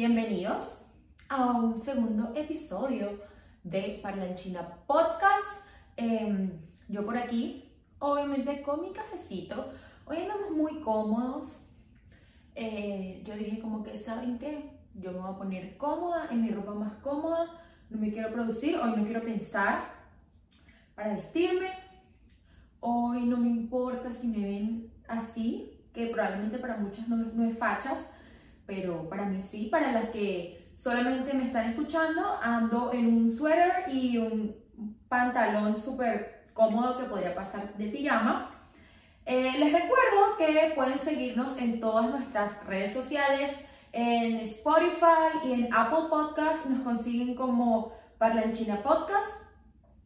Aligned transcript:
Bienvenidos 0.00 0.86
a 1.28 1.50
un 1.50 1.76
segundo 1.76 2.32
episodio 2.36 3.20
de 3.64 3.98
Parlanchina 4.00 4.76
Podcast. 4.86 5.66
Em, 5.96 6.52
yo 6.86 7.04
por 7.04 7.16
aquí, 7.16 7.72
obviamente 7.98 8.62
con 8.62 8.80
mi 8.80 8.92
cafecito. 8.92 9.72
Hoy 10.06 10.18
andamos 10.18 10.52
muy 10.52 10.82
cómodos. 10.82 11.68
Eh, 12.54 13.24
yo 13.26 13.34
dije 13.34 13.58
como 13.58 13.82
que, 13.82 13.96
¿saben 13.96 14.38
qué? 14.38 14.70
Yo 14.94 15.10
me 15.10 15.18
voy 15.18 15.32
a 15.32 15.36
poner 15.36 15.76
cómoda, 15.76 16.28
en 16.30 16.42
mi 16.42 16.50
ropa 16.50 16.74
más 16.74 16.92
cómoda. 17.02 17.60
No 17.90 17.98
me 17.98 18.12
quiero 18.12 18.32
producir, 18.32 18.76
hoy 18.76 18.92
no 18.96 19.02
quiero 19.02 19.20
pensar 19.20 19.94
para 20.94 21.14
vestirme. 21.14 21.70
Hoy 22.78 23.24
no 23.24 23.36
me 23.36 23.48
importa 23.48 24.12
si 24.12 24.28
me 24.28 24.44
ven 24.44 24.92
así, 25.08 25.82
que 25.92 26.06
probablemente 26.06 26.58
para 26.58 26.76
muchas 26.76 27.08
no, 27.08 27.16
no 27.16 27.44
es 27.50 27.58
fachas, 27.58 28.12
pero 28.68 29.08
para 29.08 29.24
mí 29.24 29.40
sí, 29.40 29.68
para 29.72 29.92
las 29.92 30.10
que 30.10 30.74
solamente 30.76 31.32
me 31.32 31.46
están 31.46 31.70
escuchando, 31.70 32.38
ando 32.42 32.92
en 32.92 33.06
un 33.06 33.34
suéter 33.34 33.86
y 33.88 34.18
un 34.18 34.54
pantalón 35.08 35.74
súper 35.74 36.44
cómodo 36.52 36.98
que 36.98 37.04
podría 37.04 37.34
pasar 37.34 37.74
de 37.78 37.86
pijama. 37.86 38.50
Eh, 39.24 39.54
les 39.58 39.72
recuerdo 39.72 40.36
que 40.36 40.72
pueden 40.74 40.98
seguirnos 40.98 41.56
en 41.56 41.80
todas 41.80 42.10
nuestras 42.10 42.66
redes 42.66 42.92
sociales, 42.92 43.52
en 43.92 44.36
Spotify 44.40 45.46
y 45.46 45.52
en 45.52 45.74
Apple 45.74 46.10
Podcast, 46.10 46.66
nos 46.66 46.82
consiguen 46.82 47.34
como 47.36 47.94
Parlanchina 48.18 48.82
Podcast, 48.82 49.44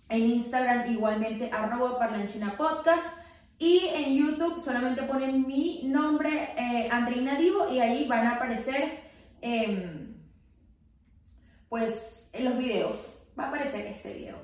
en 0.09 0.21
Instagram 0.23 0.89
igualmente 0.89 1.51
arroba 1.53 1.99
Parlanchina 1.99 2.57
Podcast. 2.57 3.22
Y 3.63 3.87
en 3.95 4.17
YouTube 4.17 4.61
solamente 4.61 5.05
ponen 5.05 5.47
mi 5.47 5.83
nombre, 5.85 6.53
eh, 6.57 6.89
Andreina 6.91 7.37
Divo, 7.37 7.73
y 7.73 7.79
ahí 7.79 8.09
van 8.09 8.27
a 8.27 8.33
aparecer, 8.33 9.05
em, 9.41 10.17
pues, 11.69 12.29
en 12.33 12.45
los 12.47 12.59
videos. 12.59 13.25
Va 13.39 13.45
a 13.45 13.49
aparecer 13.51 13.87
este 13.87 14.15
video 14.15 14.37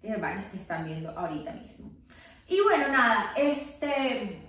que 0.00 0.16
están 0.56 0.86
viendo 0.86 1.10
ahorita 1.10 1.52
mismo. 1.52 1.90
Y 2.48 2.62
bueno, 2.62 2.88
nada, 2.88 3.34
este, 3.36 4.40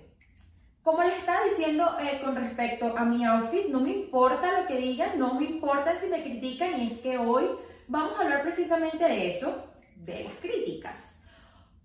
como 0.82 1.02
les 1.02 1.18
estaba 1.18 1.44
diciendo 1.44 1.94
eh, 2.00 2.22
con 2.24 2.34
respecto 2.34 2.96
a 2.96 3.04
mi 3.04 3.26
outfit, 3.26 3.66
no 3.68 3.80
me 3.80 3.90
importa 3.90 4.58
lo 4.58 4.66
que 4.66 4.78
digan, 4.78 5.18
no 5.18 5.34
me 5.34 5.44
importa 5.44 5.96
si 5.96 6.06
me 6.06 6.22
critican, 6.22 6.80
y 6.80 6.86
es 6.86 6.98
que 7.00 7.18
hoy 7.18 7.44
vamos 7.88 8.18
a 8.18 8.22
hablar 8.22 8.40
precisamente 8.40 9.04
de 9.04 9.36
eso, 9.36 9.70
de 9.96 10.24
las 10.24 10.34
críticas. 10.36 11.13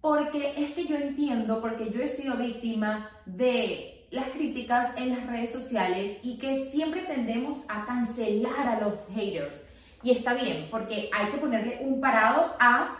Porque 0.02 0.54
es 0.58 0.72
que 0.72 0.86
yo 0.86 0.96
entiendo, 0.96 1.62
porque 1.62 1.90
yo 1.90 2.02
he 2.02 2.08
sido 2.08 2.38
víctima 2.38 3.10
de 3.26 4.08
las 4.12 4.30
críticas 4.30 4.98
en 4.98 5.16
las 5.16 5.28
redes 5.28 5.52
sociales 5.52 6.20
y 6.24 6.38
que 6.38 6.66
siempre 6.72 7.02
tendemos 7.02 7.60
a 7.68 7.86
cancelar 7.86 8.68
a 8.68 8.80
los 8.80 9.08
haters. 9.14 9.66
Y 10.02 10.12
está 10.12 10.34
bien, 10.34 10.68
porque 10.72 11.10
hay 11.14 11.32
que 11.32 11.38
ponerle 11.38 11.80
un 11.82 12.00
parado 12.00 12.56
a 12.60 12.98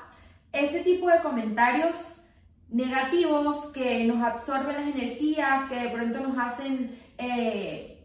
ese 0.52 0.82
tipo 0.82 1.08
de 1.08 1.22
comentarios 1.22 2.24
negativos 2.70 3.68
que 3.68 4.04
nos 4.06 4.22
absorben 4.22 4.76
las 4.76 4.96
energías, 4.96 5.70
que 5.70 5.76
de 5.76 5.90
pronto 5.90 6.20
nos 6.20 6.38
hacen... 6.38 7.00
Eh, 7.18 7.96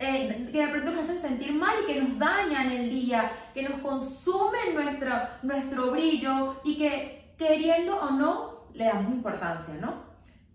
eh, 0.00 0.48
que 0.52 0.64
de 0.64 0.68
pronto 0.68 0.92
nos 0.92 1.00
hacen 1.08 1.20
sentir 1.20 1.52
mal 1.52 1.74
y 1.82 1.92
que 1.92 2.00
nos 2.00 2.16
dañan 2.18 2.70
el 2.70 2.88
día, 2.88 3.32
que 3.52 3.64
nos 3.64 3.80
consumen 3.80 4.72
nuestro, 4.74 5.10
nuestro 5.42 5.90
brillo 5.90 6.60
y 6.62 6.78
que 6.78 7.17
queriendo 7.38 7.96
o 7.96 8.10
no, 8.10 8.64
le 8.74 8.84
damos 8.84 9.12
importancia, 9.12 9.74
¿no? 9.80 10.02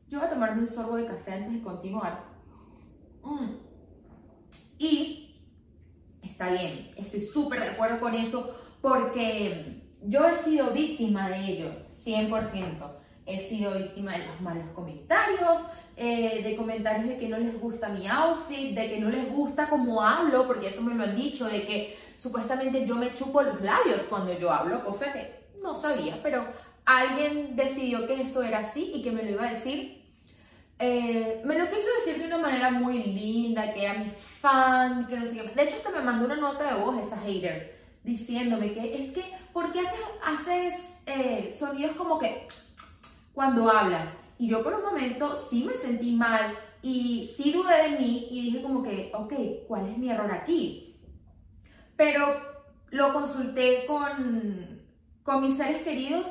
Yo 0.07 0.19
voy 0.19 0.27
a 0.27 0.31
tomarme 0.31 0.61
un 0.61 0.67
sorbo 0.67 0.97
de 0.97 1.07
café 1.07 1.33
antes 1.33 1.53
de 1.53 1.63
continuar. 1.63 2.23
Mm. 3.23 3.53
Y 4.77 5.41
está 6.21 6.51
bien, 6.51 6.91
estoy 6.97 7.21
súper 7.21 7.61
de 7.61 7.69
acuerdo 7.69 7.99
con 7.99 8.13
eso 8.13 8.55
porque 8.81 9.81
yo 10.01 10.27
he 10.27 10.35
sido 10.35 10.71
víctima 10.71 11.29
de 11.29 11.45
ello, 11.47 11.71
100%. 12.05 12.97
He 13.25 13.39
sido 13.39 13.73
víctima 13.75 14.17
de 14.17 14.27
los 14.27 14.41
malos 14.41 14.65
comentarios, 14.75 15.61
eh, 15.95 16.41
de 16.43 16.55
comentarios 16.57 17.07
de 17.07 17.17
que 17.17 17.29
no 17.29 17.37
les 17.37 17.57
gusta 17.59 17.87
mi 17.89 18.07
outfit, 18.07 18.75
de 18.75 18.89
que 18.89 18.99
no 18.99 19.09
les 19.09 19.31
gusta 19.31 19.69
cómo 19.69 20.01
hablo, 20.01 20.45
porque 20.45 20.67
eso 20.67 20.81
me 20.81 20.93
lo 20.93 21.03
han 21.03 21.15
dicho, 21.15 21.45
de 21.45 21.65
que 21.65 21.97
supuestamente 22.17 22.85
yo 22.85 22.95
me 22.95 23.13
chupo 23.13 23.41
los 23.41 23.61
labios 23.61 24.01
cuando 24.09 24.37
yo 24.37 24.51
hablo, 24.51 24.83
cosa 24.83 25.13
que 25.13 25.43
no 25.61 25.73
sabía, 25.73 26.19
pero 26.21 26.45
alguien 26.85 27.55
decidió 27.55 28.05
que 28.07 28.21
eso 28.21 28.43
era 28.43 28.59
así 28.59 28.91
y 28.95 29.03
que 29.03 29.11
me 29.11 29.23
lo 29.23 29.31
iba 29.31 29.45
a 29.45 29.53
decir. 29.53 30.03
Eh, 30.79 31.41
me 31.45 31.57
lo 31.57 31.69
quiso 31.69 31.85
decir 31.99 32.21
de 32.21 32.27
una 32.27 32.39
manera 32.39 32.71
muy 32.71 33.03
linda, 33.03 33.73
que 33.73 33.83
era 33.83 33.93
mi 33.93 34.09
fan, 34.09 35.07
que 35.07 35.17
no 35.17 35.27
sé 35.27 35.35
qué. 35.35 35.43
De 35.43 35.63
hecho, 35.63 35.77
hasta 35.77 35.91
me 35.91 36.01
mandó 36.01 36.25
una 36.25 36.35
nota 36.35 36.73
de 36.73 36.81
voz 36.81 36.99
esa 36.99 37.19
hater 37.21 37.73
diciéndome 38.03 38.73
que 38.73 39.01
es 39.01 39.13
que, 39.13 39.23
¿por 39.53 39.71
qué 39.71 39.81
haces, 40.25 40.99
eh, 41.05 41.55
sonidos 41.57 41.95
como 41.95 42.19
que 42.19 42.47
cuando 43.33 43.69
hablas? 43.69 44.09
Y 44.37 44.49
yo 44.49 44.61
por 44.63 44.73
un 44.73 44.83
momento 44.83 45.35
sí 45.49 45.63
me 45.63 45.73
sentí 45.73 46.11
mal 46.11 46.53
y 46.81 47.31
sí 47.37 47.53
dudé 47.53 47.91
de 47.91 47.99
mí 47.99 48.27
y 48.29 48.41
dije 48.45 48.61
como 48.61 48.83
que, 48.83 49.09
ok, 49.13 49.33
¿cuál 49.67 49.87
es 49.87 49.97
mi 49.97 50.09
error 50.09 50.31
aquí? 50.33 50.97
Pero 51.95 52.35
lo 52.89 53.13
consulté 53.13 53.85
con, 53.85 54.81
con 55.23 55.41
mis 55.41 55.55
seres 55.55 55.83
queridos 55.83 56.27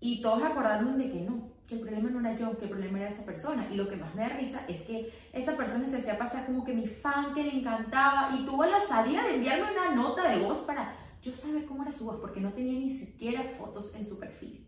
y 0.00 0.22
todos 0.22 0.42
acordaron 0.42 0.98
de 0.98 1.10
que 1.10 1.20
no, 1.20 1.50
que 1.66 1.74
el 1.74 1.82
problema 1.82 2.10
no 2.10 2.20
era 2.20 2.38
yo, 2.38 2.58
que 2.58 2.64
el 2.64 2.70
problema 2.70 2.98
era 3.00 3.10
esa 3.10 3.24
persona. 3.24 3.68
Y 3.70 3.76
lo 3.76 3.88
que 3.88 3.96
más 3.96 4.14
me 4.14 4.22
da 4.22 4.30
risa 4.30 4.64
es 4.66 4.80
que 4.82 5.12
esa 5.32 5.56
persona 5.56 5.86
se 5.86 5.98
hacía 5.98 6.18
pasar 6.18 6.46
como 6.46 6.64
que 6.64 6.72
mi 6.72 6.86
fan, 6.86 7.34
que 7.34 7.44
le 7.44 7.54
encantaba, 7.54 8.30
y 8.34 8.44
tuvo 8.44 8.64
la 8.64 8.78
osadía 8.78 9.22
de 9.22 9.36
enviarme 9.36 9.70
una 9.70 9.94
nota 9.94 10.28
de 10.28 10.42
voz 10.42 10.60
para 10.60 10.96
yo 11.22 11.32
saber 11.32 11.66
cómo 11.66 11.82
era 11.82 11.92
su 11.92 12.06
voz, 12.06 12.16
porque 12.16 12.40
no 12.40 12.52
tenía 12.52 12.78
ni 12.78 12.88
siquiera 12.88 13.42
fotos 13.58 13.94
en 13.94 14.06
su 14.06 14.18
perfil. 14.18 14.66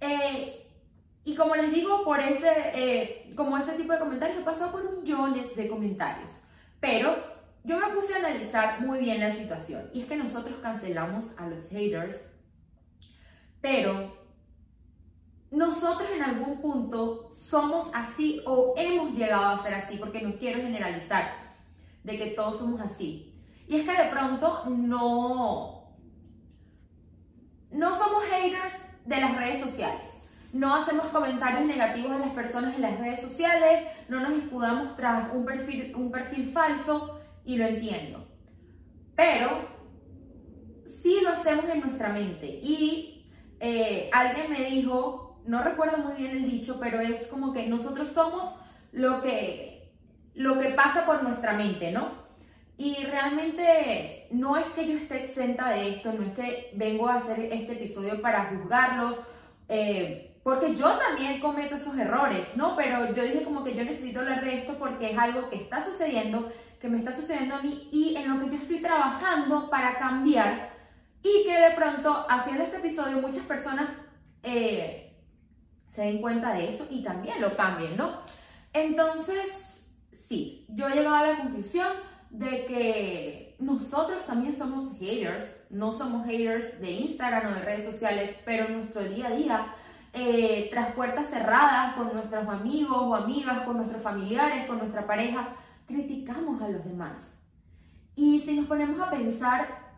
Eh, 0.00 0.66
y 1.24 1.36
como 1.36 1.54
les 1.54 1.72
digo, 1.72 2.02
por 2.02 2.18
ese, 2.18 2.50
eh, 2.74 3.32
como 3.36 3.56
ese 3.56 3.74
tipo 3.74 3.92
de 3.92 4.00
comentarios, 4.00 4.40
he 4.40 4.44
pasado 4.44 4.72
por 4.72 4.98
millones 4.98 5.54
de 5.54 5.68
comentarios. 5.68 6.32
Pero 6.80 7.16
yo 7.62 7.78
me 7.78 7.94
puse 7.94 8.14
a 8.14 8.18
analizar 8.18 8.80
muy 8.80 8.98
bien 8.98 9.20
la 9.20 9.30
situación. 9.30 9.88
Y 9.94 10.02
es 10.02 10.08
que 10.08 10.16
nosotros 10.16 10.56
cancelamos 10.60 11.38
a 11.38 11.48
los 11.48 11.68
haters, 11.68 12.28
pero 13.60 14.21
nosotros 15.52 16.08
en 16.10 16.22
algún 16.22 16.62
punto 16.62 17.28
somos 17.30 17.90
así 17.92 18.40
o 18.46 18.72
hemos 18.76 19.14
llegado 19.14 19.50
a 19.50 19.62
ser 19.62 19.74
así, 19.74 19.98
porque 19.98 20.22
no 20.22 20.34
quiero 20.36 20.62
generalizar 20.62 21.30
de 22.02 22.16
que 22.16 22.30
todos 22.30 22.58
somos 22.58 22.80
así. 22.80 23.34
Y 23.68 23.76
es 23.76 23.84
que 23.84 24.02
de 24.02 24.08
pronto 24.10 24.64
no, 24.70 25.94
no 27.70 27.94
somos 27.94 28.24
haters 28.30 28.78
de 29.04 29.20
las 29.20 29.36
redes 29.36 29.60
sociales. 29.60 30.22
No 30.54 30.74
hacemos 30.74 31.06
comentarios 31.08 31.66
negativos 31.66 32.12
a 32.12 32.18
las 32.18 32.30
personas 32.30 32.74
en 32.74 32.82
las 32.82 32.98
redes 32.98 33.20
sociales, 33.20 33.86
no 34.08 34.20
nos 34.20 34.32
escudamos 34.32 34.96
tras 34.96 35.34
un 35.34 35.44
perfil, 35.44 35.94
un 35.94 36.10
perfil 36.10 36.48
falso 36.48 37.20
y 37.44 37.56
lo 37.56 37.66
entiendo. 37.66 38.26
Pero 39.14 39.68
sí 40.86 41.20
lo 41.22 41.28
hacemos 41.30 41.66
en 41.66 41.80
nuestra 41.80 42.08
mente. 42.08 42.46
Y 42.46 43.26
eh, 43.60 44.08
alguien 44.12 44.50
me 44.50 44.64
dijo 44.70 45.31
no 45.46 45.62
recuerdo 45.62 45.98
muy 45.98 46.14
bien 46.14 46.32
el 46.32 46.50
dicho, 46.50 46.78
pero 46.80 47.00
es 47.00 47.26
como 47.26 47.52
que 47.52 47.66
nosotros 47.66 48.10
somos 48.10 48.54
lo 48.92 49.22
que, 49.22 49.92
lo 50.34 50.58
que 50.58 50.70
pasa 50.70 51.06
por 51.06 51.22
nuestra 51.22 51.54
mente, 51.54 51.92
¿no? 51.92 52.22
Y 52.78 53.04
realmente 53.04 54.26
no 54.30 54.56
es 54.56 54.66
que 54.68 54.86
yo 54.86 54.96
esté 54.96 55.24
exenta 55.24 55.70
de 55.70 55.90
esto, 55.90 56.12
no 56.12 56.24
es 56.24 56.32
que 56.34 56.70
vengo 56.74 57.08
a 57.08 57.16
hacer 57.16 57.48
este 57.52 57.74
episodio 57.74 58.20
para 58.20 58.46
juzgarlos, 58.46 59.20
eh, 59.68 60.32
porque 60.42 60.74
yo 60.74 60.90
también 60.98 61.40
cometo 61.40 61.76
esos 61.76 61.96
errores, 61.96 62.56
¿no? 62.56 62.74
Pero 62.74 63.12
yo 63.14 63.22
dije 63.22 63.44
como 63.44 63.62
que 63.62 63.74
yo 63.74 63.84
necesito 63.84 64.20
hablar 64.20 64.44
de 64.44 64.58
esto 64.58 64.74
porque 64.78 65.12
es 65.12 65.18
algo 65.18 65.48
que 65.48 65.56
está 65.56 65.80
sucediendo, 65.80 66.50
que 66.80 66.88
me 66.88 66.98
está 66.98 67.12
sucediendo 67.12 67.54
a 67.54 67.62
mí 67.62 67.88
y 67.92 68.16
en 68.16 68.28
lo 68.28 68.40
que 68.40 68.50
yo 68.50 68.60
estoy 68.60 68.80
trabajando 68.80 69.70
para 69.70 69.98
cambiar 69.98 70.72
y 71.22 71.44
que 71.44 71.56
de 71.56 71.70
pronto 71.76 72.26
haciendo 72.28 72.64
este 72.64 72.78
episodio 72.78 73.18
muchas 73.18 73.44
personas 73.44 73.88
eh, 74.42 75.11
se 75.92 76.02
den 76.02 76.20
cuenta 76.20 76.54
de 76.54 76.68
eso 76.68 76.86
y 76.90 77.02
también 77.02 77.40
lo 77.40 77.54
cambien, 77.56 77.96
¿no? 77.96 78.20
Entonces, 78.72 79.86
sí, 80.10 80.66
yo 80.68 80.88
he 80.88 80.94
llegado 80.94 81.16
a 81.16 81.26
la 81.26 81.38
conclusión 81.38 81.88
de 82.30 82.64
que 82.64 83.56
nosotros 83.58 84.24
también 84.24 84.52
somos 84.52 84.98
haters, 84.98 85.64
no 85.68 85.92
somos 85.92 86.26
haters 86.26 86.80
de 86.80 86.90
Instagram 86.90 87.52
o 87.52 87.54
de 87.54 87.62
redes 87.62 87.84
sociales, 87.84 88.34
pero 88.44 88.64
en 88.66 88.78
nuestro 88.78 89.04
día 89.04 89.28
a 89.28 89.30
día, 89.32 89.66
eh, 90.14 90.68
tras 90.72 90.94
puertas 90.94 91.28
cerradas, 91.28 91.94
con 91.94 92.12
nuestros 92.12 92.48
amigos 92.48 92.96
o 92.96 93.14
amigas, 93.14 93.60
con 93.60 93.76
nuestros 93.76 94.02
familiares, 94.02 94.66
con 94.66 94.78
nuestra 94.78 95.06
pareja, 95.06 95.54
criticamos 95.86 96.62
a 96.62 96.68
los 96.68 96.84
demás. 96.84 97.38
Y 98.16 98.38
si 98.38 98.56
nos 98.56 98.66
ponemos 98.66 98.98
a 99.00 99.10
pensar, 99.10 99.92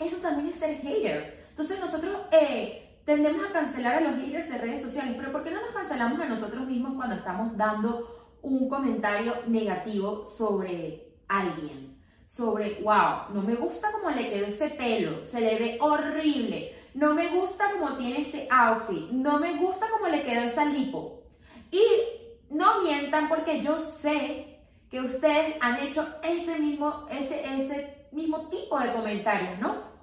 eso 0.00 0.16
también 0.16 0.48
es 0.48 0.56
ser 0.56 0.80
hater. 0.80 1.46
Entonces 1.50 1.78
nosotros 1.80 2.16
eh, 2.32 2.83
tendemos 3.04 3.44
a 3.46 3.52
cancelar 3.52 3.96
a 3.96 4.00
los 4.00 4.16
haters 4.16 4.48
de 4.48 4.58
redes 4.58 4.82
sociales, 4.82 5.14
pero 5.16 5.32
¿por 5.32 5.44
qué 5.44 5.50
no 5.50 5.60
nos 5.60 5.70
cancelamos 5.70 6.20
a 6.20 6.26
nosotros 6.26 6.66
mismos 6.66 6.94
cuando 6.94 7.16
estamos 7.16 7.56
dando 7.56 8.36
un 8.42 8.68
comentario 8.68 9.34
negativo 9.46 10.24
sobre 10.24 11.14
alguien? 11.28 11.94
sobre, 12.34 12.80
wow, 12.82 13.32
no 13.32 13.42
me 13.42 13.54
gusta 13.54 13.92
cómo 13.92 14.10
le 14.10 14.28
quedó 14.28 14.46
ese 14.46 14.70
pelo, 14.70 15.24
se 15.24 15.40
le 15.40 15.56
ve 15.56 15.78
horrible, 15.80 16.74
no 16.94 17.14
me 17.14 17.28
gusta 17.28 17.70
cómo 17.72 17.96
tiene 17.96 18.22
ese 18.22 18.48
outfit, 18.50 19.10
no 19.10 19.38
me 19.38 19.54
gusta 19.56 19.86
cómo 19.88 20.08
le 20.08 20.22
quedó 20.22 20.42
esa 20.42 20.64
lipo. 20.64 21.22
Y 21.70 21.84
no 22.50 22.82
mientan 22.82 23.28
porque 23.28 23.60
yo 23.60 23.78
sé 23.78 24.58
que 24.90 25.00
ustedes 25.00 25.56
han 25.60 25.80
hecho 25.80 26.06
ese 26.22 26.58
mismo, 26.58 27.06
ese, 27.08 27.40
ese 27.54 28.06
mismo 28.10 28.48
tipo 28.48 28.80
de 28.80 28.92
comentarios, 28.92 29.58
¿no? 29.60 29.93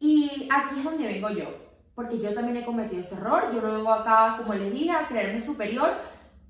Y 0.00 0.48
aquí 0.52 0.78
es 0.78 0.84
donde 0.84 1.06
vengo 1.06 1.30
yo, 1.30 1.46
porque 1.94 2.18
yo 2.18 2.34
también 2.34 2.58
he 2.58 2.64
cometido 2.64 3.00
ese 3.00 3.14
error, 3.14 3.44
yo 3.52 3.60
no 3.60 3.72
vengo 3.72 3.92
acá, 3.92 4.36
como 4.38 4.54
les 4.54 4.72
dije, 4.72 4.90
a 4.90 5.08
creerme 5.08 5.40
superior, 5.40 5.90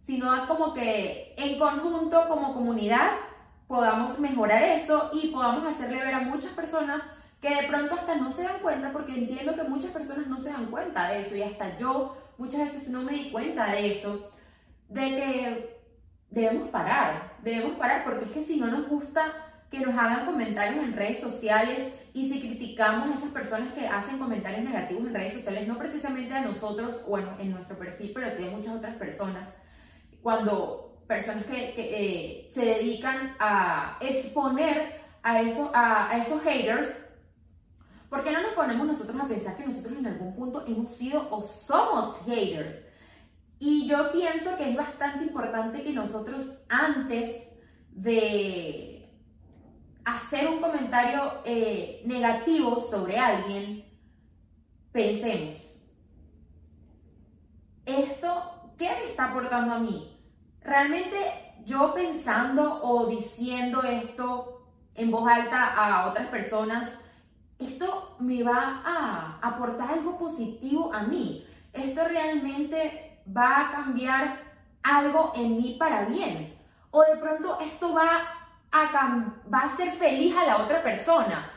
sino 0.03 0.47
como 0.47 0.75
que 0.75 1.35
en 1.37 1.59
conjunto, 1.59 2.29
como 2.29 2.55
comunidad, 2.55 3.11
podamos 3.67 4.19
mejorar 4.19 4.63
eso 4.63 5.11
y 5.13 5.29
podamos 5.29 5.65
hacerle 5.67 6.05
ver 6.05 6.15
a 6.15 6.21
muchas 6.21 6.53
personas 6.53 7.03
que 7.41 7.55
de 7.55 7.69
pronto 7.69 7.95
hasta 7.95 8.17
no 8.17 8.31
se 8.31 8.45
dan 8.45 8.61
cuenta, 8.61 8.93
porque 8.93 9.15
entiendo 9.15 9.55
que 9.55 9.65
muchas 9.65 9.91
personas 9.91 10.27
no 10.27 10.39
se 10.39 10.51
dan 10.51 10.67
cuenta 10.67 11.11
de 11.11 11.21
eso 11.21 11.37
y 11.37 11.43
hasta 11.43 11.77
yo 11.77 12.17
muchas 12.39 12.61
veces 12.61 12.89
no 12.89 13.03
me 13.03 13.13
di 13.13 13.31
cuenta 13.31 13.67
de 13.73 13.91
eso, 13.91 14.31
de 14.89 15.01
que 15.01 15.81
debemos 16.31 16.69
parar, 16.69 17.37
debemos 17.43 17.77
parar, 17.77 18.05
porque 18.05 18.27
es 18.27 18.31
que 18.31 18.43
si 18.43 18.59
no 18.59 18.67
nos 18.67 18.89
gusta 18.89 19.33
que 19.71 19.81
nos 19.81 19.97
hagan 19.97 20.27
comentarios 20.27 20.85
en 20.85 20.93
redes 20.93 21.21
sociales 21.21 21.93
y 22.17 22.25
si 22.25 22.41
criticamos 22.41 23.11
a 23.11 23.15
esas 23.15 23.29
personas 23.29 23.75
que 23.75 23.87
hacen 23.87 24.19
comentarios 24.19 24.65
negativos 24.65 25.05
en 25.07 25.13
redes 25.13 25.35
sociales, 25.35 25.69
no 25.69 25.77
precisamente 25.77 26.33
a 26.33 26.41
nosotros 26.41 27.03
o 27.07 27.19
en, 27.19 27.51
nuestro 27.51 27.77
perfil, 27.77 28.13
pero 28.15 28.31
sí 28.31 28.49
a 28.49 28.51
muchas 28.51 28.75
otras 28.75 28.97
personas, 28.97 29.55
cuando 30.23 31.03
personas 31.07 31.45
que, 31.45 31.75
eh, 31.77 32.49
se 32.49 32.65
dedican 32.65 33.37
a 33.39 33.99
exponer 34.01 35.03
a, 35.23 35.43
eso, 35.43 35.71
a, 35.75 36.11
a 36.11 36.17
esos 36.17 36.43
haters, 36.43 36.89
¿por 38.09 38.25
qué 38.25 38.33
no 38.33 38.41
nos 38.41 38.53
ponemos 38.53 38.87
nosotros 38.87 39.21
a 39.21 39.29
pensar 39.29 39.55
que 39.59 39.67
nosotros 39.67 39.99
en 39.99 40.07
algún 40.07 40.35
punto 40.35 40.65
hemos 40.67 40.97
sido 40.97 41.29
o 41.31 41.43
somos 41.43 42.17
haters? 42.25 42.83
Y 43.59 43.87
yo 43.87 44.11
pienso 44.13 44.57
que 44.57 44.71
es 44.71 44.75
bastante 44.75 45.23
importante 45.23 45.83
que 45.83 45.93
nosotros 45.93 46.61
antes 46.71 47.51
de 47.91 48.96
hacer 50.07 50.49
un 50.49 50.61
comentario 50.61 51.43
eh, 51.45 52.01
negativo 52.07 52.79
sobre 52.79 53.19
alguien, 53.19 53.85
pensemos, 54.93 55.83
¿esto 57.85 58.73
qué 58.79 58.89
me 58.89 59.05
está 59.07 59.27
aportando 59.27 59.75
a 59.75 59.81
mí? 59.81 60.17
Realmente 60.63 61.17
yo 61.65 61.93
pensando 61.93 62.83
o 62.85 63.09
diciendo 63.09 63.83
esto 63.83 64.71
en 64.95 65.11
voz 65.11 65.29
alta 65.29 65.75
a 65.75 66.09
otras 66.09 66.29
personas, 66.29 66.89
esto 67.59 68.17
me 68.21 68.45
va 68.45 68.83
a 68.85 69.41
aportar 69.43 69.91
algo 69.91 70.19
positivo 70.19 70.95
a 70.95 71.03
mí. 71.03 71.45
Esto 71.73 72.05
realmente 72.07 73.23
va 73.37 73.61
a 73.61 73.73
cambiar 73.73 74.41
algo 74.85 75.33
en 75.35 75.57
mí 75.57 75.77
para 75.79 76.05
bien. 76.05 76.57
O 76.93 77.03
de 77.03 77.17
pronto 77.17 77.59
esto 77.61 77.93
va 77.93 78.36
a, 78.73 79.33
va 79.53 79.61
a 79.61 79.77
ser 79.77 79.91
feliz 79.91 80.37
a 80.37 80.47
la 80.47 80.59
otra 80.59 80.83
persona. 80.83 81.51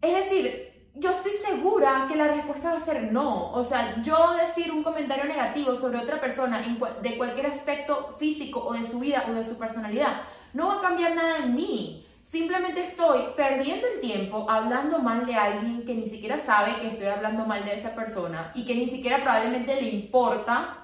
Es 0.00 0.14
decir, 0.14 0.72
yo 0.94 1.10
estoy 1.10 1.32
segura 1.32 2.06
que 2.08 2.16
la 2.16 2.28
respuesta 2.28 2.70
va 2.70 2.76
a 2.76 2.80
ser 2.80 3.12
no. 3.12 3.52
O 3.52 3.64
sea, 3.64 4.02
yo 4.02 4.34
decir 4.34 4.70
un 4.72 4.82
comentario 4.82 5.24
negativo 5.24 5.74
sobre 5.74 5.98
otra 5.98 6.20
persona 6.20 6.62
de 7.02 7.16
cualquier 7.16 7.46
aspecto 7.46 8.14
físico 8.18 8.64
o 8.64 8.74
de 8.74 8.84
su 8.84 9.00
vida 9.00 9.24
o 9.28 9.32
de 9.32 9.44
su 9.44 9.56
personalidad 9.56 10.22
no 10.52 10.68
va 10.68 10.78
a 10.78 10.82
cambiar 10.82 11.14
nada 11.14 11.38
en 11.38 11.54
mí. 11.54 12.06
Simplemente 12.22 12.84
estoy 12.84 13.20
perdiendo 13.36 13.86
el 13.86 14.00
tiempo 14.00 14.46
hablando 14.48 14.98
mal 14.98 15.26
de 15.26 15.34
alguien 15.34 15.84
que 15.84 15.94
ni 15.94 16.08
siquiera 16.08 16.38
sabe 16.38 16.80
que 16.80 16.88
estoy 16.88 17.06
hablando 17.06 17.44
mal 17.46 17.64
de 17.64 17.74
esa 17.74 17.94
persona 17.94 18.52
y 18.54 18.64
que 18.64 18.74
ni 18.74 18.86
siquiera 18.86 19.22
probablemente 19.22 19.80
le 19.80 19.88
importa. 19.88 20.78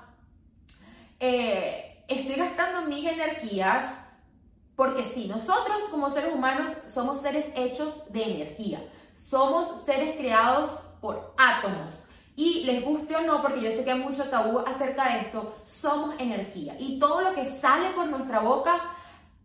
Eh, 1.20 2.04
estoy 2.08 2.36
gastando 2.36 2.88
mis 2.88 3.06
energías 3.06 4.07
porque 4.78 5.04
sí, 5.04 5.26
nosotros 5.26 5.82
como 5.90 6.08
seres 6.08 6.32
humanos 6.32 6.70
somos 6.86 7.20
seres 7.20 7.46
hechos 7.56 8.12
de 8.12 8.22
energía. 8.22 8.80
Somos 9.16 9.84
seres 9.84 10.14
creados 10.16 10.70
por 11.00 11.34
átomos. 11.36 11.94
Y 12.36 12.62
les 12.62 12.84
guste 12.84 13.16
o 13.16 13.22
no, 13.22 13.42
porque 13.42 13.60
yo 13.60 13.72
sé 13.72 13.82
que 13.82 13.90
hay 13.90 13.98
mucho 13.98 14.22
tabú 14.30 14.60
acerca 14.60 15.14
de 15.14 15.22
esto, 15.22 15.56
somos 15.66 16.14
energía. 16.20 16.76
Y 16.78 17.00
todo 17.00 17.22
lo 17.22 17.34
que 17.34 17.44
sale 17.44 17.90
por 17.90 18.06
nuestra 18.06 18.38
boca 18.38 18.80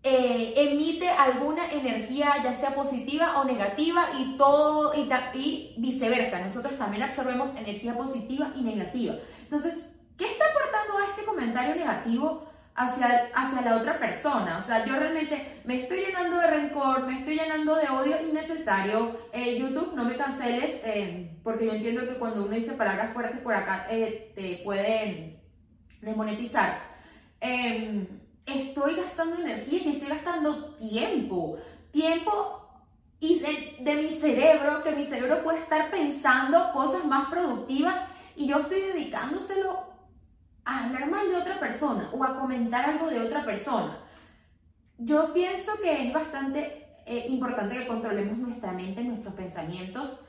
eh, 0.03 0.53
emite 0.56 1.09
alguna 1.09 1.68
energía, 1.71 2.36
ya 2.44 2.53
sea 2.53 2.75
positiva 2.75 3.41
o 3.41 3.44
negativa, 3.44 4.09
y 4.19 4.38
todo, 4.38 4.94
y, 5.33 5.74
viceversa. 5.77 6.41
Nosotros 6.41 6.77
también 6.77 7.01
absorbemos 7.01 7.50
energía 7.57 7.97
positiva 7.97 8.51
y 8.56 8.62
negativa. 8.62 9.15
Entonces, 9.41 9.89
¿qué 10.15 10.25
está 10.25 10.45
aportando 10.45 11.00
a 11.00 11.09
este 11.09 11.25
comentario 11.25 11.74
negativo 11.74 12.52
hacia, 12.75 13.30
hacia 13.34 13.62
la 13.62 13.78
otra 13.78 14.00
persona? 14.00 14.58
O 14.58 14.62
sea, 14.62 14.86
yo 14.86 14.96
realmente 14.96 15.62
me 15.66 15.81
estoy 15.81 16.06
llenando 16.06 16.38
de 16.38 16.48
rencor, 16.48 17.06
me 17.06 17.20
estoy 17.20 17.38
llenando 17.38 17.75
de 17.75 17.90
odio 17.90 18.22
innecesario. 18.22 19.18
Eh, 19.31 19.58
YouTube, 19.60 19.94
no 19.96 20.06
me 20.06 20.16
canceles, 20.16 20.81
eh, 20.84 21.38
porque 21.44 21.66
yo 21.66 21.74
entiendo 21.74 22.08
que 22.08 22.20
cuando 22.20 22.46
uno 22.46 22.56
dice 22.56 22.74
palabras 22.74 23.14
fuertes 23.14 23.42
por 23.42 23.54
acá, 23.54 23.88
te 23.88 24.62
pueden 24.64 25.40
desmonetizar. 26.02 26.80
Em, 27.40 28.08
estoy 28.46 28.96
gastando 28.96 29.38
energía 29.38 29.80
y 29.84 29.90
estoy 29.90 30.10
gastando 30.10 30.75
tiempo. 30.75 31.58
Tiempo 31.92 32.64
y 33.20 33.40
de, 33.40 33.96
mi 33.96 34.10
cerebro, 34.16 34.84
que 34.84 34.92
mi 34.92 35.06
cerebro 35.06 35.44
puede 35.44 35.60
estar 35.60 35.90
pensando 35.90 36.72
cosas 36.74 37.06
más 37.06 37.30
productivas 37.30 37.96
y 38.36 38.48
yo 38.48 38.58
estoy 38.58 38.81
dedicándoselo 38.81 39.93
a 40.65 40.86
hablar 40.86 41.10
mal 41.10 41.30
de 41.30 41.36
otra 41.36 41.60
persona 41.60 42.10
o 42.13 42.24
a 42.24 42.39
comentar 42.39 42.89
algo 42.89 43.10
de 43.10 43.19
otra 43.19 43.45
persona. 43.45 43.98
Yo 44.98 45.33
pienso 45.33 45.74
que 45.81 46.07
es 46.07 46.13
bastante 46.13 46.88
eh, 47.06 47.25
importante 47.27 47.75
que 47.75 47.88
controlemos 47.88 48.38
nuestra 48.38 48.71
mente, 48.71 49.04
nuestros 49.04 49.33
pensamientos 49.33 50.19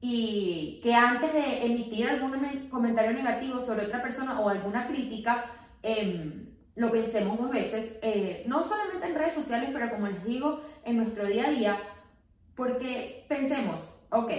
y 0.00 0.80
que 0.82 0.94
antes 0.94 1.32
de 1.32 1.66
emitir 1.66 2.08
algún 2.08 2.68
comentario 2.70 3.12
negativo 3.12 3.60
sobre 3.60 3.86
otra 3.86 4.00
persona 4.00 4.40
o 4.40 4.48
alguna 4.48 4.86
crítica, 4.86 5.44
eh, 5.82 6.46
lo 6.76 6.90
pensemos 6.90 7.38
dos 7.38 7.50
veces, 7.50 7.98
eh, 8.02 8.44
no 8.46 8.62
solamente 8.62 9.06
en 9.06 9.14
redes 9.14 9.34
sociales, 9.34 9.70
pero 9.72 9.90
como 9.90 10.06
les 10.06 10.24
digo, 10.24 10.62
en 10.84 10.96
nuestro 10.96 11.26
día 11.26 11.48
a 11.48 11.50
día, 11.50 11.78
porque 12.54 13.26
pensemos, 13.28 13.94
ok, 14.10 14.30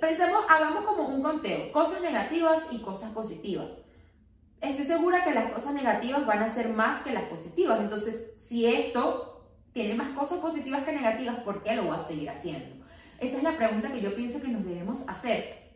pensemos, 0.00 0.44
hagamos 0.48 0.84
como 0.84 1.08
un 1.08 1.22
conteo, 1.22 1.72
cosas 1.72 2.02
negativas 2.02 2.66
y 2.72 2.78
cosas 2.80 3.12
positivas. 3.12 3.70
Estoy 4.60 4.84
segura 4.84 5.24
que 5.24 5.34
las 5.34 5.52
cosas 5.52 5.72
negativas 5.74 6.26
van 6.26 6.42
a 6.42 6.48
ser 6.48 6.68
más 6.70 7.02
que 7.02 7.12
las 7.12 7.24
positivas, 7.24 7.80
entonces 7.80 8.32
si 8.38 8.66
esto 8.66 9.46
tiene 9.72 9.94
más 9.94 10.10
cosas 10.10 10.38
positivas 10.38 10.84
que 10.84 10.92
negativas, 10.92 11.40
¿por 11.40 11.62
qué 11.62 11.76
lo 11.76 11.88
va 11.88 11.96
a 11.96 12.06
seguir 12.06 12.30
haciendo? 12.30 12.84
Esa 13.20 13.36
es 13.36 13.42
la 13.42 13.56
pregunta 13.56 13.92
que 13.92 14.00
yo 14.00 14.14
pienso 14.14 14.40
que 14.40 14.48
nos 14.48 14.64
debemos 14.64 15.08
hacer. 15.08 15.74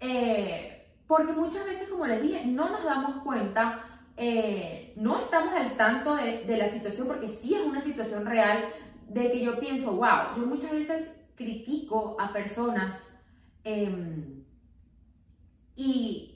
Eh, 0.00 0.86
porque 1.06 1.32
muchas 1.32 1.64
veces, 1.64 1.88
como 1.88 2.06
les 2.06 2.22
dije, 2.22 2.44
no 2.46 2.68
nos 2.68 2.84
damos 2.84 3.22
cuenta 3.22 3.94
eh, 4.16 4.92
no 4.96 5.18
estamos 5.18 5.52
al 5.54 5.76
tanto 5.76 6.14
de, 6.14 6.56
la 6.56 6.68
situación 6.68 7.08
porque 7.08 7.28
sí 7.28 7.54
es 7.54 7.62
una 7.62 7.80
situación 7.80 8.24
real 8.24 8.64
de 9.08 9.32
que 9.32 9.42
yo 9.42 9.58
pienso, 9.58 9.92
wow, 9.92 10.36
yo 10.36 10.46
muchas 10.46 10.70
veces 10.70 11.10
critico 11.34 12.16
a 12.20 12.32
personas 12.32 13.08
em, 13.64 14.44
y 15.74 16.33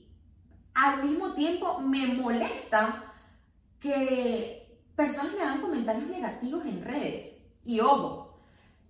al 0.78 1.02
mismo 1.02 1.32
tiempo 1.32 1.80
me 1.80 2.06
molesta 2.06 3.04
que 3.80 4.78
personas 4.94 5.32
me 5.35 5.42
hagan 5.42 5.61
comentarios 5.61 6.08
negativos 6.08 6.64
en 6.64 6.85
redes. 6.85 7.37
Y 7.64 7.80
ojo, 7.80 8.40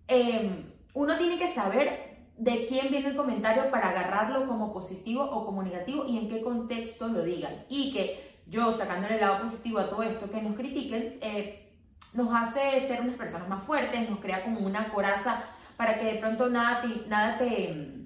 em, 0.07 0.71
uno 0.95 1.17
tiene 1.17 1.39
que 1.39 1.49
saber 1.49 2.27
de 2.37 2.67
quién 2.67 2.91
viene 2.91 3.09
el 3.09 3.17
comentario 3.17 3.71
para 3.71 3.89
agarrarlo 3.89 4.47
como 4.47 4.73
positivo 4.73 5.25
o 5.25 5.47
como 5.47 5.63
negativo 5.63 6.05
y 6.07 6.19
en 6.19 6.29
qué 6.29 6.43
contexto 6.43 7.09
lo 7.09 7.23
digan. 7.23 7.65
Y 7.69 7.93
que 7.93 8.39
yo 8.47 8.71
sacándole 8.73 9.15
el 9.15 9.21
lado 9.21 9.43
positivo 9.43 9.79
a 9.79 9.89
todo 9.89 10.03
esto 10.03 10.31
que 10.31 10.43
nos 10.43 10.57
critiquen, 10.57 11.19
eh, 11.21 11.73
nos 12.13 12.29
hace 12.35 12.87
ser 12.87 13.01
unas 13.01 13.17
personas 13.17 13.49
más 13.49 13.65
fuertes, 13.65 14.09
nos 14.09 14.21
crea 14.21 14.45
como 14.45 14.61
una 14.61 14.91
coraza 14.91 15.43
para 15.77 15.99
que 15.99 16.05
de 16.05 16.19
pronto 16.19 16.49
nada 16.49 16.83
te, 16.83 17.09
nada 17.09 17.39
te, 17.39 17.98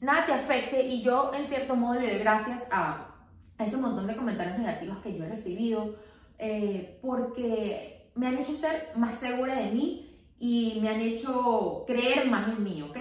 nada 0.00 0.26
te 0.26 0.32
afecte 0.32 0.86
y 0.86 1.02
yo 1.02 1.32
en 1.34 1.44
cierto 1.44 1.76
modo 1.76 2.00
le 2.00 2.10
doy 2.10 2.18
gracias 2.20 2.66
a, 2.70 3.14
ese 3.58 3.76
montón 3.76 4.06
de 4.06 4.16
comentarios 4.16 4.58
negativos 4.58 4.98
que 4.98 5.16
yo 5.16 5.24
he 5.24 5.28
recibido 5.28 5.96
eh, 6.38 6.98
porque 7.02 8.10
me 8.14 8.28
han 8.28 8.38
hecho 8.38 8.54
ser 8.54 8.92
más 8.94 9.16
segura 9.16 9.54
de 9.56 9.70
mí 9.70 10.16
y 10.38 10.78
me 10.80 10.88
han 10.90 11.00
hecho 11.00 11.84
creer 11.86 12.28
más 12.28 12.48
en 12.48 12.62
mí, 12.62 12.82
¿ok? 12.82 12.96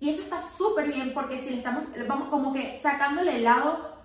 Y 0.00 0.08
eso 0.10 0.22
está 0.22 0.40
súper 0.40 0.86
bien 0.92 1.12
porque 1.12 1.38
si 1.38 1.50
le 1.50 1.56
estamos, 1.56 1.84
vamos 2.06 2.28
como 2.28 2.52
que 2.52 2.78
sacándole 2.80 3.36
el 3.36 3.44
lado 3.44 3.98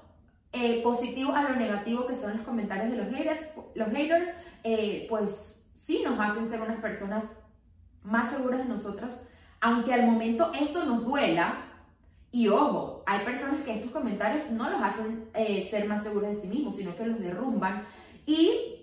eh, 0.52 0.82
positivo 0.82 1.34
a 1.34 1.44
lo 1.44 1.56
negativo 1.56 2.08
que 2.08 2.16
son 2.16 2.38
los 2.38 2.46
comentarios 2.46 2.92
de 2.92 2.98
los 2.98 3.14
haters, 3.14 3.48
los 3.76 3.90
haters 3.90 4.30
eh, 4.64 5.06
pues 5.10 5.64
sí 5.76 6.02
nos 6.04 6.20
hacen 6.20 6.48
ser 6.48 6.62
unas 6.62 6.80
personas 6.80 7.26
más 8.04 8.32
seguras 8.32 8.60
de 8.60 8.66
nosotras, 8.66 9.24
aunque 9.62 9.94
al 9.94 10.06
momento 10.06 10.52
eso 10.60 10.86
nos 10.86 11.06
duela. 11.06 11.73
Y 12.34 12.48
ojo, 12.48 13.04
hay 13.06 13.24
personas 13.24 13.62
que 13.62 13.76
estos 13.76 13.92
comentarios 13.92 14.50
no 14.50 14.68
los 14.68 14.82
hacen 14.82 15.30
eh, 15.36 15.68
ser 15.70 15.88
más 15.88 16.02
seguros 16.02 16.30
de 16.30 16.42
sí 16.42 16.48
mismos, 16.48 16.76
sino 16.76 16.98
que 16.98 17.06
los 17.06 17.20
derrumban 17.20 17.86
y 18.26 18.80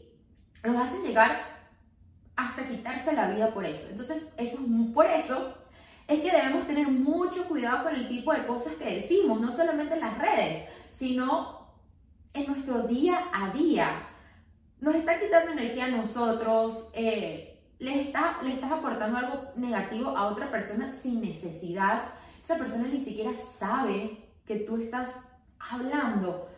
los 0.63 0.77
hacen 0.77 1.03
llegar 1.03 1.43
hasta 2.37 2.65
quitarse 2.65 3.13
la 3.13 3.29
vida 3.29 3.53
por 3.53 3.65
eso. 3.65 3.89
Entonces, 3.91 4.25
eso, 4.37 4.59
por 4.95 5.07
eso 5.07 5.53
es 6.07 6.21
que 6.21 6.31
debemos 6.31 6.65
tener 6.69 6.87
mucho 6.87 7.49
cuidado 7.49 7.83
con 7.83 7.95
el 7.97 8.07
tipo 8.07 8.33
de 8.33 8.47
cosas 8.47 8.75
que 8.75 8.95
decimos, 8.95 9.41
no 9.41 9.51
solamente 9.51 9.95
en 9.95 10.01
las 10.01 10.17
redes, 10.17 10.69
sino 10.93 11.73
en 12.33 12.47
nuestro 12.47 12.85
día 12.85 13.31
a 13.33 13.51
día. 13.51 14.07
Nos 14.81 14.95
está 14.95 15.19
quitando 15.19 15.51
energía 15.51 15.87
a 15.87 15.91
nosotros, 15.91 16.87
eh, 16.93 17.61
está, 17.81 18.41
le 18.45 18.55
estás 18.55 18.71
aportando 18.71 19.19
algo 19.19 19.51
negativo 19.57 20.17
a 20.17 20.29
otra 20.29 20.53
persona 20.53 20.93
sin 20.93 21.21
necesidad. 21.21 22.13
Esa 22.43 22.59
persona 22.59 22.89
ni 22.89 22.99
siquiera 22.99 23.35
sabe 23.35 24.31
que 24.45 24.57
tú 24.57 24.77
estás 24.77 25.15
hablando. 25.59 26.49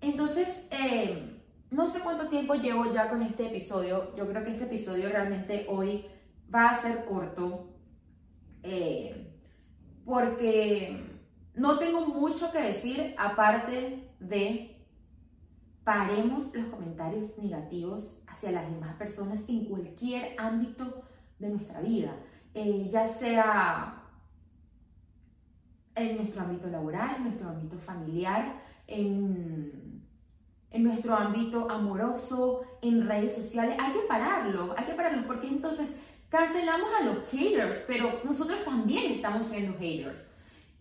Entonces, 0.00 0.68
eh, 0.70 1.42
no 1.70 1.86
sé 1.86 2.00
cuánto 2.00 2.28
tiempo 2.28 2.54
llevo 2.54 2.92
ya 2.92 3.08
con 3.08 3.22
este 3.22 3.46
episodio. 3.46 4.14
Yo 4.16 4.28
creo 4.28 4.44
que 4.44 4.52
este 4.52 4.64
episodio 4.64 5.08
realmente 5.08 5.66
hoy 5.68 6.04
va 6.54 6.70
a 6.70 6.80
ser 6.80 7.04
corto. 7.04 7.70
Eh, 8.62 9.32
porque 10.04 11.04
no 11.54 11.78
tengo 11.78 12.06
mucho 12.06 12.52
que 12.52 12.60
decir 12.60 13.14
aparte 13.18 14.10
de 14.20 14.76
paremos 15.84 16.52
los 16.54 16.66
comentarios 16.66 17.38
negativos 17.38 18.18
hacia 18.26 18.52
las 18.52 18.70
demás 18.70 18.96
personas 18.96 19.44
en 19.48 19.66
cualquier 19.66 20.34
ámbito 20.38 21.04
de 21.38 21.48
nuestra 21.48 21.80
vida, 21.80 22.16
eh, 22.54 22.88
ya 22.90 23.06
sea 23.06 24.05
en 25.96 26.16
nuestro 26.16 26.42
ámbito 26.42 26.68
laboral, 26.68 27.16
en 27.16 27.24
nuestro 27.24 27.48
ámbito 27.48 27.78
familiar, 27.78 28.62
en 28.86 29.96
en 30.76 30.82
nuestro 30.82 31.14
ámbito 31.14 31.70
amoroso, 31.70 32.62
en 32.82 33.06
redes 33.08 33.34
sociales. 33.34 33.76
Hay 33.80 33.92
que 33.92 34.00
pararlo, 34.00 34.74
hay 34.76 34.84
que 34.84 34.92
pararlo, 34.92 35.26
porque 35.26 35.48
entonces 35.48 35.96
cancelamos 36.28 36.90
a 37.00 37.02
los 37.02 37.28
haters, 37.30 37.82
pero 37.86 38.20
nosotros 38.24 38.62
también 38.62 39.12
estamos 39.12 39.46
siendo 39.46 39.78
haters. 39.78 40.30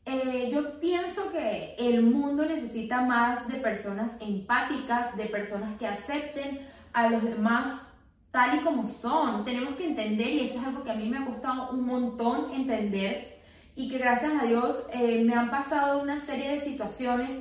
Eh, 0.06 0.50
yo 0.52 0.80
pienso 0.82 1.32
que 1.32 1.76
el 1.80 2.04
mundo 2.04 2.46
necesita 2.46 3.02
más 3.02 3.48
de 3.48 3.56
personas 3.60 4.18
empáticas, 4.20 5.16
de 5.16 5.28
personas 5.28 5.80
que 5.80 5.88
acepten 5.88 6.68
a 6.92 7.10
los 7.10 7.24
demás 7.24 7.94
tal 8.32 8.60
y 8.60 8.64
como 8.64 8.86
son. 8.86 9.46
Tenemos 9.46 9.76
que 9.76 9.88
entender, 9.88 10.28
y 10.28 10.42
eso 10.42 10.60
es 10.60 10.68
algo 10.68 10.84
que 10.84 10.92
a 10.92 10.96
mí 10.96 11.10
me 11.10 11.20
ha 11.20 11.26
costado 11.26 11.72
un 11.72 11.86
montón 11.86 12.54
entender, 12.54 13.35
y 13.76 13.90
que 13.90 13.98
gracias 13.98 14.32
a 14.42 14.46
Dios 14.46 14.84
eh, 14.94 15.24
me 15.26 15.36
han 15.36 15.50
pasado 15.50 16.02
una 16.02 16.20
serie 16.20 16.52
de 16.52 16.60
situaciones 16.60 17.38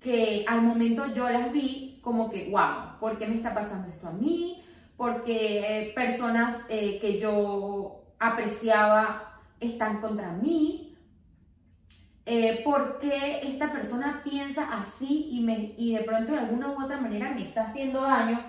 que 0.00 0.44
al 0.48 0.62
momento 0.62 1.12
yo 1.12 1.28
las 1.28 1.52
vi 1.52 2.00
como 2.02 2.30
que, 2.30 2.50
wow, 2.50 2.98
¿por 3.00 3.18
qué 3.18 3.26
me 3.26 3.36
está 3.36 3.54
pasando 3.54 3.88
esto 3.88 4.08
a 4.08 4.12
mí? 4.12 4.62
Porque 4.96 5.60
eh, 5.60 5.92
personas 5.94 6.64
eh, 6.68 6.98
que 7.00 7.18
yo 7.18 8.02
apreciaba 8.18 9.40
están 9.60 10.00
contra 10.00 10.32
mí. 10.32 10.90
¿Por 12.64 13.00
qué 13.00 13.40
esta 13.42 13.70
persona 13.70 14.22
piensa 14.24 14.78
así 14.78 15.28
y, 15.30 15.42
me, 15.42 15.74
y 15.76 15.94
de 15.94 16.04
pronto 16.04 16.32
de 16.32 16.38
alguna 16.38 16.70
u 16.70 16.82
otra 16.82 16.98
manera 16.98 17.30
me 17.32 17.42
está 17.42 17.64
haciendo 17.64 18.00
daño? 18.00 18.40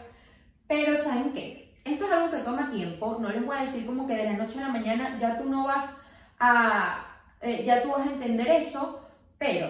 Pero 0.66 0.96
¿saben 0.96 1.34
qué? 1.34 1.74
Esto 1.84 2.06
es 2.06 2.12
algo 2.12 2.32
que 2.32 2.38
toma 2.38 2.72
tiempo. 2.72 3.18
No 3.20 3.30
les 3.30 3.46
voy 3.46 3.58
a 3.58 3.64
decir 3.64 3.86
como 3.86 4.08
que 4.08 4.16
de 4.16 4.24
la 4.24 4.38
noche 4.38 4.60
a 4.60 4.68
la 4.68 4.70
mañana 4.70 5.20
ya 5.20 5.38
tú 5.38 5.50
no 5.50 5.66
vas 5.66 5.90
a, 6.40 7.05
ya 7.66 7.84
tú 7.84 7.90
vas 7.90 8.08
a 8.08 8.12
entender 8.12 8.48
eso, 8.48 9.02
pero 9.38 9.70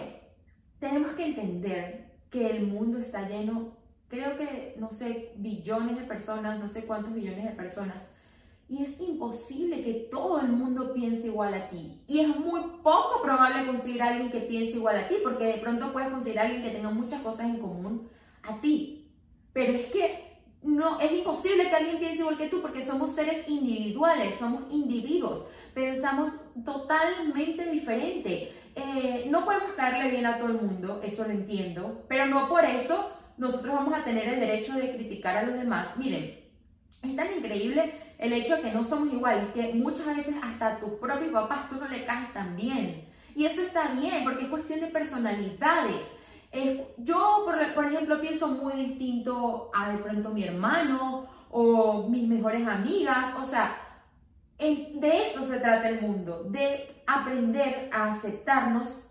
tenemos 0.79 1.13
que 1.13 1.25
entender 1.25 2.13
que 2.29 2.49
el 2.49 2.67
mundo 2.67 2.99
está 2.99 3.27
lleno, 3.27 3.77
creo 4.07 4.37
que, 4.37 4.75
no 4.77 4.91
sé, 4.91 5.33
billones 5.37 5.97
de 5.97 6.03
personas, 6.03 6.59
no 6.59 6.67
sé 6.67 6.85
cuántos 6.85 7.13
billones 7.13 7.43
de 7.43 7.51
personas, 7.51 8.11
y 8.67 8.81
es 8.81 8.99
imposible 8.99 9.83
que 9.83 10.07
todo 10.09 10.41
el 10.41 10.47
mundo 10.47 10.91
piense 10.91 11.27
igual 11.27 11.53
a 11.53 11.69
ti. 11.69 12.01
Y 12.07 12.19
es 12.19 12.35
muy 12.35 12.61
poco 12.81 13.21
probable 13.21 13.67
conseguir 13.67 14.01
a 14.01 14.09
alguien 14.09 14.31
que 14.31 14.39
piense 14.39 14.77
igual 14.77 14.97
a 14.97 15.07
ti, 15.07 15.15
porque 15.21 15.45
de 15.45 15.57
pronto 15.59 15.93
puedes 15.93 16.09
conseguir 16.09 16.39
a 16.39 16.43
alguien 16.43 16.63
que 16.63 16.71
tenga 16.71 16.89
muchas 16.89 17.21
cosas 17.21 17.45
en 17.45 17.59
común 17.59 18.09
a 18.41 18.59
ti. 18.61 19.11
Pero 19.53 19.73
es 19.73 19.85
que 19.87 20.25
no, 20.63 20.99
es 20.99 21.11
imposible 21.11 21.69
que 21.69 21.75
alguien 21.75 21.99
piense 21.99 22.21
igual 22.21 22.37
que 22.37 22.49
tú, 22.49 22.61
porque 22.61 22.81
somos 22.81 23.11
seres 23.11 23.47
individuales, 23.47 24.33
somos 24.33 24.63
individuos, 24.71 25.45
pensamos 25.75 26.31
totalmente 26.63 27.69
diferente. 27.69 28.53
Eh, 28.75 29.27
no 29.29 29.45
podemos 29.45 29.71
caerle 29.71 30.11
bien 30.11 30.25
a 30.25 30.37
todo 30.37 30.49
el 30.49 30.61
mundo, 30.61 31.01
eso 31.03 31.23
lo 31.23 31.31
entiendo, 31.31 32.05
pero 32.07 32.25
no 32.25 32.47
por 32.49 32.65
eso 32.65 33.11
nosotros 33.37 33.73
vamos 33.73 33.93
a 33.93 34.03
tener 34.03 34.27
el 34.27 34.39
derecho 34.39 34.73
de 34.73 34.95
criticar 34.95 35.37
a 35.37 35.43
los 35.43 35.57
demás. 35.57 35.95
Miren, 35.97 36.39
es 37.01 37.15
tan 37.15 37.33
increíble 37.37 37.93
el 38.17 38.33
hecho 38.33 38.55
de 38.55 38.63
que 38.63 38.71
no 38.71 38.83
somos 38.83 39.13
iguales, 39.13 39.49
que 39.53 39.73
muchas 39.73 40.15
veces 40.15 40.35
hasta 40.41 40.79
tus 40.79 40.91
propios 40.99 41.31
papás 41.31 41.69
tú 41.69 41.75
no 41.75 41.87
le 41.87 42.05
caes 42.05 42.33
tan 42.33 42.55
bien. 42.55 43.05
Y 43.35 43.45
eso 43.45 43.61
está 43.61 43.89
bien, 43.93 44.23
porque 44.23 44.45
es 44.45 44.49
cuestión 44.49 44.79
de 44.79 44.87
personalidades. 44.87 46.09
yo, 46.97 47.45
por, 47.75 47.85
ejemplo, 47.85 48.21
pienso 48.21 48.47
muy 48.47 48.73
distinto 48.73 49.69
a 49.73 49.91
de 49.91 49.97
pronto 49.97 50.29
mi 50.29 50.45
hermano 50.45 51.27
o 51.51 52.07
mis 52.09 52.27
mejores 52.27 52.65
amigas. 52.65 53.33
O 53.39 53.43
sea, 53.43 53.75
de 54.57 55.23
eso 55.23 55.43
se 55.43 55.59
trata 55.59 55.89
el 55.89 56.01
mundo, 56.01 56.43
de 56.45 57.01
aprender 57.05 57.89
a 57.91 58.07
aceptarnos 58.07 59.03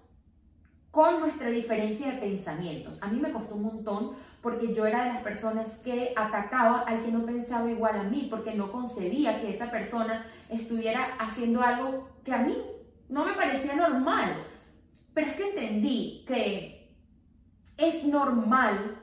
con 0.90 1.20
nuestra 1.20 1.50
diferencia 1.50 2.12
de 2.12 2.18
pensamientos. 2.18 2.98
A 3.00 3.08
mí 3.08 3.18
me 3.18 3.32
costó 3.32 3.56
un 3.56 3.64
montón 3.64 4.12
porque 4.40 4.72
yo 4.72 4.86
era 4.86 5.04
de 5.04 5.12
las 5.14 5.22
personas 5.22 5.78
que 5.78 6.12
atacaba 6.14 6.82
al 6.82 7.02
que 7.02 7.10
no 7.10 7.26
pensaba 7.26 7.70
igual 7.70 7.98
a 7.98 8.04
mí, 8.04 8.28
porque 8.30 8.54
no 8.54 8.70
concebía 8.70 9.40
que 9.40 9.50
esa 9.50 9.70
persona 9.70 10.26
estuviera 10.48 11.14
haciendo 11.18 11.62
algo 11.62 12.10
que 12.24 12.32
a 12.32 12.38
mí 12.38 12.56
no 13.08 13.24
me 13.24 13.32
parecía 13.32 13.74
normal. 13.74 14.36
Pero 15.14 15.26
es 15.26 15.36
que 15.36 15.48
entendí 15.50 16.24
que 16.26 16.94
es 17.76 18.04
normal 18.04 18.98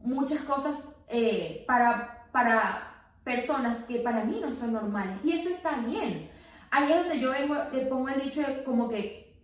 muchas 0.00 0.40
cosas 0.40 0.88
eh, 1.08 1.64
para, 1.66 2.28
para 2.32 2.85
personas 3.26 3.78
que 3.88 3.98
para 3.98 4.22
mí 4.22 4.38
no 4.40 4.52
son 4.52 4.72
normales. 4.72 5.18
Y 5.24 5.32
eso 5.32 5.48
está 5.48 5.78
bien. 5.78 6.30
Ahí 6.70 6.92
es 6.92 6.98
donde 7.00 7.18
yo 7.18 7.32
vengo, 7.32 7.56
pongo 7.90 8.08
el 8.08 8.20
dicho 8.20 8.40
de 8.40 8.62
como 8.62 8.88
que 8.88 9.34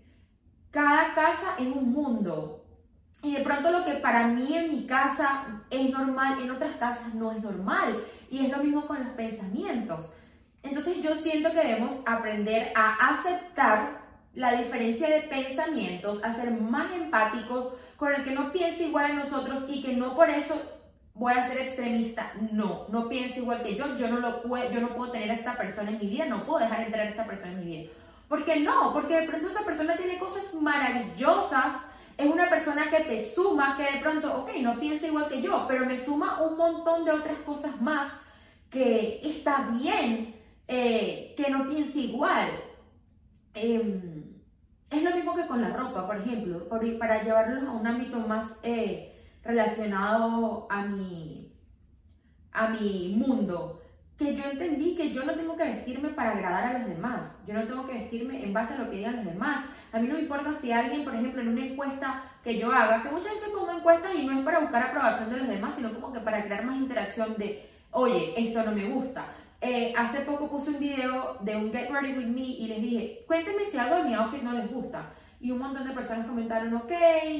cada 0.71 1.12
casa 1.15 1.57
es 1.59 1.67
un 1.67 1.93
mundo. 1.93 2.65
Y 3.23 3.35
de 3.35 3.41
pronto 3.41 3.73
lo 3.73 3.85
que 3.85 3.95
para 3.95 4.29
mí 4.29 4.57
en 4.57 4.71
mi 4.71 4.87
casa 4.87 5.65
es 5.69 5.91
normal, 5.91 6.41
en 6.41 6.53
otras 6.53 6.77
casas 6.77 7.12
no 7.15 7.33
es 7.33 7.43
normal. 7.43 8.05
Y 8.31 8.47
es 8.47 8.53
lo 8.53 8.62
mismo 8.62 8.87
con 8.87 9.03
los 9.03 9.15
pensamientos. 9.15 10.12
Entonces 10.62 11.03
yo 11.03 11.17
siento 11.17 11.51
que 11.51 11.67
debemos 11.67 11.95
aprender 12.07 12.73
a 12.77 13.11
aceptar 13.11 14.01
la 14.35 14.53
diferencia 14.53 15.09
de 15.09 15.23
pensamientos, 15.23 16.23
a 16.23 16.33
ser 16.33 16.53
más 16.53 16.93
empáticos 16.93 17.75
con 17.97 18.15
el 18.15 18.23
que 18.23 18.31
no 18.31 18.53
piensa 18.53 18.85
igual 18.85 19.07
a 19.07 19.15
nosotros 19.15 19.65
y 19.67 19.83
que 19.83 19.97
no 19.97 20.15
por 20.15 20.31
eso 20.31 20.55
voy 21.23 21.35
a 21.35 21.47
ser 21.47 21.59
extremista. 21.59 22.33
No, 22.50 22.87
no 22.88 23.09
pienso 23.09 23.38
igual 23.38 23.62
que 23.62 23.76
yo. 23.76 23.97
Yo 23.97 24.09
no, 24.09 24.19
lo 24.19 24.43
puedo, 24.43 24.71
yo 24.71 24.81
no 24.81 24.88
puedo 24.88 25.12
tener 25.12 25.31
a 25.31 25.35
esta 25.35 25.57
persona 25.57 25.91
en 25.91 25.99
mi 25.99 26.09
vida, 26.09 26.26
no 26.26 26.45
puedo 26.45 26.59
dejar 26.59 26.83
entrar 26.83 27.07
a 27.07 27.11
esta 27.11 27.25
persona 27.25 27.52
en 27.52 27.61
mi 27.61 27.64
vida. 27.64 27.91
¿Por 28.29 28.45
qué 28.45 28.61
no? 28.61 28.93
Porque 28.93 29.21
de 29.21 29.29
pronto 29.29 29.47
esa 29.47 29.64
persona 29.64 29.97
tiene 29.97 30.19
cosas 30.19 30.52
maravillosas. 30.55 31.75
Es 32.19 32.26
una 32.26 32.50
persona 32.50 32.91
que 32.91 33.05
te 33.05 33.35
suma, 33.35 33.76
que 33.76 33.85
de 33.85 34.00
pronto, 34.00 34.43
ok, 34.43 34.50
no 34.61 34.79
piensa 34.79 35.07
igual 35.07 35.29
que 35.29 35.41
yo, 35.41 35.64
pero 35.69 35.87
me 35.87 35.97
suma 35.97 36.43
un 36.43 36.57
montón 36.57 37.05
de 37.05 37.12
otras 37.12 37.38
cosas 37.38 37.81
más 37.81 38.12
que 38.69 39.21
está 39.23 39.69
bien 39.73 40.35
eh, 40.67 41.35
que 41.37 41.50
no 41.50 41.69
piense 41.69 42.00
igual. 42.00 42.49
Em, 43.55 44.25
es 44.91 45.02
lo 45.02 45.14
mismo 45.14 45.35
que 45.35 45.47
con 45.47 45.62
la 45.62 45.71
ropa, 45.71 46.07
por 46.07 46.17
ejemplo, 46.17 46.69
para 46.99 47.23
llevarlo 47.23 47.71
a 47.71 47.73
un 47.73 47.87
ámbito 47.87 48.19
más 48.21 48.57
eh, 48.62 49.12
relacionado 49.44 50.66
a 50.70 50.82
mi, 50.82 51.52
a 52.52 52.68
mi 52.68 53.14
mundo, 53.16 53.80
que 54.16 54.37
yo 54.37 54.44
entendí 54.44 54.94
que 54.94 55.12
yo 55.12 55.25
no 55.25 55.34
tengo 55.34 55.56
que 55.56 55.64
vestirme 55.64 56.11
para 56.11 56.32
agradar 56.32 56.64
a 56.64 56.78
los 56.78 56.88
demás, 56.88 57.42
yo 57.46 57.54
no 57.54 57.64
tengo 57.64 57.87
que 57.87 57.94
vestirme 57.94 58.44
en 58.44 58.52
base 58.52 58.75
a 58.75 58.78
lo 58.78 58.90
que 58.90 58.99
digan 58.99 59.16
los 59.16 59.25
demás. 59.25 59.64
A 59.92 59.99
mí 59.99 60.06
no 60.06 60.14
me 60.14 60.20
importa 60.20 60.52
si 60.52 60.70
alguien, 60.70 61.04
por 61.04 61.14
ejemplo, 61.14 61.42
en 61.42 61.49
una 61.49 61.66
encuesta 61.66 62.22
que 62.44 62.58
yo 62.58 62.70
haga, 62.72 63.02
que 63.02 63.11
muchas 63.11 63.32
veces 63.32 63.49
pongo 63.49 63.72
encuestas 63.72 64.14
y 64.14 64.26
no 64.26 64.38
es 64.38 64.44
para 64.44 64.61
buscar 64.61 64.82
aprobación 64.82 65.30
de 65.30 65.38
los 65.38 65.49
demás, 65.49 65.75
sino 65.75 65.92
como 65.92 66.12
que 66.12 66.20
para 66.20 66.44
crear 66.44 66.64
más 66.64 66.76
interacción 66.76 67.37
de, 67.37 67.68
oye, 67.90 68.34
esto 68.37 68.62
no 68.62 68.72
me 68.72 68.90
gusta. 68.90 69.26
Eh, 69.61 69.92
hace 69.96 70.20
poco 70.22 70.49
puse 70.49 70.70
un 70.70 70.80
video 70.80 71.38
de 71.40 71.56
un 71.56 71.72
Get 71.72 71.88
Ready 71.90 72.14
With 72.14 72.26
Me 72.26 72.40
y 72.40 72.66
les 72.66 72.82
dije, 72.82 73.25
cuéntenme 73.26 73.64
si 73.64 73.78
algo 73.78 73.96
de 73.96 74.04
mi 74.04 74.14
outfit 74.14 74.42
no 74.42 74.52
les 74.52 74.70
gusta 74.70 75.12
y 75.42 75.50
un 75.50 75.58
montón 75.58 75.84
de 75.84 75.92
personas 75.92 76.28
comentaron, 76.28 76.72
ok, 76.72 76.92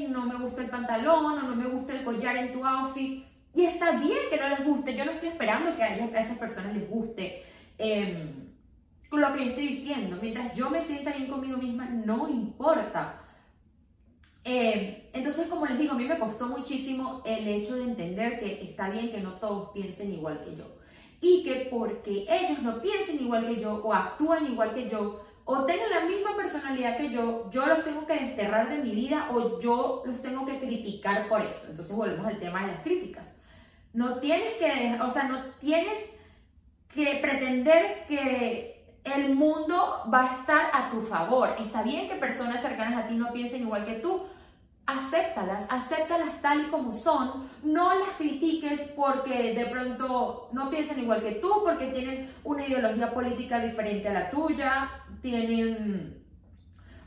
no 0.09 0.25
me 0.25 0.35
gusta 0.35 0.61
el 0.61 0.69
pantalón 0.69 1.25
o 1.25 1.41
no 1.41 1.55
me 1.55 1.67
gusta 1.67 1.93
el 1.93 2.03
collar 2.03 2.35
en 2.35 2.51
tu 2.51 2.65
outfit. 2.65 3.23
Y 3.55 3.63
está 3.63 3.91
bien 3.91 4.17
que 4.29 4.37
no 4.37 4.49
les 4.49 4.65
guste, 4.65 4.97
yo 4.97 5.05
no 5.05 5.11
estoy 5.11 5.29
esperando 5.29 5.73
que 5.73 5.83
a, 5.83 6.19
esas 6.19 6.37
personas 6.37 6.75
les 6.75 6.89
guste 6.89 7.45
eh, 7.77 8.33
lo 9.09 9.33
que 9.33 9.45
yo 9.45 9.49
estoy 9.51 9.67
vistiendo. 9.67 10.17
Mientras 10.21 10.53
yo 10.53 10.69
me 10.69 10.81
sienta 10.81 11.13
bien 11.13 11.29
conmigo 11.29 11.57
misma, 11.57 11.85
no 11.85 12.27
importa. 12.27 13.21
Eh, 14.43 15.09
entonces, 15.13 15.47
como 15.47 15.65
les 15.65 15.79
digo, 15.79 15.93
a 15.93 15.97
mí 15.97 16.03
me 16.03 16.19
costó 16.19 16.47
muchísimo 16.47 17.21
el 17.25 17.47
hecho 17.47 17.75
de 17.75 17.83
entender 17.83 18.37
que 18.37 18.63
está 18.63 18.89
bien 18.89 19.13
que 19.13 19.21
no 19.21 19.35
todos 19.35 19.69
piensen 19.69 20.11
igual 20.11 20.43
que 20.43 20.57
yo. 20.57 20.65
Y 21.21 21.45
que 21.45 21.69
porque 21.71 22.25
ellos 22.29 22.61
no 22.61 22.81
piensen 22.81 23.21
igual 23.21 23.47
que 23.47 23.61
yo 23.61 23.81
o 23.81 23.93
actúan 23.93 24.51
igual 24.51 24.73
que 24.73 24.89
yo 24.89 25.21
o 25.45 25.65
tengan 25.65 25.89
la 25.89 26.05
misma 26.05 26.35
personalidad 26.35 26.97
que 26.97 27.09
yo, 27.09 27.49
yo 27.51 27.65
los 27.65 27.83
tengo 27.83 28.05
que 28.07 28.13
desterrar 28.13 28.69
de 28.69 28.77
mi 28.77 28.91
vida 28.91 29.29
o 29.33 29.59
yo 29.59 30.03
los 30.05 30.21
tengo 30.21 30.45
que 30.45 30.59
criticar 30.59 31.27
por 31.27 31.41
eso. 31.41 31.65
Entonces 31.69 31.95
volvemos 31.95 32.25
al 32.25 32.39
tema 32.39 32.61
de 32.61 32.73
las 32.73 32.81
críticas. 32.81 33.27
No 33.93 34.19
tienes 34.19 34.53
que, 34.53 34.99
o 35.01 35.09
sea, 35.09 35.23
no 35.23 35.43
tienes 35.59 35.99
que 36.93 37.19
pretender 37.21 38.05
que 38.07 38.97
el 39.03 39.35
mundo 39.35 40.03
va 40.13 40.31
a 40.31 40.35
estar 40.35 40.69
a 40.73 40.91
tu 40.91 41.01
favor. 41.01 41.55
Está 41.59 41.83
bien 41.83 42.07
que 42.07 42.15
personas 42.15 42.61
cercanas 42.61 43.03
a 43.03 43.07
ti 43.07 43.15
no 43.15 43.33
piensen 43.33 43.63
igual 43.63 43.85
que 43.85 43.95
tú, 43.95 44.23
acéptalas, 44.85 45.65
acéptalas 45.69 46.41
tal 46.41 46.61
y 46.61 46.69
como 46.69 46.93
son, 46.93 47.47
no 47.63 47.93
las 47.95 48.09
critiques 48.17 48.81
porque 48.95 49.53
de 49.53 49.65
pronto 49.67 50.49
no 50.51 50.69
piensan 50.69 50.99
igual 50.99 51.21
que 51.21 51.33
tú, 51.33 51.49
porque 51.63 51.87
tienen 51.87 52.33
una 52.43 52.67
ideología 52.67 53.13
política 53.13 53.59
diferente 53.59 54.09
a 54.09 54.13
la 54.13 54.29
tuya, 54.29 55.02
tienen 55.23 56.21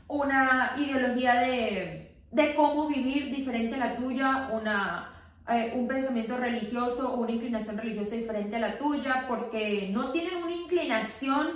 una 0.07 0.73
ideología 0.75 1.35
de, 1.35 2.15
de 2.31 2.55
cómo 2.55 2.89
vivir 2.89 3.33
diferente 3.33 3.75
a 3.75 3.77
la 3.77 3.95
tuya, 3.95 4.49
una, 4.51 5.13
eh, 5.47 5.73
un 5.75 5.87
pensamiento 5.87 6.35
religioso 6.35 7.13
o 7.13 7.21
una 7.21 7.31
inclinación 7.31 7.77
religiosa 7.77 8.15
diferente 8.15 8.55
a 8.55 8.59
la 8.59 8.77
tuya, 8.77 9.25
porque 9.27 9.91
no 9.93 10.11
tienen 10.11 10.43
una 10.43 10.51
inclinación 10.51 11.49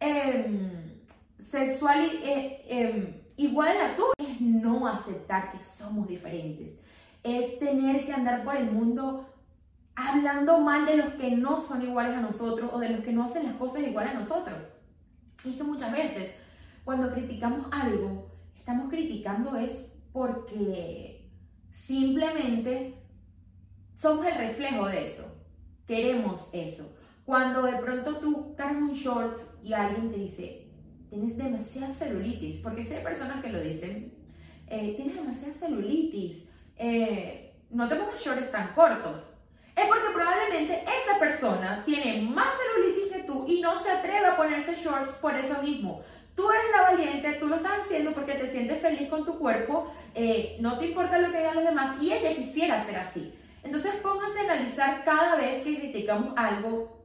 em, 0.00 1.00
sexual. 1.38 2.00
Eh, 2.24 2.64
em, 2.68 3.14
igual 3.36 3.80
a 3.80 3.96
tú, 3.96 4.04
es 4.18 4.40
no 4.40 4.88
aceptar 4.88 5.52
que 5.52 5.60
somos 5.62 6.08
diferentes. 6.08 6.76
Es 7.22 7.58
tener 7.60 8.04
que 8.04 8.12
andar 8.12 8.42
por 8.42 8.56
el 8.56 8.70
mundo 8.70 9.26
hablando 9.94 10.58
mal 10.60 10.86
de 10.86 10.96
los 10.96 11.10
que 11.10 11.30
no 11.36 11.60
son 11.60 11.82
iguales 11.82 12.16
a 12.16 12.20
nosotros 12.20 12.70
o 12.72 12.78
de 12.80 12.88
los 12.88 13.00
que 13.02 13.12
no 13.12 13.24
hacen 13.24 13.44
las 13.44 13.54
cosas 13.54 13.82
igual 13.82 14.08
a 14.08 14.14
nosotros. 14.14 14.64
Y 15.44 15.50
es 15.50 15.56
que 15.56 15.62
muchas 15.62 15.92
veces 15.92 16.34
cuando 16.84 17.12
criticamos 17.12 17.66
algo, 17.70 18.30
estamos 18.56 18.90
criticando 18.90 19.56
es 19.56 19.92
porque 20.12 21.30
simplemente 21.68 22.94
somos 23.94 24.26
el 24.26 24.34
reflejo 24.34 24.86
de 24.86 25.04
eso. 25.04 25.36
Queremos 25.86 26.50
eso. 26.52 26.92
Cuando 27.24 27.62
de 27.62 27.76
pronto 27.76 28.16
tú 28.16 28.54
cargas 28.56 28.82
un 28.82 28.92
short 28.92 29.38
y 29.62 29.72
alguien 29.72 30.10
te 30.10 30.18
dice, 30.18 30.68
tienes 31.08 31.36
demasiada 31.36 31.92
celulitis, 31.92 32.58
porque 32.58 32.82
hay 32.82 33.02
personas 33.02 33.42
que 33.42 33.50
lo 33.50 33.60
dicen, 33.60 34.14
eh, 34.66 34.94
tienes 34.96 35.16
demasiada 35.16 35.54
celulitis, 35.54 36.44
eh, 36.76 37.54
no 37.70 37.88
te 37.88 37.96
pongas 37.96 38.20
shorts 38.20 38.50
tan 38.50 38.74
cortos. 38.74 39.29
Es 39.76 39.86
porque 39.86 40.12
probablemente 40.12 40.82
esa 40.82 41.18
persona 41.18 41.82
tiene 41.86 42.22
más 42.22 42.54
celulitis 42.54 43.12
que 43.12 43.22
tú 43.22 43.46
y 43.48 43.60
no 43.60 43.74
se 43.76 43.90
atreve 43.90 44.26
a 44.26 44.36
ponerse 44.36 44.74
shorts 44.74 45.14
por 45.14 45.34
eso 45.34 45.62
mismo. 45.62 46.02
Tú 46.34 46.50
eres 46.50 46.70
la 46.74 46.82
valiente, 46.82 47.32
tú 47.34 47.48
lo 47.48 47.56
estás 47.56 47.80
haciendo 47.80 48.12
porque 48.12 48.34
te 48.34 48.46
sientes 48.46 48.78
feliz 48.80 49.08
con 49.08 49.24
tu 49.24 49.38
cuerpo, 49.38 49.92
eh, 50.14 50.56
no 50.60 50.78
te 50.78 50.86
importa 50.86 51.18
lo 51.18 51.30
que 51.30 51.38
digan 51.38 51.56
los 51.56 51.64
demás 51.64 52.02
y 52.02 52.12
ella 52.12 52.34
quisiera 52.34 52.84
ser 52.84 52.96
así. 52.96 53.34
Entonces 53.62 53.94
pónganse 53.96 54.40
a 54.40 54.44
analizar 54.44 55.04
cada 55.04 55.36
vez 55.36 55.62
que 55.62 55.78
criticamos 55.78 56.32
algo, 56.36 57.04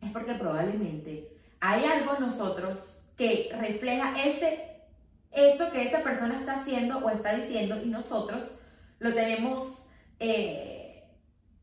es 0.00 0.10
porque 0.12 0.34
probablemente 0.34 1.28
hay 1.60 1.84
algo 1.84 2.16
en 2.16 2.22
nosotros 2.22 3.02
que 3.16 3.50
refleja 3.58 4.14
ese, 4.24 4.82
eso 5.32 5.70
que 5.70 5.82
esa 5.82 6.02
persona 6.02 6.38
está 6.38 6.54
haciendo 6.54 6.98
o 6.98 7.10
está 7.10 7.34
diciendo 7.34 7.76
y 7.82 7.88
nosotros 7.88 8.52
lo 8.98 9.12
tenemos, 9.12 9.82
eh, 10.20 10.77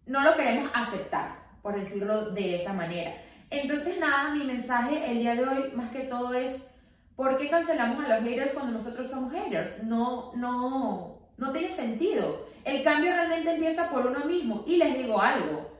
no 0.06 0.22
lo 0.22 0.36
queremos 0.36 0.70
aceptar, 0.74 1.40
por 1.62 1.78
decirlo 1.78 2.32
de 2.32 2.56
esa 2.56 2.74
manera. 2.74 3.14
Entonces, 3.50 4.00
nada, 4.00 4.34
mi 4.34 4.44
mensaje 4.44 5.10
el 5.10 5.20
día 5.20 5.36
de 5.36 5.48
hoy, 5.48 5.72
más 5.76 5.92
que 5.92 6.02
todo, 6.02 6.34
es 6.34 6.68
¿por 7.16 7.38
qué 7.38 7.50
cancelamos 7.50 8.04
a 8.04 8.16
los 8.20 8.24
haters 8.24 8.52
cuando 8.52 8.74
nosotros 8.74 9.08
somos 9.08 9.34
haters? 9.34 9.84
No, 9.84 10.32
no, 10.36 11.20
no 11.38 11.52
tiene 11.52 11.72
sentido. 11.72 12.48
El 12.64 12.84
cambio 12.84 13.12
realmente 13.14 13.54
empieza 13.54 13.90
por 13.90 14.08
uno 14.08 14.26
mismo. 14.26 14.64
Y 14.68 14.78
les 14.78 14.98
digo 14.98 15.22
algo, 15.22 15.72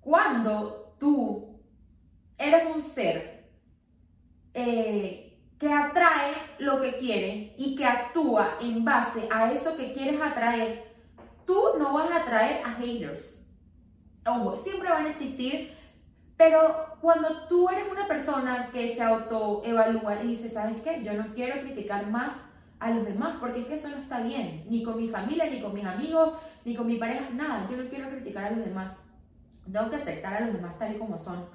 cuando 0.00 0.94
tú 0.98 1.60
eres 2.38 2.64
un 2.74 2.80
ser 2.80 3.48
eh, 4.54 5.38
que 5.58 5.72
atrae 5.72 6.34
lo 6.58 6.80
que 6.80 6.96
quiere 6.96 7.54
y 7.58 7.74
que 7.76 7.84
actúa 7.84 8.56
en 8.60 8.84
base 8.84 9.28
a 9.30 9.52
eso 9.52 9.76
que 9.76 9.92
quieres 9.92 10.20
atraer, 10.20 10.84
tú 11.46 11.60
no 11.78 11.92
vas 11.92 12.10
a 12.10 12.22
atraer 12.22 12.62
a 12.64 12.74
haters. 12.74 13.37
Siempre 14.56 14.90
van 14.90 15.06
a 15.06 15.10
existir, 15.10 15.74
pero 16.36 16.96
cuando 17.00 17.46
tú 17.48 17.68
eres 17.68 17.84
una 17.90 18.06
persona 18.06 18.70
que 18.72 18.94
se 18.94 19.02
autoevalúa 19.02 20.22
y 20.22 20.28
dice, 20.28 20.48
¿sabes 20.48 20.80
qué? 20.82 21.02
Yo 21.02 21.14
no 21.14 21.34
quiero 21.34 21.60
criticar 21.60 22.06
más 22.06 22.32
a 22.80 22.90
los 22.90 23.04
demás 23.04 23.36
porque 23.40 23.60
es 23.60 23.66
que 23.66 23.74
eso 23.74 23.88
no 23.88 23.96
está 23.96 24.20
bien, 24.20 24.64
ni 24.68 24.82
con 24.82 24.96
mi 24.96 25.08
familia, 25.08 25.50
ni 25.50 25.60
con 25.60 25.74
mis 25.74 25.84
amigos, 25.84 26.38
ni 26.64 26.76
con 26.76 26.86
mi 26.86 26.96
pareja, 26.96 27.28
nada, 27.32 27.66
yo 27.68 27.76
no 27.76 27.88
quiero 27.88 28.08
criticar 28.08 28.44
a 28.44 28.50
los 28.50 28.64
demás. 28.64 28.98
Tengo 29.70 29.90
que 29.90 29.96
aceptar 29.96 30.34
a 30.34 30.40
los 30.40 30.54
demás 30.54 30.78
tal 30.78 30.94
y 30.94 30.98
como 30.98 31.18
son 31.18 31.46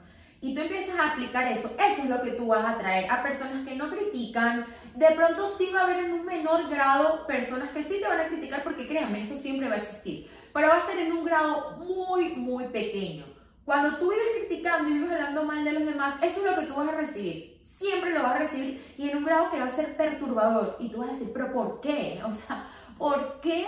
y 0.44 0.54
tú 0.54 0.60
empiezas 0.60 1.00
a 1.00 1.14
aplicar 1.14 1.50
eso, 1.50 1.72
eso 1.80 2.04
es 2.04 2.10
lo 2.10 2.22
que 2.22 2.32
tú 2.32 2.48
vas 2.48 2.66
a 2.66 2.78
traer 2.78 3.10
a 3.10 3.24
personas 3.24 3.66
que 3.66 3.78
no 3.78 3.90
critican. 3.90 4.66
De 4.94 5.10
pronto 5.12 5.48
sí 5.48 5.72
va 5.74 5.80
a 5.80 5.84
haber 5.86 6.04
en 6.04 6.12
un 6.12 6.26
menor 6.26 6.70
grado 6.70 7.26
personas 7.26 7.70
que 7.70 7.82
sí 7.82 8.02
te 8.02 8.10
van 8.10 8.20
a 8.20 8.28
criticar 8.28 8.62
porque 8.62 8.86
créanme, 8.86 9.22
eso 9.22 9.38
siempre 9.38 9.70
va 9.70 9.76
a 9.76 9.78
existir, 9.78 10.30
pero 10.54 10.70
va 10.70 10.78
a 10.78 10.82
ser 10.82 11.00
en 11.00 11.14
un 11.14 11.26
grado 11.26 11.78
muy, 11.78 12.36
muy 12.36 12.68
pequeño. 12.68 13.26
Cuando 13.66 13.98
tú 13.98 14.12
vives 14.12 14.28
criticando 14.38 14.90
y 14.90 14.94
vives 14.94 15.12
hablando 15.12 15.44
mal 15.44 15.64
de 15.64 15.72
los 15.72 15.86
demás, 15.86 16.16
eso 16.22 16.40
es 16.40 16.52
lo 16.52 16.60
que 16.60 16.68
tú 16.68 16.76
vas 16.76 16.90
a 16.90 16.98
recibir. 16.98 17.62
Siempre 17.64 18.12
lo 18.12 18.24
vas 18.24 18.36
a 18.36 18.40
recibir 18.40 18.94
y 18.98 19.10
en 19.10 19.18
un 19.18 19.26
grado 19.26 19.52
que 19.52 19.60
va 19.60 19.66
a 19.66 19.72
ser 19.72 19.98
perturbador. 19.98 20.78
Y 20.80 20.90
tú 20.90 21.00
vas 21.00 21.10
a 21.10 21.14
decir, 21.14 21.32
pero 21.34 21.52
¿por 21.52 21.82
qué? 21.82 22.22
O 22.26 22.32
sea, 22.32 22.70
¿por 22.98 23.42
qué 23.42 23.66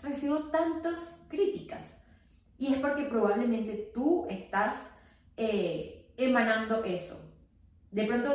recibo 0.00 0.50
tantas 0.50 1.20
críticas? 1.28 1.98
Y 2.58 2.72
es 2.72 2.80
porque 2.80 3.04
probablemente 3.04 3.90
tú 3.94 4.26
estás... 4.28 4.92
Eh, 5.36 6.02
emanando 6.16 6.84
eso. 6.84 7.20
De 7.90 8.06
pronto, 8.06 8.30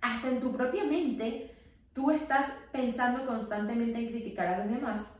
hasta 0.00 0.28
en 0.28 0.40
tu 0.40 0.52
propia 0.52 0.84
mente, 0.84 1.54
tú 1.92 2.10
estás 2.10 2.46
pensando 2.72 3.26
constantemente 3.26 3.98
en 3.98 4.08
criticar 4.08 4.46
a 4.46 4.58
los 4.58 4.70
demás 4.70 5.18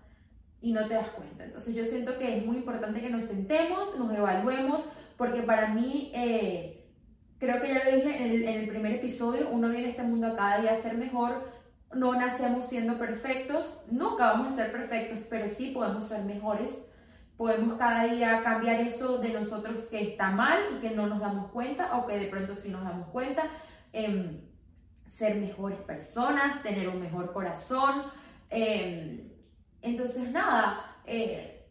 y 0.65 0.73
no 0.73 0.89
te 0.89 0.95
das 0.95 1.09
cuenta. 1.09 1.45
Entonces 1.45 1.75
yo 1.75 1.85
siento 1.85 2.17
que 2.17 2.39
es 2.39 2.47
muy 2.47 2.57
importante 2.57 3.03
que 3.03 3.11
nos 3.11 3.25
sentemos, 3.25 3.99
nos 3.99 4.15
evaluemos, 4.15 4.83
porque 5.19 5.43
para 5.43 5.69
mí, 5.69 6.11
eh, 6.15 6.87
creo 7.39 7.61
que 7.61 7.69
ya 7.69 7.85
lo 7.85 7.95
dije 7.95 8.17
en 8.17 8.49
el, 8.49 8.67
primer 8.67 8.93
episodio, 8.93 9.51
uno 9.51 9.69
viene 9.69 9.89
a 9.89 9.91
este 9.91 10.03
mundo 10.03 10.35
cada 10.35 10.63
día 10.63 10.73
a 10.73 10.77
ser 10.77 10.97
mejor, 10.97 11.53
no 11.93 12.15
nacemos 12.15 12.65
siendo 12.65 12.97
perfectos, 12.97 13.79
nunca 13.91 14.33
vamos 14.33 14.53
a 14.53 14.57
ser 14.57 14.73
perfectos, 14.73 15.19
pero 15.29 15.49
sí 15.49 15.71
podemos 15.71 16.09
ser 16.09 16.25
mejores 16.25 16.91
podemos 17.37 17.77
cada 17.77 18.05
día 18.05 18.43
cambiar 18.45 18.81
eso 18.81 19.19
de 19.19 19.31
nosotros 19.31 19.83
que 19.91 20.11
está 20.11 20.31
mal 20.31 20.57
y 20.77 20.81
que 20.81 20.95
no 20.95 21.09
nos 21.09 21.19
damos 21.19 21.51
cuenta 21.51 21.99
o 21.99 22.07
que 22.07 22.17
de 22.17 22.29
pronto 22.29 22.55
sí 22.55 22.69
nos 22.69 22.85
damos 22.85 23.09
cuenta. 23.09 23.43
Em, 23.93 24.41
ser 25.11 25.35
mejores 25.35 25.81
personas, 25.81 26.63
tener 26.63 26.89
un 26.89 27.01
mejor 27.01 27.33
corazón. 27.33 28.05
Em, 28.51 29.34
entonces, 29.85 30.31
nada, 30.31 30.97
eh, 31.07 31.67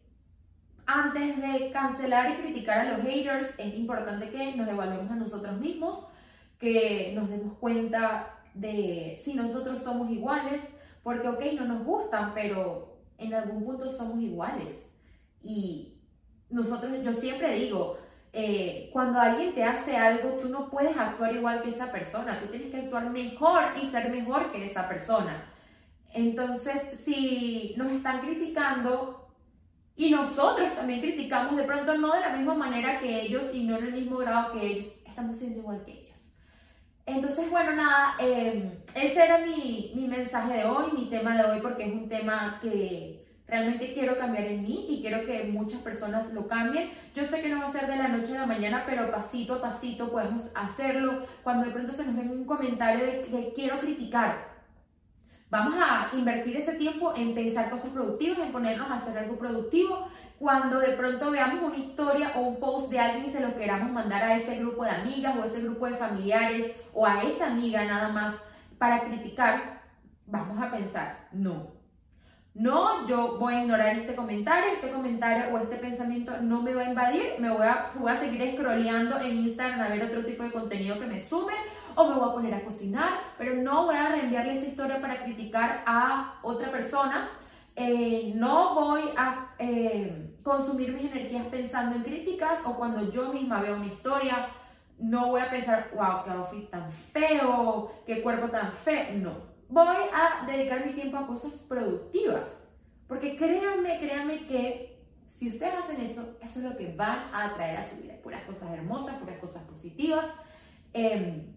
antes 0.86 1.42
de 1.42 1.72
cancelar 1.72 2.32
y 2.32 2.44
criticar 2.44 2.80
a 2.80 2.98
los 2.98 3.06
haters, 3.06 3.58
es 3.58 3.74
importante 3.76 4.30
que 4.30 4.56
nos 4.56 4.68
evaluemos 4.68 5.12
a 5.12 5.16
nosotros 5.16 5.60
mismos, 5.60 6.08
que 6.60 7.12
nos 7.16 7.30
demos 7.30 7.58
cuenta 7.58 8.40
de 8.54 9.20
si 9.22 9.34
nosotros 9.34 9.80
somos 9.80 10.12
iguales, 10.12 10.70
porque, 11.02 11.28
ok, 11.28 11.42
no 11.60 11.66
nos 11.66 11.84
gustan, 11.84 12.34
pero 12.34 12.98
en 13.18 13.34
algún 13.34 13.66
punto 13.66 13.90
somos 13.90 14.22
iguales. 14.22 14.86
Y 15.42 15.96
nosotros, 16.50 16.92
yo 17.04 17.14
siempre 17.14 17.56
digo, 17.56 17.98
eh, 18.32 18.90
cuando 18.94 19.20
alguien 19.20 19.54
te 19.54 19.64
hace 19.64 19.98
algo, 19.98 20.40
tú 20.40 20.50
no 20.50 20.70
puedes 20.70 20.96
actuar 20.98 21.36
igual 21.36 21.62
que 21.62 21.70
esa 21.70 21.92
persona, 21.92 22.40
tú 22.40 22.48
tienes 22.48 22.72
que 22.72 22.78
actuar 22.78 23.10
mejor 23.10 23.64
y 23.82 23.86
ser 23.86 24.10
mejor 24.12 24.52
que 24.52 24.66
esa 24.66 24.88
persona. 24.88 25.53
Entonces, 26.14 27.00
si 27.00 27.74
nos 27.76 27.92
están 27.92 28.22
criticando 28.22 29.28
y 29.96 30.12
nosotros 30.12 30.74
también 30.76 31.02
criticamos, 31.02 31.56
de 31.58 31.64
pronto 31.64 31.98
no 31.98 32.14
de 32.14 32.22
la 32.22 32.36
misma 32.36 32.54
manera 32.54 33.00
que 33.00 33.22
ellos 33.22 33.44
y 33.52 33.64
no 33.64 33.78
en 33.78 33.86
el 33.86 33.94
mismo 33.94 34.18
grado 34.18 34.54
que 34.54 34.66
ellos, 34.66 34.88
estamos 35.06 35.36
siendo 35.36 35.60
igual 35.60 35.84
que 35.84 35.92
ellos. 35.92 36.04
Entonces, 37.06 37.50
bueno, 37.50 37.74
nada, 37.74 38.16
em, 38.20 38.72
ese 38.96 39.24
era 39.24 39.40
mi, 39.40 39.92
mi 39.96 40.08
mensaje 40.08 40.54
de 40.54 40.66
hoy, 40.66 40.92
mi 40.94 41.10
tema 41.10 41.36
de 41.36 41.52
hoy, 41.52 41.62
porque 41.62 41.86
es 41.86 41.94
un 41.94 42.08
tema 42.08 42.60
que 42.62 43.26
realmente 43.48 43.94
quiero 43.94 44.18
cambiar 44.18 44.46
en 44.46 44.64
mí 44.64 44.86
y 44.90 45.02
quiero 45.02 45.26
que 45.26 45.46
muchas 45.46 45.82
personas 45.82 46.32
lo 46.32 46.48
cambien. 46.48 46.92
Yo 47.14 47.26
sé 47.26 47.42
que 47.42 47.50
no 47.50 47.60
va 47.60 47.66
a 47.66 47.70
ser 47.70 47.88
de 47.88 47.98
la 47.98 48.08
noche 48.08 48.38
a 48.38 48.42
la 48.42 48.46
mañana, 48.46 48.84
pero 48.86 49.12
pasito 49.12 49.56
a 49.56 49.62
pasito 49.62 50.12
podemos 50.12 50.50
hacerlo. 50.56 51.24
Cuando 51.44 51.66
de 51.66 51.72
pronto 51.72 51.92
se 51.92 52.06
nos 52.06 52.16
venga 52.16 52.32
un 52.32 52.46
comentario 52.46 53.04
de, 53.04 53.26
de 53.26 53.52
quiero 53.54 53.80
criticar, 53.80 54.53
Vamos 55.54 55.76
a 55.80 56.10
invertir 56.14 56.58
ese 56.58 56.74
tiempo 56.74 57.14
en 57.16 57.36
pensar 57.36 57.70
cosas 57.70 57.92
productivas, 57.92 58.40
en 58.40 58.52
ponernos 58.52 58.90
a 58.90 58.96
hacer 58.96 59.16
algo 59.20 59.38
productivo. 59.38 60.08
Cuando 60.40 60.80
de 60.80 60.94
pronto 60.94 61.30
veamos 61.30 61.62
una 61.62 61.78
historia 61.78 62.32
o 62.38 62.40
un 62.40 62.60
post 62.60 62.90
de 62.90 62.98
alguien 62.98 63.26
y 63.28 63.30
se 63.30 63.40
lo 63.40 63.56
queramos 63.56 63.92
mandar 63.92 64.24
a 64.24 64.36
ese 64.36 64.58
grupo 64.58 64.84
de 64.84 64.90
amigas 64.90 65.36
o 65.38 65.44
ese 65.44 65.62
grupo 65.62 65.86
de 65.86 65.94
familiares 65.94 66.76
o 66.92 67.06
a 67.06 67.22
esa 67.22 67.52
amiga 67.52 67.86
nada 67.86 68.10
más 68.10 68.34
para 68.80 69.02
criticar, 69.02 69.84
vamos 70.26 70.60
a 70.60 70.72
pensar, 70.72 71.28
no. 71.32 71.68
No, 72.56 73.06
yo 73.06 73.38
voy 73.38 73.54
a 73.54 73.62
ignorar 73.62 73.96
este 73.96 74.16
comentario, 74.16 74.72
este 74.72 74.90
comentario 74.90 75.54
o 75.54 75.60
este 75.60 75.76
pensamiento 75.76 76.34
no 76.42 76.64
me 76.64 76.74
va 76.74 76.82
a 76.82 76.90
invadir, 76.90 77.36
me 77.38 77.52
voy 77.52 77.68
a, 77.68 77.90
voy 78.00 78.12
a 78.12 78.16
seguir 78.16 78.56
scrolleando 78.56 79.20
en 79.20 79.38
Instagram 79.38 79.82
a 79.82 79.90
ver 79.90 80.06
otro 80.06 80.26
tipo 80.26 80.42
de 80.42 80.52
contenido 80.52 81.00
que 81.00 81.06
me 81.06 81.20
sume 81.20 81.54
o 81.96 82.10
me 82.10 82.16
voy 82.16 82.30
a 82.30 82.34
poner 82.34 82.54
a 82.54 82.64
cocinar, 82.64 83.20
pero 83.38 83.56
no 83.56 83.86
voy 83.86 83.96
a 83.96 84.10
reenviarle 84.10 84.54
esa 84.54 84.68
historia 84.68 85.02
para 85.02 85.24
criticar 85.24 85.84
a 85.86 86.40
otra 86.42 86.72
persona. 86.72 87.30
Eh, 87.76 88.34
no 88.36 88.76
voy 88.76 89.02
a 89.18 89.54
eh, 89.58 90.38
consumir 90.44 90.94
mis 90.94 91.12
energías 91.12 91.46
pensando 91.48 91.96
en 91.96 92.04
críticas 92.04 92.60
o 92.66 92.76
cuando 92.76 93.10
yo 93.10 93.34
misma 93.34 93.62
veo 93.62 93.76
una 93.76 93.88
historia, 93.88 94.48
no 95.00 95.30
voy 95.30 95.42
a 95.42 95.50
pensar, 95.50 95.90
wow, 95.96 96.24
qué 96.24 96.32
outfit 96.32 96.70
tan 96.70 96.92
feo, 96.92 97.92
qué 98.06 98.22
cuerpo 98.22 98.48
tan 98.48 98.72
feo. 98.72 99.18
No, 99.18 99.32
voy 99.70 99.98
a 100.14 100.46
dedicar 100.46 100.86
mi 100.86 100.94
tiempo 100.94 101.18
a 101.18 101.28
cosas 101.28 101.54
productivas. 101.68 102.60
Porque 103.08 103.38
créanme, 103.38 104.00
créanme 104.00 104.48
que 104.48 104.94
si 105.28 105.50
ustedes 105.50 105.74
hacen 105.74 106.02
eso, 106.02 106.38
eso 106.42 106.60
es 106.60 106.66
lo 106.66 106.78
que 106.78 106.94
van 106.96 107.20
a 107.34 107.46
atraer 107.46 107.78
a 107.78 107.90
su 107.90 107.96
vida. 107.98 108.14
Puras 108.22 108.44
cosas 108.44 108.72
hermosas, 108.72 109.16
puras 109.16 109.40
cosas 109.40 109.64
positivas. 109.64 110.28
Eh, 110.94 111.53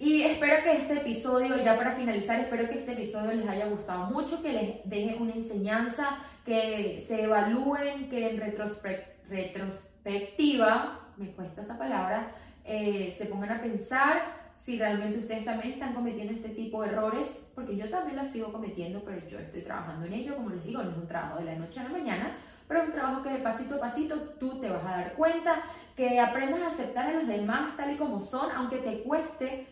y 0.00 0.22
espero 0.22 0.56
que 0.64 0.78
este 0.78 0.94
episodio, 0.94 1.62
ya 1.62 1.76
para 1.76 1.92
finalizar, 1.92 2.40
espero 2.40 2.66
que 2.66 2.78
este 2.78 2.94
episodio 2.94 3.34
les 3.34 3.46
haya 3.46 3.66
gustado 3.66 4.06
mucho, 4.06 4.42
que 4.42 4.50
les 4.50 4.88
deje 4.88 5.18
una 5.20 5.34
enseñanza, 5.34 6.16
que 6.46 7.04
se 7.06 7.24
evalúen, 7.24 8.08
que 8.08 8.30
en 8.30 8.40
retrospectiva, 8.40 11.00
me 11.18 11.32
cuesta 11.32 11.60
esa 11.60 11.76
palabra, 11.76 12.34
eh, 12.64 13.14
se 13.14 13.26
pongan 13.26 13.52
a 13.52 13.60
pensar 13.60 14.40
si 14.54 14.78
realmente 14.78 15.18
ustedes 15.18 15.44
también 15.44 15.74
están 15.74 15.92
cometiendo 15.92 16.32
este 16.32 16.48
tipo 16.48 16.80
de 16.80 16.88
errores, 16.88 17.52
porque 17.54 17.76
yo 17.76 17.90
también 17.90 18.16
lo 18.16 18.24
sigo 18.24 18.50
cometiendo, 18.52 19.02
pero 19.04 19.20
yo 19.28 19.38
estoy 19.38 19.60
trabajando 19.60 20.06
en 20.06 20.14
ello, 20.14 20.34
como 20.34 20.48
les 20.48 20.64
digo, 20.64 20.82
no 20.82 20.92
es 20.92 20.96
un 20.96 21.08
trabajo 21.08 21.40
de 21.40 21.44
la 21.44 21.56
noche 21.56 21.78
a 21.78 21.84
la 21.84 21.90
mañana, 21.90 22.38
pero 22.66 22.80
es 22.80 22.86
un 22.86 22.94
trabajo 22.94 23.22
que 23.22 23.28
de 23.30 23.40
pasito 23.40 23.74
a 23.74 23.80
pasito 23.80 24.18
tú 24.38 24.60
te 24.60 24.70
vas 24.70 24.82
a 24.82 24.92
dar 24.92 25.12
cuenta, 25.12 25.60
que 25.94 26.18
aprendas 26.20 26.62
a 26.62 26.68
aceptar 26.68 27.08
a 27.08 27.12
los 27.12 27.26
demás 27.26 27.76
tal 27.76 27.92
y 27.92 27.96
como 27.96 28.18
son, 28.18 28.50
aunque 28.52 28.78
te 28.78 29.02
cueste 29.02 29.66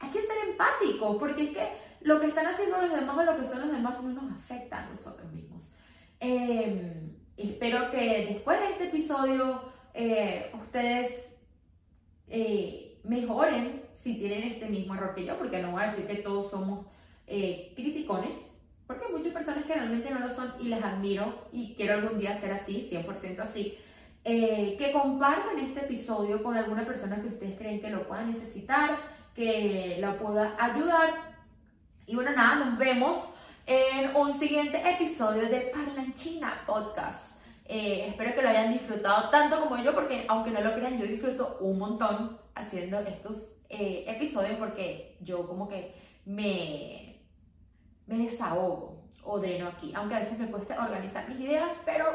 hay 0.00 0.10
que 0.10 0.22
ser 0.22 0.36
empáticos, 0.48 1.16
porque 1.16 1.44
es 1.44 1.50
que 1.50 1.68
lo 2.00 2.20
que 2.20 2.28
están 2.28 2.46
haciendo 2.46 2.80
los 2.80 2.92
demás 2.92 3.16
o 3.16 3.22
lo 3.22 3.36
que 3.36 3.44
son 3.44 3.60
los 3.60 3.72
demás 3.72 4.02
no 4.02 4.22
nos 4.22 4.32
afecta 4.32 4.84
a 4.84 4.88
nosotros 4.88 5.30
mismos. 5.32 5.68
Em, 6.20 7.16
espero 7.36 7.90
que 7.90 8.26
después 8.30 8.58
de 8.60 8.70
este 8.70 8.84
episodio 8.84 9.62
eh, 9.94 10.50
ustedes 10.60 11.36
eh, 12.28 13.00
mejoren 13.04 13.82
si 13.94 14.16
tienen 14.16 14.44
este 14.44 14.66
mismo 14.66 14.94
error 14.94 15.14
que 15.14 15.24
yo, 15.24 15.36
porque 15.36 15.60
no 15.60 15.72
voy 15.72 15.82
a 15.82 15.86
decir 15.86 16.06
que 16.06 16.16
todos 16.16 16.50
somos 16.50 16.86
eh, 17.26 17.72
criticones, 17.74 18.54
porque 18.86 19.06
hay 19.06 19.12
muchas 19.12 19.32
personas 19.32 19.64
que 19.64 19.74
realmente 19.74 20.10
no 20.10 20.20
lo 20.20 20.30
son 20.30 20.54
y 20.60 20.68
les 20.68 20.82
admiro 20.82 21.48
y 21.52 21.74
quiero 21.74 21.94
algún 21.94 22.18
día 22.18 22.38
ser 22.38 22.52
así, 22.52 22.88
100% 22.90 23.40
así. 23.40 23.76
que 24.24 24.90
compartan 24.92 25.58
este 25.58 25.80
episodio 25.80 26.42
con 26.42 26.56
alguna 26.56 26.84
persona 26.84 27.20
que 27.20 27.28
ustedes 27.28 27.58
creen 27.58 27.80
que 27.80 27.90
lo 27.90 28.06
pueda 28.06 28.22
necesitar 28.24 28.98
que 29.38 29.98
la 30.00 30.18
pueda 30.18 30.56
ayudar. 30.58 31.10
Y 32.06 32.16
bueno, 32.16 32.32
nada, 32.32 32.56
nos 32.56 32.76
vemos 32.76 33.28
en 33.66 34.16
un 34.16 34.36
siguiente 34.36 34.82
episodio 34.84 35.48
de 35.48 35.70
Parlanchina 35.72 36.64
Podcast. 36.66 37.38
Eh, 37.64 38.08
espero 38.08 38.34
que 38.34 38.42
lo 38.42 38.48
hayan 38.48 38.72
disfrutado 38.72 39.30
tanto 39.30 39.60
como 39.60 39.80
yo, 39.80 39.94
porque 39.94 40.26
aunque 40.28 40.50
no 40.50 40.60
lo 40.60 40.74
crean, 40.74 40.98
yo 40.98 41.06
disfruto 41.06 41.58
un 41.60 41.78
montón 41.78 42.36
haciendo 42.56 42.98
estos 42.98 43.52
eh, 43.68 44.06
episodios 44.08 44.58
porque 44.58 45.16
yo 45.20 45.46
como 45.46 45.68
que 45.68 45.94
me, 46.24 47.22
me 48.06 48.18
desahogo 48.18 49.04
o 49.22 49.38
dreno 49.38 49.68
aquí, 49.68 49.92
aunque 49.94 50.16
a 50.16 50.20
veces 50.20 50.36
me 50.40 50.50
cuesta 50.50 50.82
organizar 50.82 51.28
mis 51.28 51.38
ideas, 51.38 51.74
pero 51.84 52.06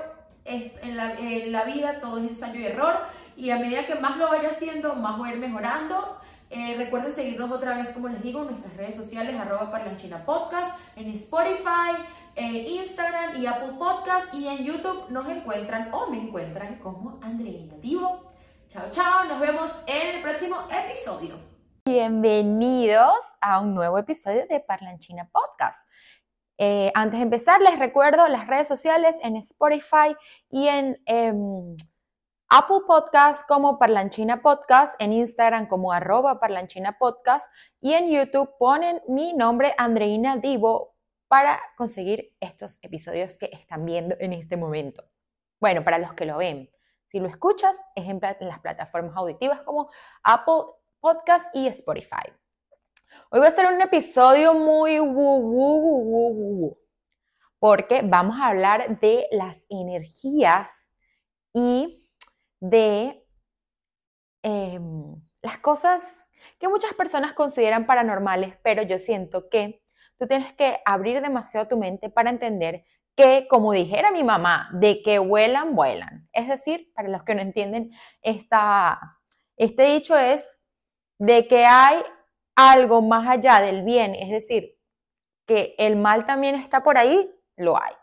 en 0.44 0.98
la, 0.98 1.14
en 1.18 1.54
la 1.54 1.64
vida 1.64 2.02
todo 2.02 2.18
es 2.18 2.32
ensayo 2.32 2.60
y 2.60 2.66
error 2.66 2.98
y 3.38 3.50
a 3.52 3.60
medida 3.60 3.88
que 3.88 3.96
más 3.96 4.18
lo 4.18 4.28
vaya 4.28 4.50
haciendo, 4.50 4.96
más 4.96 5.18
voy 5.18 5.30
a 5.30 5.34
ir 5.34 5.40
mejorando 5.40 6.20
eh, 6.54 6.76
recuerden 6.78 7.12
seguirnos 7.12 7.52
otra 7.52 7.78
vez, 7.78 7.92
como 7.92 8.08
les 8.08 8.22
digo, 8.22 8.42
en 8.42 8.48
nuestras 8.48 8.76
redes 8.78 8.96
sociales, 8.96 9.36
arroba 9.40 9.72
parlanchina 9.72 10.24
podcast, 10.26 10.80
en 10.96 11.10
Spotify, 11.12 11.98
Instagram 12.36 13.42
y 13.42 13.46
Apple 13.46 13.74
Podcast. 13.78 14.34
Y 14.34 14.48
en 14.48 14.64
YouTube 14.64 15.10
nos 15.10 15.28
encuentran 15.28 15.94
o 15.94 16.10
me 16.10 16.18
encuentran 16.18 16.80
como 16.80 17.20
Andreina 17.22 17.76
Divo. 17.78 18.32
Chao, 18.68 18.86
chao, 18.90 19.26
nos 19.26 19.40
vemos 19.40 19.72
en 19.88 20.16
el 20.16 20.22
próximo 20.24 20.56
episodio. 20.72 21.36
Bienvenidos 21.86 23.14
a 23.42 23.60
un 23.60 23.76
nuevo 23.76 23.98
episodio 23.98 24.48
de 24.48 24.60
Parlanchina 24.62 25.30
Podcast. 25.30 25.86
Eh, 26.58 26.92
antes 26.96 27.20
de 27.20 27.24
empezar, 27.24 27.62
les 27.62 27.78
recuerdo 27.78 28.28
las 28.30 28.48
redes 28.48 28.68
sociales 28.68 29.16
en 29.22 29.36
Spotify 29.36 30.16
y 30.50 30.68
en... 30.68 30.98
Em, 31.06 31.76
Apple 32.56 32.82
Podcast 32.86 33.48
como 33.48 33.80
Parlanchina 33.80 34.44
Podcast, 34.44 34.94
en 35.02 35.12
Instagram 35.12 35.66
como 35.66 35.92
arroba 35.92 36.40
Parlanchina 36.40 37.00
Podcast 37.00 37.52
y 37.82 37.94
en 37.94 38.12
YouTube 38.12 38.48
ponen 38.60 39.02
mi 39.08 39.34
nombre 39.34 39.74
Andreina 39.76 40.38
Divo 40.38 40.96
para 41.28 41.60
conseguir 41.78 42.36
estos 42.40 42.78
episodios 42.84 43.38
que 43.38 43.50
están 43.52 43.86
viendo 43.86 44.16
en 44.20 44.34
este 44.34 44.56
momento. 44.56 45.04
Bueno, 45.60 45.84
para 45.84 45.98
los 45.98 46.14
que 46.14 46.28
lo 46.28 46.38
ven, 46.38 46.70
si 47.08 47.20
lo 47.20 47.28
escuchas 47.28 47.76
es 47.96 48.08
en, 48.08 48.20
las 48.42 48.60
plataformas 48.60 49.18
auditivas 49.18 49.64
como 49.64 49.90
Apple 50.22 50.76
Podcast 51.00 51.56
y 51.56 51.66
Spotify. 51.66 52.32
Hoy 53.32 53.40
va 53.40 53.48
a 53.48 53.52
ser 53.52 53.66
un 53.66 53.82
episodio 53.82 54.54
muy 54.54 55.00
porque 57.58 58.02
vamos 58.04 58.40
a 58.40 58.50
hablar 58.50 59.00
de 59.00 59.26
las 59.32 59.66
energías 59.70 60.88
y 61.52 62.03
de 62.64 63.22
em, 64.42 65.16
las 65.42 65.58
cosas 65.58 66.02
que 66.60 66.70
muchas 66.70 66.94
personas 66.94 67.34
consideran 67.34 67.86
paranormales, 67.86 68.56
pero 68.64 68.84
yo 68.84 69.00
siento 69.00 69.50
que 69.50 69.82
tú 70.18 70.28
tienes 70.28 70.54
que 70.54 70.80
abrir 70.86 71.22
demasiado 71.22 71.68
tu 71.68 71.78
mente 71.78 72.10
para 72.10 72.30
entender 72.30 72.86
que, 73.18 73.48
como 73.50 73.74
dijera 73.74 74.12
mi 74.12 74.24
mamá, 74.24 74.70
de 74.76 75.02
que 75.04 75.20
vuelan, 75.20 75.76
vuelan. 75.76 76.30
Es 76.32 76.48
decir, 76.48 76.90
para 76.96 77.10
los 77.10 77.24
que 77.24 77.36
no 77.36 77.42
entienden, 77.42 77.92
esta, 78.22 78.98
este 79.58 79.84
dicho 79.84 80.18
es 80.18 80.62
de 81.20 81.50
que 81.50 81.66
hay 81.66 82.02
algo 82.56 83.02
más 83.02 83.28
allá 83.28 83.60
del 83.60 83.84
bien, 83.84 84.16
es 84.16 84.30
decir, 84.30 84.78
que 85.46 85.76
el 85.78 85.98
mal 85.98 86.26
también 86.26 86.56
está 86.56 86.82
por 86.82 86.98
ahí, 86.98 87.30
lo 87.58 87.76
hay. 87.76 87.94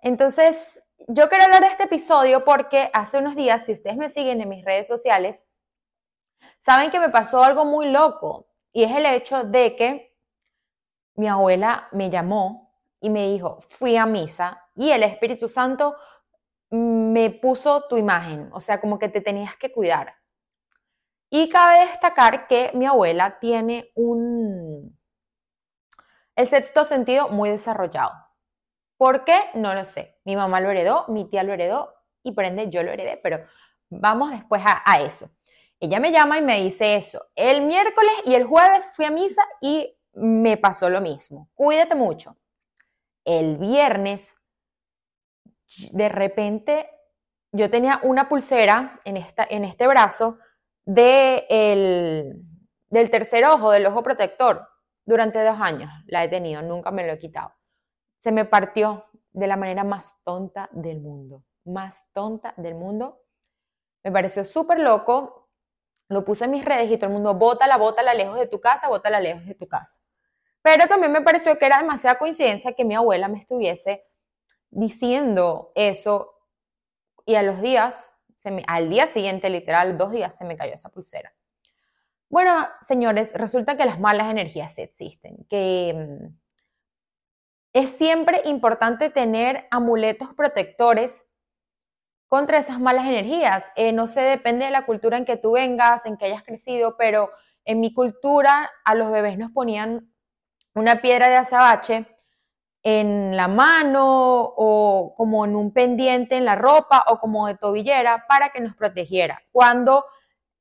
Entonces, 0.00 0.82
yo 1.06 1.28
quiero 1.28 1.44
hablar 1.44 1.62
de 1.62 1.68
este 1.68 1.84
episodio 1.84 2.44
porque 2.44 2.90
hace 2.92 3.18
unos 3.18 3.36
días, 3.36 3.64
si 3.64 3.72
ustedes 3.72 3.96
me 3.96 4.08
siguen 4.08 4.40
en 4.40 4.48
mis 4.48 4.64
redes 4.64 4.88
sociales, 4.88 5.46
saben 6.60 6.90
que 6.90 6.98
me 6.98 7.10
pasó 7.10 7.42
algo 7.42 7.64
muy 7.64 7.90
loco 7.90 8.48
y 8.72 8.84
es 8.84 8.90
el 8.90 9.06
hecho 9.06 9.44
de 9.44 9.76
que 9.76 10.16
mi 11.14 11.28
abuela 11.28 11.88
me 11.92 12.10
llamó 12.10 12.74
y 13.00 13.10
me 13.10 13.30
dijo, 13.30 13.62
fui 13.68 13.96
a 13.96 14.06
misa 14.06 14.64
y 14.74 14.90
el 14.90 15.02
Espíritu 15.02 15.48
Santo 15.48 15.96
me 16.70 17.30
puso 17.30 17.86
tu 17.88 17.96
imagen, 17.96 18.50
o 18.52 18.60
sea, 18.60 18.80
como 18.80 18.98
que 18.98 19.08
te 19.08 19.20
tenías 19.20 19.56
que 19.56 19.72
cuidar. 19.72 20.14
Y 21.30 21.48
cabe 21.48 21.86
destacar 21.86 22.46
que 22.48 22.70
mi 22.74 22.86
abuela 22.86 23.38
tiene 23.38 23.90
un 23.94 24.96
el 26.36 26.46
sexto 26.46 26.84
sentido 26.84 27.28
muy 27.30 27.50
desarrollado. 27.50 28.27
¿Por 28.98 29.24
qué? 29.24 29.38
No 29.54 29.74
lo 29.74 29.84
sé. 29.84 30.18
Mi 30.24 30.36
mamá 30.36 30.60
lo 30.60 30.70
heredó, 30.70 31.06
mi 31.08 31.24
tía 31.30 31.44
lo 31.44 31.54
heredó 31.54 31.94
y 32.24 32.32
por 32.32 32.44
ende 32.44 32.68
yo 32.68 32.82
lo 32.82 32.90
heredé, 32.90 33.16
pero 33.16 33.46
vamos 33.88 34.32
después 34.32 34.60
a, 34.66 35.00
eso. 35.00 35.30
Ella 35.78 36.00
me 36.00 36.10
llama 36.10 36.38
y 36.38 36.42
me 36.42 36.60
dice 36.60 36.96
eso. 36.96 37.26
El 37.36 37.62
miércoles 37.62 38.12
y 38.24 38.34
el 38.34 38.44
jueves 38.44 38.90
fui 38.96 39.04
a 39.04 39.12
misa 39.12 39.42
y 39.60 39.96
me 40.14 40.56
pasó 40.56 40.90
lo 40.90 41.00
mismo. 41.00 41.48
Cuídate 41.54 41.94
mucho. 41.94 42.36
El 43.24 43.56
viernes, 43.56 44.34
de 45.92 46.08
repente, 46.08 46.90
yo 47.52 47.70
tenía 47.70 48.00
una 48.02 48.28
pulsera 48.28 49.00
en, 49.04 49.16
esta, 49.16 49.46
en 49.48 49.64
este 49.64 49.86
brazo 49.86 50.38
de 50.84 51.46
del 52.90 53.10
tercer 53.10 53.44
ojo, 53.44 53.70
del 53.70 53.86
ojo 53.86 54.02
protector. 54.02 54.66
Durante 55.04 55.42
dos 55.44 55.60
años 55.60 55.90
la 56.06 56.24
he 56.24 56.28
tenido, 56.28 56.62
nunca 56.62 56.90
me 56.90 57.06
lo 57.06 57.12
he 57.12 57.18
quitado 57.18 57.57
se 58.22 58.32
me 58.32 58.44
partió 58.44 59.06
de 59.32 59.46
la 59.46 59.56
manera 59.56 59.84
más 59.84 60.14
tonta 60.24 60.68
del 60.72 61.00
mundo, 61.00 61.44
más 61.64 62.04
tonta 62.12 62.54
del 62.56 62.74
mundo. 62.74 63.20
Me 64.02 64.12
pareció 64.12 64.44
súper 64.44 64.80
loco, 64.80 65.48
lo 66.08 66.24
puse 66.24 66.44
en 66.44 66.52
mis 66.52 66.64
redes 66.64 66.90
y 66.90 66.96
todo 66.96 67.06
el 67.06 67.14
mundo, 67.14 67.34
bótala, 67.34 67.76
bótala 67.76 68.14
lejos 68.14 68.38
de 68.38 68.46
tu 68.46 68.60
casa, 68.60 68.88
bótala 68.88 69.20
lejos 69.20 69.44
de 69.46 69.54
tu 69.54 69.68
casa. 69.68 70.00
Pero 70.62 70.86
también 70.86 71.12
me 71.12 71.22
pareció 71.22 71.58
que 71.58 71.66
era 71.66 71.78
demasiada 71.78 72.18
coincidencia 72.18 72.72
que 72.72 72.84
mi 72.84 72.94
abuela 72.94 73.28
me 73.28 73.38
estuviese 73.38 74.04
diciendo 74.70 75.72
eso 75.74 76.34
y 77.24 77.34
a 77.34 77.42
los 77.42 77.60
días, 77.60 78.10
al 78.66 78.88
día 78.88 79.06
siguiente, 79.06 79.50
literal, 79.50 79.98
dos 79.98 80.10
días, 80.10 80.36
se 80.36 80.44
me 80.44 80.56
cayó 80.56 80.74
esa 80.74 80.88
pulsera. 80.88 81.34
Bueno, 82.30 82.68
señores, 82.82 83.32
resulta 83.34 83.76
que 83.76 83.84
las 83.84 84.00
malas 84.00 84.30
energías 84.30 84.78
existen, 84.78 85.46
que 85.48 85.94
mm, 85.94 86.38
es 87.78 87.90
siempre 87.90 88.42
importante 88.44 89.08
tener 89.08 89.68
amuletos 89.70 90.34
protectores 90.34 91.28
contra 92.26 92.58
esas 92.58 92.80
malas 92.80 93.06
energías. 93.06 93.64
Eh, 93.76 93.92
no 93.92 94.08
sé, 94.08 94.22
depende 94.22 94.64
de 94.64 94.72
la 94.72 94.84
cultura 94.84 95.16
en 95.16 95.24
que 95.24 95.36
tú 95.36 95.52
vengas, 95.52 96.04
en 96.04 96.16
que 96.16 96.24
hayas 96.24 96.42
crecido, 96.42 96.96
pero 96.96 97.30
en 97.64 97.78
mi 97.78 97.94
cultura 97.94 98.68
a 98.84 98.94
los 98.96 99.12
bebés 99.12 99.38
nos 99.38 99.52
ponían 99.52 100.12
una 100.74 100.96
piedra 100.96 101.28
de 101.28 101.36
azabache 101.36 102.06
en 102.82 103.36
la 103.36 103.46
mano 103.46 104.42
o 104.56 105.14
como 105.16 105.44
en 105.44 105.54
un 105.54 105.72
pendiente 105.72 106.36
en 106.36 106.46
la 106.46 106.56
ropa 106.56 107.04
o 107.06 107.20
como 107.20 107.46
de 107.46 107.56
tobillera 107.56 108.24
para 108.26 108.50
que 108.50 108.60
nos 108.60 108.74
protegiera 108.74 109.40
cuando 109.52 110.04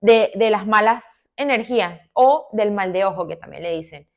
de, 0.01 0.31
de 0.35 0.51
las 0.51 0.67
malas 0.67 1.31
energías 1.35 1.99
o 2.13 2.47
del 2.51 2.71
mal 2.71 2.93
de 2.93 3.05
ojo 3.05 3.27
que 3.27 3.37
también 3.37 3.63
le 3.63 3.71
dicen. 3.71 4.07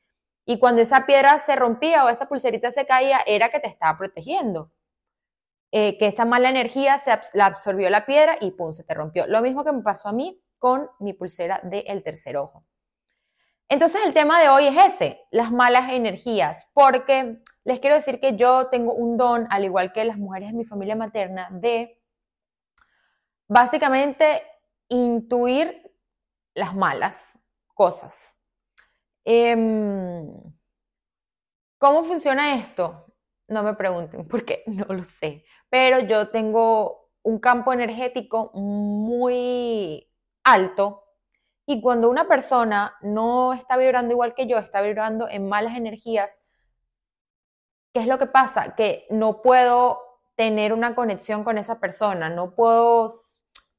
Y 0.45 0.59
cuando 0.59 0.81
esa 0.81 1.05
piedra 1.05 1.37
se 1.39 1.55
rompía 1.55 2.03
o 2.05 2.09
esa 2.09 2.27
pulserita 2.27 2.71
se 2.71 2.85
caía, 2.85 3.19
era 3.25 3.49
que 3.49 3.59
te 3.59 3.67
estaba 3.67 3.97
protegiendo. 3.97 4.71
Eh, 5.73 5.97
que 5.97 6.07
esa 6.07 6.25
mala 6.25 6.49
energía 6.49 6.97
se 6.97 7.17
la 7.33 7.45
absorbió 7.45 7.89
la 7.89 8.05
piedra 8.05 8.37
y 8.41 8.51
pum, 8.51 8.73
se 8.73 8.83
te 8.83 8.93
rompió. 8.93 9.25
Lo 9.27 9.41
mismo 9.41 9.63
que 9.63 9.71
me 9.71 9.81
pasó 9.81 10.09
a 10.09 10.13
mí 10.13 10.41
con 10.59 10.89
mi 10.99 11.13
pulsera 11.13 11.61
del 11.63 12.03
tercer 12.03 12.35
ojo. 12.35 12.65
Entonces 13.69 14.01
el 14.05 14.13
tema 14.13 14.41
de 14.41 14.49
hoy 14.49 14.67
es 14.67 14.93
ese, 14.93 15.21
las 15.31 15.49
malas 15.49 15.91
energías, 15.91 16.67
porque 16.73 17.41
les 17.63 17.79
quiero 17.79 17.95
decir 17.95 18.19
que 18.19 18.35
yo 18.35 18.67
tengo 18.67 18.93
un 18.93 19.15
don, 19.15 19.47
al 19.49 19.63
igual 19.63 19.93
que 19.93 20.03
las 20.03 20.17
mujeres 20.17 20.49
de 20.49 20.57
mi 20.57 20.65
familia 20.65 20.97
materna, 20.97 21.47
de 21.51 21.97
básicamente 23.47 24.43
intuir 24.89 25.89
las 26.53 26.75
malas 26.75 27.39
cosas. 27.73 28.37
Em, 29.25 30.27
¿Cómo 31.81 32.03
funciona 32.03 32.59
esto? 32.59 33.05
No 33.47 33.63
me 33.63 33.73
pregunten 33.73 34.27
porque 34.29 34.63
no 34.67 34.85
lo 34.93 35.03
sé, 35.03 35.43
pero 35.69 35.99
yo 35.99 36.29
tengo 36.29 37.09
un 37.23 37.39
campo 37.39 37.73
energético 37.73 38.51
muy 38.53 40.07
alto 40.43 41.03
y 41.65 41.81
cuando 41.81 42.09
una 42.09 42.27
persona 42.27 42.95
no 43.01 43.53
está 43.53 43.77
vibrando 43.77 44.11
igual 44.13 44.35
que 44.35 44.47
yo, 44.47 44.57
está 44.59 44.81
vibrando 44.81 45.27
en 45.27 45.49
malas 45.49 45.75
energías, 45.75 46.41
¿qué 47.93 48.01
es 48.01 48.07
lo 48.07 48.19
que 48.19 48.27
pasa? 48.27 48.75
Que 48.75 49.07
no 49.09 49.41
puedo 49.41 49.99
tener 50.35 50.73
una 50.73 50.93
conexión 50.95 51.43
con 51.43 51.57
esa 51.57 51.79
persona, 51.79 52.29
no 52.29 52.53
puedo 52.55 53.11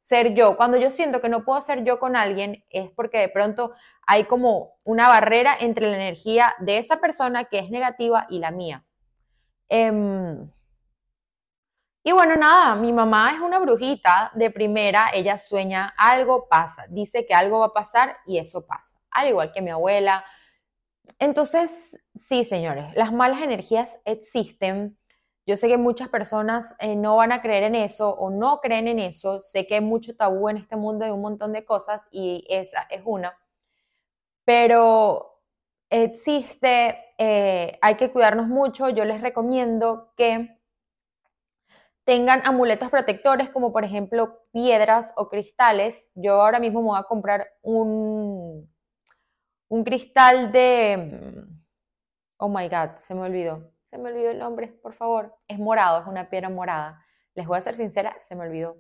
ser 0.03 0.35
yo. 0.35 0.57
Cuando 0.57 0.77
yo 0.77 0.91
siento 0.91 1.21
que 1.21 1.29
no 1.29 1.45
puedo 1.45 1.61
ser 1.63 1.85
yo 1.85 1.99
con 1.99 2.17
alguien, 2.17 2.65
es 2.69 2.91
porque 2.91 3.19
de 3.19 3.29
pronto 3.29 3.73
hay 4.07 4.25
como 4.25 4.75
una 4.85 5.09
barrera 5.09 5.57
entre 5.59 5.89
la 5.89 5.97
energía 5.97 6.55
de 6.59 6.79
esa 6.79 7.01
persona 7.01 7.45
que 7.45 7.61
es 7.61 7.71
negativa 7.71 8.27
y 8.29 8.41
la 8.41 8.51
mía. 8.51 8.85
Em, 9.69 10.51
y 12.05 12.11
bueno, 12.13 12.35
nada, 12.35 12.75
mi 12.75 12.93
mamá 12.93 13.33
es 13.35 13.41
una 13.41 13.61
brujita 13.61 14.33
de 14.35 14.51
primera, 14.51 15.11
ella 15.15 15.39
sueña 15.39 15.95
algo 15.97 16.49
pasa, 16.49 16.85
dice 16.89 17.25
que 17.27 17.35
algo 17.35 17.61
va 17.61 17.67
a 17.67 17.73
pasar 17.73 18.17
y 18.27 18.39
eso 18.39 18.67
pasa, 18.67 18.99
al 19.13 19.29
igual 19.29 19.53
que 19.53 19.63
mi 19.63 19.71
abuela. 19.71 20.25
Entonces, 21.21 21.97
sí, 22.17 22.43
señores, 22.43 22.93
las 22.97 23.13
malas 23.13 23.41
energías 23.41 24.01
existen. 24.05 24.99
Yo 25.47 25.57
sé 25.57 25.69
que 25.69 25.77
muchas 25.77 26.09
personas 26.09 26.77
eh, 26.79 26.95
no 26.95 27.17
van 27.17 27.33
a 27.33 27.43
creer 27.43 27.65
en 27.65 27.75
eso 27.75 28.11
o 28.11 28.31
no 28.31 28.61
creen 28.61 28.87
en 28.87 29.01
eso. 29.01 29.41
Sé 29.41 29.67
que 29.67 29.75
hay 29.77 29.81
mucho 29.81 30.15
tabú 30.17 30.49
en 30.49 30.57
este 30.57 30.77
mundo 30.77 31.05
de 31.05 31.13
un 31.13 31.21
montón 31.21 31.53
de 31.53 31.65
cosas 31.65 32.09
y 32.13 32.47
esa 32.49 32.83
es 32.91 33.03
una. 33.05 33.37
Pero 34.45 35.41
existe, 35.91 36.99
eh, 37.19 37.79
hay 37.81 37.95
que 37.97 38.11
cuidarnos 38.13 38.49
mucho. 38.49 38.89
Yo 38.89 39.05
les 39.05 39.21
recomiendo 39.21 40.13
que 40.17 40.59
tengan 42.05 42.43
amuletos 42.45 42.91
protectores 42.91 43.51
como 43.51 43.73
por 43.73 43.85
ejemplo 43.85 44.41
piedras 44.53 45.13
o 45.17 45.29
cristales. 45.29 46.11
Yo 46.15 46.41
ahora 46.43 46.61
mismo 46.61 46.81
me 46.83 46.89
voy 46.89 46.99
a 46.99 47.05
comprar 47.05 47.49
un, 47.63 48.73
un 49.69 49.85
cristal 49.85 50.53
de... 50.53 51.45
Oh 52.39 52.49
my 52.49 52.69
god, 52.69 52.97
se 52.97 53.15
me 53.15 53.23
olvidó. 53.23 53.73
Se 53.93 53.99
me 53.99 54.09
olvidó 54.09 54.31
el 54.31 54.39
nombre, 54.39 54.69
por 54.69 54.95
favor. 54.95 55.37
Es 55.49 55.59
morado, 55.59 56.01
es 56.01 56.07
una 56.07 56.31
piedra 56.31 56.49
morada. 56.49 57.05
Les 57.35 57.47
voy 57.47 57.59
a 57.59 57.61
ser 57.61 57.75
sincera, 57.75 58.17
se 58.23 58.35
me 58.35 58.47
olvidó. 58.47 58.79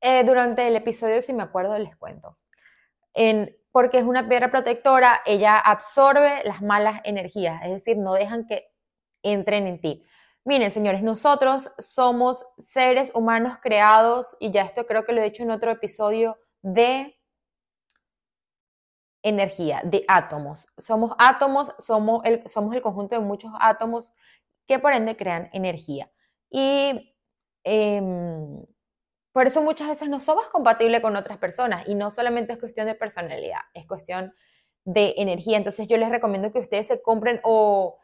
Eh, 0.00 0.24
durante 0.24 0.66
el 0.66 0.74
episodio, 0.74 1.22
si 1.22 1.32
me 1.32 1.44
acuerdo, 1.44 1.78
les 1.78 1.96
cuento. 1.96 2.38
En, 3.14 3.56
porque 3.70 3.98
es 3.98 4.04
una 4.04 4.28
piedra 4.28 4.50
protectora, 4.50 5.22
ella 5.26 5.60
absorbe 5.60 6.42
las 6.42 6.60
malas 6.60 7.02
energías, 7.04 7.62
es 7.62 7.70
decir, 7.70 7.98
no 7.98 8.14
dejan 8.14 8.48
que 8.48 8.66
entren 9.22 9.68
en 9.68 9.80
ti. 9.80 10.04
Miren, 10.44 10.72
señores, 10.72 11.04
nosotros 11.04 11.70
somos 11.78 12.44
seres 12.58 13.12
humanos 13.14 13.58
creados, 13.62 14.36
y 14.40 14.50
ya 14.50 14.62
esto 14.62 14.86
creo 14.86 15.04
que 15.04 15.12
lo 15.12 15.20
he 15.20 15.24
dicho 15.24 15.44
en 15.44 15.52
otro 15.52 15.70
episodio, 15.70 16.36
de 16.62 17.16
energía, 19.22 19.82
de 19.84 20.04
átomos. 20.08 20.66
Somos 20.78 21.12
átomos, 21.18 21.72
somos 21.78 22.24
el, 22.24 22.48
somos 22.48 22.74
el 22.74 22.82
conjunto 22.82 23.14
de 23.14 23.20
muchos 23.20 23.52
átomos 23.60 24.12
que 24.66 24.78
por 24.78 24.92
ende 24.92 25.16
crean 25.16 25.50
energía. 25.52 26.10
Y 26.50 27.14
em, 27.64 28.64
por 29.32 29.46
eso 29.46 29.62
muchas 29.62 29.88
veces 29.88 30.08
no 30.08 30.20
somos 30.20 30.48
compatibles 30.48 31.00
con 31.00 31.16
otras 31.16 31.38
personas 31.38 31.86
y 31.86 31.94
no 31.94 32.10
solamente 32.10 32.52
es 32.52 32.58
cuestión 32.58 32.86
de 32.86 32.94
personalidad, 32.94 33.60
es 33.74 33.86
cuestión 33.86 34.34
de 34.84 35.14
energía. 35.18 35.56
Entonces 35.58 35.86
yo 35.88 35.96
les 35.96 36.08
recomiendo 36.10 36.52
que 36.52 36.60
ustedes 36.60 36.86
se 36.86 37.02
compren 37.02 37.40
o... 37.44 37.98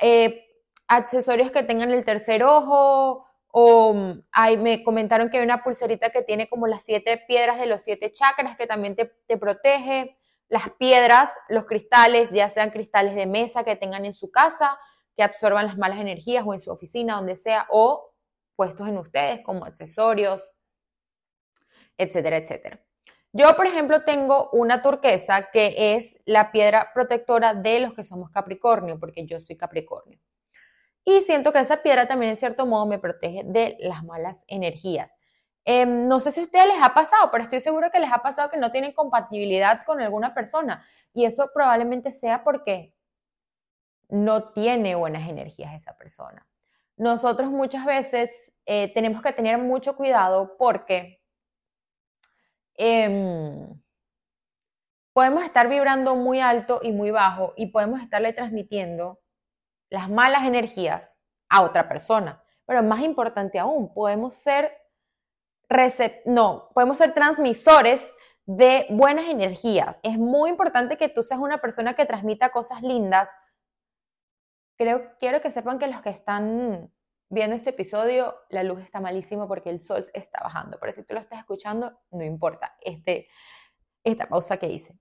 Eh, 0.00 0.46
accesorios 0.90 1.52
que 1.52 1.62
tengan 1.62 1.92
el 1.92 2.04
tercer 2.04 2.42
ojo, 2.42 3.24
o 3.52 3.94
mm, 3.94 4.22
me 4.58 4.82
comentaron 4.82 5.30
que 5.30 5.38
hay 5.38 5.44
una 5.44 5.62
pulserita 5.62 6.10
que 6.10 6.22
tiene 6.22 6.48
como 6.48 6.66
las 6.66 6.82
siete 6.84 7.16
piedras 7.28 7.60
de 7.60 7.66
los 7.66 7.82
siete 7.82 8.12
chakras 8.12 8.56
que 8.56 8.66
también 8.66 8.96
te, 8.96 9.06
te, 9.26 9.36
protege. 9.36 10.16
Las 10.50 10.68
piedras, 10.78 11.32
los 11.48 11.64
cristales, 11.64 12.30
ya 12.30 12.50
sean 12.50 12.70
cristales 12.70 13.14
de 13.14 13.24
mesa 13.24 13.64
que 13.64 13.76
tengan 13.76 14.04
en 14.04 14.12
su 14.12 14.30
casa, 14.30 14.78
que 15.16 15.22
absorban 15.22 15.66
las 15.66 15.78
malas 15.78 16.00
energías 16.00 16.44
o 16.46 16.52
en 16.52 16.60
su 16.60 16.70
oficina, 16.70 17.16
donde 17.16 17.36
sea, 17.36 17.66
o 17.70 18.12
puestos 18.56 18.86
en 18.88 18.98
ustedes 18.98 19.42
como 19.42 19.64
accesorios, 19.64 20.54
etcétera, 21.96 22.36
etcétera. 22.36 22.80
Yo, 23.32 23.54
por 23.54 23.66
ejemplo, 23.66 24.04
tengo 24.04 24.50
una 24.50 24.82
turquesa 24.82 25.50
que 25.52 25.94
es 25.94 26.18
la 26.24 26.50
piedra 26.50 26.90
protectora 26.92 27.54
de 27.54 27.78
los 27.78 27.94
que 27.94 28.02
somos 28.02 28.30
Capricornio, 28.30 28.98
porque 28.98 29.24
yo 29.24 29.38
soy 29.38 29.56
Capricornio. 29.56 30.18
Y 31.04 31.22
siento 31.22 31.52
que 31.52 31.60
esa 31.60 31.82
piedra 31.82 32.08
también 32.08 32.30
en 32.30 32.36
cierto 32.36 32.66
modo 32.66 32.86
me 32.86 32.98
protege 32.98 33.42
de 33.44 33.76
las 33.80 34.04
malas 34.04 34.44
energías. 34.48 35.14
Em, 35.64 36.08
no 36.08 36.20
sé 36.20 36.32
si 36.32 36.40
a 36.40 36.44
ustedes 36.44 36.66
les 36.66 36.82
ha 36.82 36.94
pasado, 36.94 37.30
pero 37.30 37.44
estoy 37.44 37.60
seguro 37.60 37.90
que 37.90 38.00
les 38.00 38.12
ha 38.12 38.22
pasado 38.22 38.50
que 38.50 38.56
no 38.56 38.72
tienen 38.72 38.92
compatibilidad 38.92 39.84
con 39.84 40.00
alguna 40.00 40.34
persona. 40.34 40.86
Y 41.12 41.24
eso 41.24 41.50
probablemente 41.52 42.10
sea 42.10 42.42
porque 42.44 42.94
no 44.08 44.52
tiene 44.52 44.94
buenas 44.94 45.28
energías 45.28 45.74
esa 45.74 45.96
persona. 45.96 46.46
Nosotros 46.96 47.50
muchas 47.50 47.84
veces 47.86 48.52
eh, 48.66 48.92
tenemos 48.92 49.22
que 49.22 49.32
tener 49.32 49.58
mucho 49.58 49.96
cuidado 49.96 50.56
porque 50.58 51.22
em, 52.74 53.80
podemos 55.12 55.44
estar 55.44 55.68
vibrando 55.68 56.16
muy 56.16 56.40
alto 56.40 56.80
y 56.82 56.92
muy 56.92 57.10
bajo 57.10 57.54
y 57.56 57.66
podemos 57.66 58.00
estarle 58.00 58.32
transmitiendo 58.32 59.20
las 59.88 60.08
malas 60.08 60.44
energías 60.44 61.16
a 61.48 61.62
otra 61.62 61.88
persona. 61.88 62.42
Pero 62.66 62.82
más 62.82 63.02
importante 63.02 63.58
aún, 63.58 63.92
podemos 63.92 64.34
ser 64.34 64.79
no, 66.26 66.70
podemos 66.74 66.98
ser 66.98 67.14
transmisores 67.14 68.14
de 68.46 68.86
buenas 68.90 69.28
energías. 69.28 69.98
Es 70.02 70.18
muy 70.18 70.50
importante 70.50 70.96
que 70.96 71.08
tú 71.08 71.22
seas 71.22 71.40
una 71.40 71.58
persona 71.58 71.94
que 71.94 72.06
transmita 72.06 72.50
cosas 72.50 72.82
lindas. 72.82 73.30
Creo, 74.76 75.16
quiero 75.20 75.40
que 75.40 75.50
sepan 75.50 75.78
que 75.78 75.86
los 75.86 76.02
que 76.02 76.10
están 76.10 76.90
viendo 77.28 77.54
este 77.54 77.70
episodio, 77.70 78.34
la 78.48 78.64
luz 78.64 78.80
está 78.80 79.00
malísima 79.00 79.46
porque 79.46 79.70
el 79.70 79.80
sol 79.80 80.10
está 80.12 80.40
bajando. 80.42 80.78
Pero 80.80 80.92
si 80.92 81.04
tú 81.04 81.14
lo 81.14 81.20
estás 81.20 81.38
escuchando, 81.38 81.96
no 82.10 82.24
importa 82.24 82.76
este, 82.80 83.28
esta 84.02 84.26
pausa 84.26 84.56
que 84.56 84.66
hice. 84.66 84.98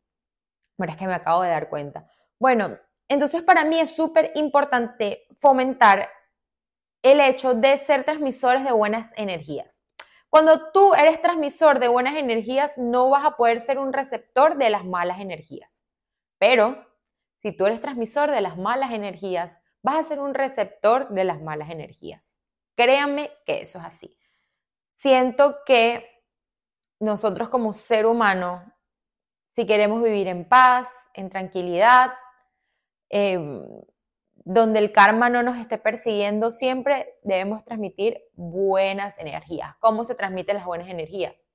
Pero 0.77 0.91
es 0.91 0.97
que 0.97 1.07
me 1.07 1.15
acabo 1.15 1.41
de 1.41 1.49
dar 1.49 1.69
cuenta. 1.69 2.07
Bueno, 2.39 2.77
entonces, 3.07 3.41
para 3.41 3.65
mí 3.65 3.79
es 3.79 3.95
súper 3.95 4.31
importante 4.35 5.25
fomentar 5.41 6.09
el 7.01 7.19
hecho 7.19 7.55
de 7.55 7.77
ser 7.77 8.03
transmisores 8.03 8.63
de 8.63 8.71
buenas 8.71 9.11
energías. 9.17 9.78
Cuando 10.29 10.71
tú 10.71 10.93
eres 10.93 11.21
transmisor 11.21 11.79
de 11.79 11.87
buenas 11.87 12.15
energías, 12.15 12.77
no 12.77 13.09
vas 13.09 13.25
a 13.25 13.35
poder 13.35 13.61
ser 13.61 13.79
un 13.79 13.93
receptor 13.93 14.57
de 14.57 14.69
las 14.69 14.85
malas 14.85 15.19
energías. 15.19 15.75
Pero 16.37 16.85
si 17.37 17.51
tú 17.51 17.65
eres 17.65 17.81
transmisor 17.81 18.29
de 18.29 18.41
las 18.41 18.57
malas 18.57 18.91
energías, 18.91 19.57
vas 19.81 19.97
a 19.97 20.07
ser 20.07 20.19
un 20.19 20.33
receptor 20.33 21.09
de 21.09 21.23
las 21.23 21.41
malas 21.41 21.69
energías. 21.69 22.35
Créanme 22.75 23.31
que 23.45 23.61
eso 23.61 23.79
es 23.79 23.85
así. 23.85 24.19
Siento 24.95 25.57
que 25.65 26.05
nosotros 26.99 27.49
como 27.49 27.73
ser 27.73 28.05
humano, 28.05 28.73
si 29.55 29.65
queremos 29.65 30.03
vivir 30.03 30.27
en 30.27 30.47
paz, 30.47 30.89
en 31.13 31.29
tranquilidad, 31.29 32.13
em, 33.09 33.63
donde 34.45 34.79
el 34.79 34.91
karma 34.91 35.29
no 35.29 35.43
nos 35.43 35.57
esté 35.57 35.77
persiguiendo, 35.77 36.51
siempre 36.51 37.17
debemos 37.23 37.63
transmitir 37.63 38.21
buenas 38.33 39.17
energías. 39.19 39.75
¿Cómo 39.79 40.05
se 40.05 40.15
transmiten 40.15 40.57
las 40.57 40.65
buenas 40.65 40.89
energías? 40.89 41.47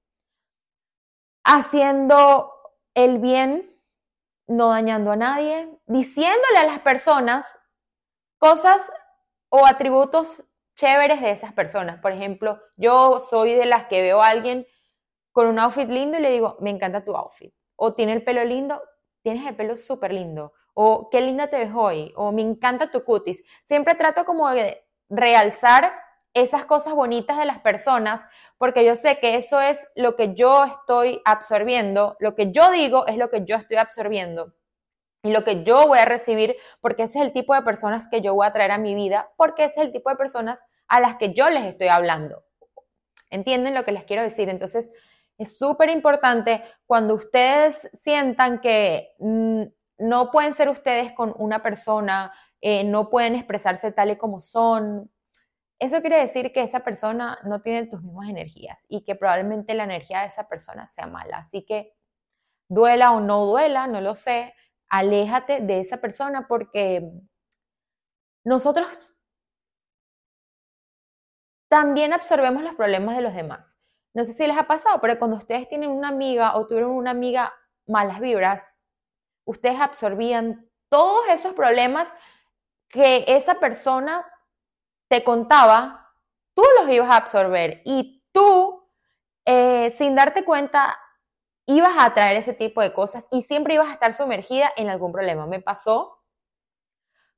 Haciendo 1.44 2.52
el 2.94 3.18
bien, 3.18 3.78
no 4.46 4.70
dañando 4.70 5.12
a 5.12 5.16
nadie, 5.16 5.68
diciéndole 5.86 6.58
a 6.58 6.66
las 6.66 6.80
personas 6.80 7.58
cosas 8.38 8.80
o 9.48 9.66
atributos 9.66 10.44
chéveres 10.76 11.20
de 11.20 11.30
esas 11.30 11.52
personas. 11.52 12.00
Por 12.00 12.12
ejemplo, 12.12 12.60
yo 12.76 13.20
soy 13.30 13.54
de 13.54 13.66
las 13.66 13.86
que 13.86 14.02
veo 14.02 14.22
a 14.22 14.28
alguien 14.28 14.66
con 15.32 15.46
un 15.46 15.58
outfit 15.58 15.88
lindo 15.88 16.18
y 16.18 16.22
le 16.22 16.30
digo, 16.30 16.56
me 16.60 16.70
encanta 16.70 17.04
tu 17.04 17.16
outfit. 17.16 17.54
O 17.76 17.94
tiene 17.94 18.12
el 18.12 18.24
pelo 18.24 18.44
lindo, 18.44 18.82
tienes 19.22 19.46
el 19.46 19.56
pelo 19.56 19.76
súper 19.76 20.12
lindo. 20.12 20.52
O 20.74 21.08
qué 21.10 21.20
linda 21.20 21.48
te 21.48 21.58
ves 21.58 21.72
hoy. 21.74 22.12
O 22.16 22.32
me 22.32 22.42
encanta 22.42 22.90
tu 22.90 23.04
cutis. 23.04 23.42
Siempre 23.66 23.94
trato 23.94 24.24
como 24.24 24.50
de 24.50 24.84
realzar 25.08 25.92
esas 26.34 26.64
cosas 26.64 26.94
bonitas 26.94 27.38
de 27.38 27.44
las 27.44 27.60
personas, 27.60 28.26
porque 28.58 28.84
yo 28.84 28.96
sé 28.96 29.20
que 29.20 29.36
eso 29.36 29.60
es 29.60 29.86
lo 29.94 30.16
que 30.16 30.34
yo 30.34 30.64
estoy 30.64 31.22
absorbiendo, 31.24 32.16
lo 32.18 32.34
que 32.34 32.50
yo 32.50 32.72
digo 32.72 33.06
es 33.06 33.16
lo 33.16 33.30
que 33.30 33.44
yo 33.44 33.54
estoy 33.54 33.76
absorbiendo 33.76 34.52
y 35.22 35.30
lo 35.30 35.44
que 35.44 35.62
yo 35.62 35.86
voy 35.86 36.00
a 36.00 36.04
recibir, 36.04 36.56
porque 36.80 37.04
ese 37.04 37.20
es 37.20 37.24
el 37.24 37.32
tipo 37.32 37.54
de 37.54 37.62
personas 37.62 38.08
que 38.08 38.20
yo 38.20 38.34
voy 38.34 38.46
a 38.46 38.52
traer 38.52 38.72
a 38.72 38.78
mi 38.78 38.94
vida, 38.94 39.30
porque 39.36 39.64
ese 39.64 39.80
es 39.80 39.86
el 39.86 39.92
tipo 39.92 40.10
de 40.10 40.16
personas 40.16 40.62
a 40.86 41.00
las 41.00 41.16
que 41.16 41.32
yo 41.32 41.48
les 41.48 41.64
estoy 41.64 41.88
hablando. 41.88 42.44
¿Entienden 43.30 43.74
lo 43.74 43.84
que 43.84 43.92
les 43.92 44.04
quiero 44.04 44.22
decir? 44.22 44.48
Entonces, 44.48 44.92
es 45.38 45.56
súper 45.56 45.88
importante 45.88 46.62
cuando 46.86 47.14
ustedes 47.14 47.88
sientan 47.94 48.60
que 48.60 49.14
mm, 49.18 49.62
no 49.98 50.30
pueden 50.30 50.54
ser 50.54 50.68
ustedes 50.68 51.12
con 51.12 51.34
una 51.36 51.62
persona, 51.62 52.32
eh, 52.60 52.84
no 52.84 53.10
pueden 53.10 53.34
expresarse 53.34 53.92
tal 53.92 54.10
y 54.10 54.16
como 54.16 54.40
son. 54.40 55.10
Eso 55.78 56.00
quiere 56.00 56.18
decir 56.18 56.52
que 56.52 56.62
esa 56.62 56.80
persona 56.80 57.38
no 57.44 57.62
tiene 57.62 57.86
tus 57.86 58.02
mismas 58.02 58.28
energías 58.28 58.78
y 58.88 59.04
que 59.04 59.16
probablemente 59.16 59.74
la 59.74 59.84
energía 59.84 60.20
de 60.20 60.26
esa 60.26 60.48
persona 60.48 60.86
sea 60.86 61.06
mala. 61.06 61.38
Así 61.38 61.64
que 61.64 61.94
duela 62.68 63.12
o 63.12 63.20
no 63.20 63.46
duela, 63.46 63.86
no 63.86 64.00
lo 64.00 64.16
sé, 64.16 64.54
aléjate 64.88 65.60
de 65.60 65.80
esa 65.80 65.98
persona 65.98 66.46
porque 66.48 67.10
nosotros 68.44 68.86
también 71.68 72.12
absorbemos 72.12 72.62
los 72.62 72.74
problemas 72.74 73.16
de 73.16 73.22
los 73.22 73.34
demás. 73.34 73.78
No 74.14 74.24
sé 74.24 74.32
si 74.32 74.46
les 74.46 74.56
ha 74.56 74.68
pasado, 74.68 75.00
pero 75.00 75.18
cuando 75.18 75.36
ustedes 75.36 75.68
tienen 75.68 75.90
una 75.90 76.08
amiga 76.08 76.56
o 76.56 76.66
tuvieron 76.66 76.92
una 76.92 77.10
amiga 77.10 77.52
malas 77.86 78.20
vibras, 78.20 78.73
ustedes 79.44 79.80
absorbían 79.80 80.68
todos 80.88 81.28
esos 81.28 81.54
problemas 81.54 82.12
que 82.88 83.24
esa 83.26 83.54
persona 83.54 84.24
te 85.08 85.24
contaba, 85.24 86.12
tú 86.54 86.62
los 86.78 86.90
ibas 86.90 87.10
a 87.10 87.16
absorber 87.16 87.82
y 87.84 88.24
tú, 88.32 88.88
eh, 89.44 89.92
sin 89.98 90.14
darte 90.14 90.44
cuenta, 90.44 90.98
ibas 91.66 91.92
a 91.96 92.06
atraer 92.06 92.36
ese 92.36 92.52
tipo 92.52 92.80
de 92.80 92.92
cosas 92.92 93.26
y 93.30 93.42
siempre 93.42 93.74
ibas 93.74 93.88
a 93.88 93.94
estar 93.94 94.14
sumergida 94.14 94.70
en 94.76 94.88
algún 94.88 95.12
problema. 95.12 95.46
Me 95.46 95.60
pasó 95.60 96.22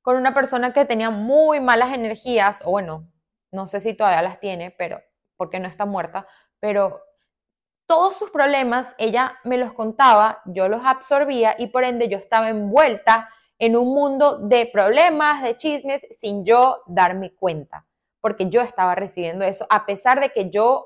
con 0.01 0.15
una 0.15 0.33
persona 0.33 0.73
que 0.73 0.85
tenía 0.85 1.09
muy 1.09 1.59
malas 1.59 1.93
energías, 1.93 2.59
o 2.63 2.71
bueno, 2.71 3.11
no 3.51 3.67
sé 3.67 3.81
si 3.81 3.93
todavía 3.93 4.21
las 4.21 4.39
tiene, 4.39 4.71
pero 4.71 5.01
porque 5.35 5.59
no 5.59 5.67
está 5.67 5.85
muerta, 5.85 6.27
pero 6.59 7.01
todos 7.87 8.17
sus 8.17 8.29
problemas 8.29 8.93
ella 8.97 9.39
me 9.43 9.57
los 9.57 9.73
contaba, 9.73 10.41
yo 10.45 10.67
los 10.67 10.85
absorbía 10.85 11.55
y 11.57 11.67
por 11.67 11.85
ende 11.85 12.09
yo 12.09 12.17
estaba 12.17 12.49
envuelta 12.49 13.29
en 13.59 13.75
un 13.75 13.87
mundo 13.87 14.37
de 14.37 14.69
problemas, 14.71 15.41
de 15.41 15.57
chismes, 15.57 16.05
sin 16.19 16.45
yo 16.45 16.83
darme 16.85 17.33
cuenta, 17.33 17.87
porque 18.21 18.49
yo 18.49 18.61
estaba 18.61 18.93
recibiendo 18.93 19.45
eso, 19.45 19.65
a 19.69 19.85
pesar 19.85 20.19
de 20.19 20.29
que 20.29 20.49
yo 20.49 20.85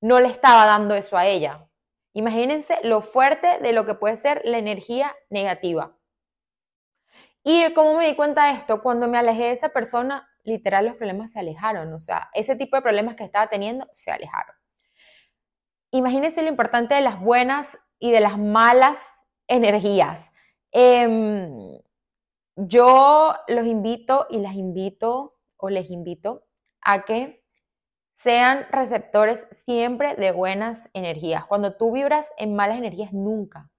no 0.00 0.20
le 0.20 0.28
estaba 0.28 0.66
dando 0.66 0.94
eso 0.94 1.16
a 1.16 1.26
ella. 1.26 1.66
Imagínense 2.12 2.78
lo 2.84 3.00
fuerte 3.00 3.58
de 3.58 3.72
lo 3.72 3.84
que 3.86 3.94
puede 3.94 4.16
ser 4.16 4.42
la 4.44 4.58
energía 4.58 5.14
negativa. 5.30 5.96
Y 7.42 7.72
cómo 7.72 7.94
me 7.94 8.06
di 8.06 8.14
cuenta 8.14 8.46
de 8.46 8.58
esto, 8.58 8.82
cuando 8.82 9.08
me 9.08 9.18
alejé 9.18 9.44
de 9.44 9.52
esa 9.52 9.70
persona, 9.70 10.28
literal 10.44 10.86
los 10.86 10.96
problemas 10.96 11.32
se 11.32 11.40
alejaron, 11.40 11.92
o 11.94 12.00
sea, 12.00 12.28
ese 12.34 12.54
tipo 12.54 12.76
de 12.76 12.82
problemas 12.82 13.16
que 13.16 13.24
estaba 13.24 13.48
teniendo 13.48 13.88
se 13.92 14.10
alejaron. 14.10 14.57
Imagínense 15.90 16.42
lo 16.42 16.48
importante 16.48 16.94
de 16.94 17.00
las 17.00 17.20
buenas 17.20 17.78
y 17.98 18.10
de 18.10 18.20
las 18.20 18.38
malas 18.38 18.98
energías. 19.48 20.24
Em, 20.72 21.78
yo 22.56 23.34
los 23.48 23.66
invito 23.66 24.26
y 24.30 24.38
las 24.38 24.54
invito 24.54 25.38
o 25.56 25.70
les 25.70 25.90
invito 25.90 26.44
a 26.82 27.04
que 27.04 27.42
sean 28.18 28.66
receptores 28.70 29.48
siempre 29.64 30.16
de 30.16 30.32
buenas 30.32 30.90
energías. 30.92 31.46
Cuando 31.46 31.76
tú 31.76 31.92
vibras 31.92 32.28
en 32.36 32.56
malas 32.56 32.78
energías, 32.78 33.12
nunca, 33.12 33.70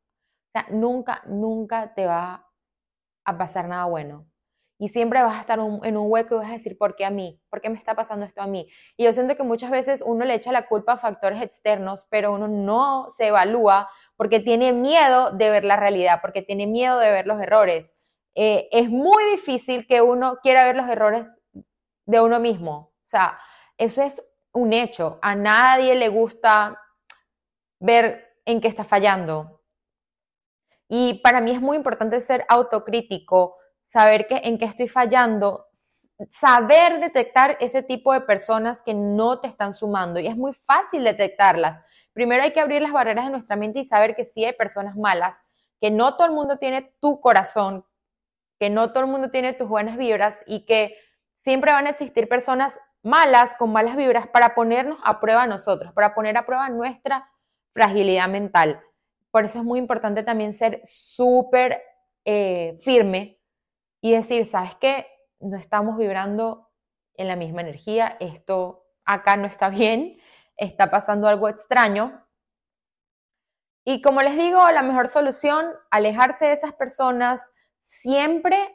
o 0.48 0.52
sea, 0.54 0.68
nunca, 0.72 1.22
nunca 1.28 1.94
te 1.94 2.06
va 2.06 2.50
a 3.26 3.38
pasar 3.38 3.68
nada 3.68 3.86
bueno. 3.86 4.29
Y 4.82 4.88
siempre 4.88 5.22
vas 5.22 5.36
a 5.36 5.42
estar 5.42 5.60
en 5.60 5.98
un 5.98 6.12
hueco 6.12 6.36
y 6.36 6.38
vas 6.38 6.50
a 6.50 6.54
decir, 6.54 6.78
¿por 6.78 6.96
qué 6.96 7.04
a 7.04 7.10
mí? 7.10 7.38
¿Por 7.50 7.60
qué 7.60 7.70
me 7.70 7.78
está 7.78 7.96
pasando 7.96 8.26
esto 8.26 8.42
a 8.42 8.48
mí? 8.48 8.70
Y 8.96 9.04
yo 9.04 9.12
siento 9.12 9.36
que 9.36 9.44
muchas 9.44 9.72
veces 9.72 10.02
uno 10.06 10.24
le 10.24 10.34
echa 10.34 10.54
la 10.54 10.68
culpa 10.68 10.94
a 10.94 10.98
factores 10.98 11.42
externos, 11.44 12.08
pero 12.10 12.34
uno 12.34 12.48
no 12.48 13.10
se 13.12 13.28
evalúa 13.28 13.90
porque 14.16 14.40
tiene 14.40 14.72
miedo 14.72 15.32
de 15.32 15.50
ver 15.50 15.66
la 15.66 15.76
realidad, 15.76 16.20
porque 16.22 16.42
tiene 16.42 16.66
miedo 16.66 16.98
de 16.98 17.12
ver 17.12 17.28
los 17.28 17.42
errores. 17.42 17.94
Eh, 18.36 18.70
es 18.72 18.90
muy 18.90 19.22
difícil 19.32 19.86
que 19.86 20.02
uno 20.02 20.38
quiera 20.42 20.64
ver 20.64 20.78
los 20.78 20.90
errores 20.90 21.30
de 22.06 22.22
uno 22.22 22.40
mismo. 22.40 22.94
O 23.06 23.10
sea, 23.10 23.38
eso 23.78 24.02
es 24.02 24.24
un 24.54 24.72
hecho. 24.72 25.20
A 25.22 25.36
nadie 25.36 25.94
le 25.96 26.08
gusta 26.08 26.82
ver 27.82 28.34
en 28.46 28.62
qué 28.62 28.70
está 28.70 28.86
fallando. 28.86 29.62
Y 30.88 31.16
para 31.22 31.42
mí 31.42 31.52
es 31.52 31.62
muy 31.62 31.78
importante 31.78 32.22
ser 32.22 32.46
autocrítico, 32.48 33.59
saber 33.90 34.28
que, 34.28 34.40
en 34.44 34.58
qué 34.60 34.66
estoy 34.66 34.88
fallando, 34.88 35.66
saber 36.30 37.00
detectar 37.00 37.58
ese 37.60 37.82
tipo 37.82 38.14
de 38.14 38.22
personas 38.22 38.84
que 38.84 38.94
no 38.94 39.40
te 39.40 39.48
están 39.48 39.74
sumando. 39.74 40.20
Y 40.20 40.28
es 40.28 40.38
muy 40.38 40.54
fácil 40.66 41.04
detectarlas. 41.04 41.84
Primero 42.14 42.44
hay 42.44 42.54
que 42.54 42.60
abrir 42.60 42.82
las 42.82 42.92
barreras 42.92 43.26
de 43.26 43.32
nuestra 43.32 43.56
mente 43.56 43.80
y 43.80 43.84
saber 43.84 44.16
que 44.16 44.26
sí 44.26 44.46
hay 44.46 44.54
personas 44.54 44.96
malas, 44.96 45.42
que 45.82 45.90
no 45.90 46.16
todo 46.16 46.28
el 46.28 46.34
mundo 46.34 46.58
tiene 46.58 46.94
tu 47.02 47.20
corazón, 47.20 47.84
que 48.60 48.70
no 48.70 48.92
todo 48.92 49.06
el 49.06 49.10
mundo 49.10 49.32
tiene 49.32 49.54
tus 49.54 49.68
buenas 49.68 49.98
vibras 49.98 50.40
y 50.46 50.66
que 50.66 50.96
siempre 51.44 51.72
van 51.72 51.88
a 51.88 51.92
existir 51.92 52.30
personas 52.30 52.80
malas, 53.02 53.56
con 53.56 53.72
malas 53.72 53.96
vibras, 53.96 54.28
para 54.28 54.54
ponernos 54.54 55.00
a 55.04 55.20
prueba 55.20 55.44
a 55.44 55.48
nosotros, 55.48 55.94
para 55.94 56.14
poner 56.14 56.38
a 56.38 56.46
prueba 56.46 56.70
nuestra 56.70 57.28
fragilidad 57.74 58.28
mental. 58.28 58.82
Por 59.32 59.46
eso 59.46 59.60
es 59.60 59.64
muy 59.64 59.80
importante 59.80 60.22
también 60.22 60.54
ser 60.54 60.84
súper 60.86 61.82
eh, 62.26 62.78
firme 62.84 63.39
y 64.02 64.14
decir, 64.14 64.46
¿sabes 64.46 64.76
qué? 64.76 65.08
No 65.40 65.58
estamos 65.58 65.98
vibrando 65.98 66.70
en 67.16 67.28
la 67.28 67.36
misma 67.36 67.62
energía, 67.62 68.18
esto 68.20 68.86
acá 69.06 69.36
no 69.38 69.48
está 69.48 69.70
bien, 69.70 70.20
está 70.58 70.90
pasando 70.90 71.28
algo 71.28 71.50
extraño. 71.50 72.26
Y 73.86 74.02
como 74.02 74.22
les 74.22 74.38
digo, 74.38 74.60
la 74.72 74.84
mejor 74.84 75.10
solución, 75.10 75.74
alejarse 75.90 76.46
de 76.46 76.54
esas 76.54 76.74
personas, 76.74 77.42
siempre 77.86 78.72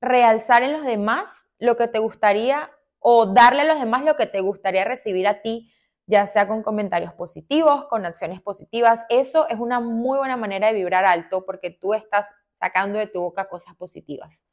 realzar 0.00 0.62
en 0.62 0.72
los 0.72 0.84
demás 0.84 1.30
lo 1.58 1.76
que 1.76 1.88
te 1.88 1.98
gustaría 1.98 2.70
o 2.98 3.26
darle 3.26 3.62
a 3.62 3.66
los 3.66 3.78
demás 3.78 4.04
lo 4.04 4.16
que 4.16 4.26
te 4.26 4.40
gustaría 4.40 4.84
recibir 4.84 5.28
a 5.28 5.40
ti, 5.40 5.72
ya 6.06 6.26
sea 6.26 6.48
con 6.48 6.62
comentarios 6.62 7.12
positivos, 7.14 7.86
con 7.86 8.04
acciones 8.04 8.40
positivas. 8.40 9.00
Eso 9.08 9.48
es 9.48 9.58
una 9.58 9.80
muy 9.80 10.18
buena 10.18 10.36
manera 10.36 10.68
de 10.68 10.74
vibrar 10.74 11.04
alto 11.04 11.44
porque 11.44 11.70
tú 11.70 11.94
estás 11.94 12.28
sacando 12.58 12.98
de 12.98 13.06
tu 13.06 13.20
boca 13.20 13.48
cosas 13.48 13.76
positivas. 13.76 14.44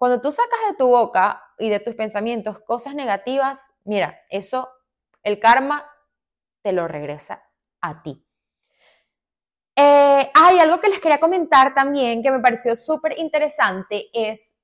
Cuando 0.00 0.22
tú 0.22 0.32
sacas 0.32 0.60
de 0.66 0.76
tu 0.78 0.88
boca 0.88 1.44
y 1.58 1.68
de 1.68 1.78
tus 1.78 1.94
pensamientos 1.94 2.58
cosas 2.60 2.94
negativas, 2.94 3.60
mira, 3.84 4.18
eso, 4.30 4.70
el 5.22 5.38
karma 5.38 5.84
te 6.62 6.72
lo 6.72 6.88
regresa 6.88 7.44
a 7.82 8.02
ti. 8.02 8.24
Eh, 9.76 10.30
hay 10.32 10.58
algo 10.58 10.80
que 10.80 10.88
les 10.88 11.00
quería 11.00 11.20
comentar 11.20 11.74
también 11.74 12.22
que 12.22 12.30
me 12.30 12.40
pareció 12.40 12.76
súper 12.76 13.18
interesante, 13.18 14.08
es 14.14 14.56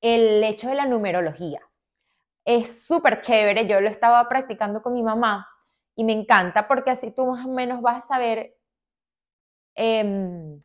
el 0.00 0.42
hecho 0.42 0.68
de 0.68 0.74
la 0.74 0.86
numerología. 0.86 1.60
es 2.44 2.84
súper 2.84 3.20
chévere. 3.20 3.68
Yo 3.68 3.80
lo 3.80 3.88
estaba 3.88 4.28
practicando 4.28 4.82
con 4.82 4.92
mi 4.92 5.04
mamá 5.04 5.48
y 5.94 6.02
me 6.04 6.14
encanta 6.14 6.66
porque 6.66 6.90
así 6.90 7.12
tú 7.12 7.26
más 7.26 7.46
o 7.46 7.50
menos 7.50 7.80
vas 7.80 7.98
a 7.98 8.08
saber 8.08 8.56
em, 9.76 10.62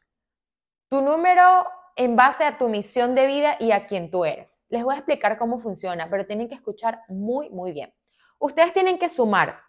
tu 0.89 1.01
número 1.01 1.67
en 1.99 2.15
base 2.15 2.45
a 2.45 2.57
tu 2.57 2.69
misión 2.69 3.13
de 3.13 3.27
vida 3.27 3.57
y 3.59 3.73
a 3.73 3.85
quién 3.85 4.09
tú 4.09 4.23
eres. 4.23 4.65
Les 4.69 4.85
voy 4.85 4.95
a 4.95 4.99
explicar 4.99 5.37
cómo 5.37 5.59
funciona, 5.59 6.09
pero 6.09 6.25
tienen 6.25 6.47
que 6.47 6.55
escuchar 6.55 7.01
muy, 7.09 7.49
muy 7.49 7.73
bien. 7.73 7.93
Ustedes 8.39 8.71
tienen 8.71 8.97
que 8.97 9.09
sumar 9.09 9.61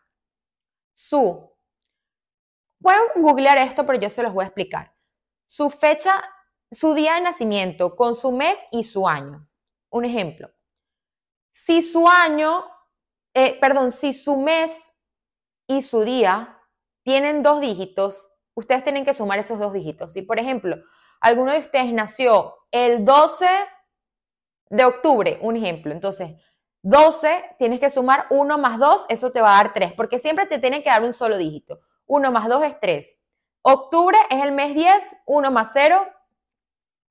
su, 0.95 1.53
pueden 2.81 3.01
googlear 3.17 3.59
esto, 3.59 3.85
pero 3.85 3.99
yo 3.99 4.09
se 4.11 4.23
los 4.23 4.33
voy 4.33 4.45
a 4.45 4.47
explicar. 4.47 4.95
Su 5.47 5.71
fecha, 5.71 6.23
su 6.71 6.95
día 6.95 7.15
de 7.15 7.23
nacimiento 7.23 7.97
con 7.97 8.15
su 8.15 8.31
mes 8.31 8.61
y 8.71 8.85
su 8.85 9.09
año. 9.09 9.49
Un 9.89 10.05
ejemplo. 10.05 10.53
Si 11.51 11.83
su 11.83 12.07
año, 12.07 12.65
eh, 13.35 13.59
perdón, 13.59 13.91
si 13.91 14.13
su 14.13 14.37
mes 14.37 14.95
y 15.67 15.83
su 15.83 16.03
día 16.03 16.61
tienen 17.03 17.43
dos 17.43 17.61
dígitos, 17.61 18.25
ustedes 18.55 18.85
tienen 18.85 19.05
que 19.05 19.15
sumar 19.15 19.41
esos 19.41 19.59
dos 19.59 19.73
dígitos. 19.73 20.13
Si, 20.13 20.23
por 20.23 20.39
ejemplo, 20.39 20.77
alguno 21.21 21.53
de 21.53 21.59
ustedes 21.59 21.93
nació 21.93 22.57
el 22.71 23.05
12 23.05 23.47
de 24.71 24.85
octubre, 24.85 25.39
un 25.43 25.57
ejemplo, 25.57 25.93
entonces 25.93 26.33
12 26.83 27.57
tienes 27.59 27.81
que 27.81 27.91
sumar 27.91 28.27
1 28.31 28.59
más 28.59 28.79
2, 28.79 29.07
eso 29.09 29.31
te 29.33 29.41
va 29.41 29.55
a 29.55 29.63
dar 29.63 29.75
3, 29.75 29.93
porque 29.95 30.19
siempre 30.19 30.47
te 30.47 30.59
tienen 30.59 30.83
que 30.83 30.91
dar 30.91 31.05
un 31.05 31.13
solo 31.13 31.37
dígito. 31.37 31.81
1 32.07 32.33
más 32.33 32.49
2 32.49 32.65
es 32.65 32.81
3. 32.81 33.19
Octubre 33.63 34.17
es 34.31 34.43
el 34.43 34.53
mes 34.53 34.75
10, 34.75 35.17
1 35.27 35.51
más 35.51 35.71
0 35.75 36.07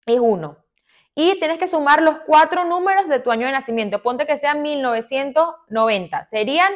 es 0.07 0.19
1. 0.19 0.57
Y 1.15 1.37
tienes 1.37 1.59
que 1.59 1.67
sumar 1.67 2.01
los 2.01 2.19
cuatro 2.25 2.63
números 2.63 3.07
de 3.07 3.19
tu 3.19 3.29
año 3.29 3.45
de 3.45 3.51
nacimiento. 3.51 4.01
Ponte 4.01 4.25
que 4.25 4.37
sean 4.37 4.61
1990. 4.61 6.23
Serían 6.23 6.71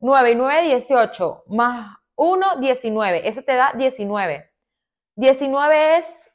9 0.00 0.30
y 0.30 0.34
9, 0.34 0.62
18, 0.62 1.44
más 1.48 1.98
1, 2.14 2.56
19. 2.56 3.28
Eso 3.28 3.42
te 3.42 3.54
da 3.54 3.72
19. 3.74 4.50
19 5.16 5.98
es 5.98 6.25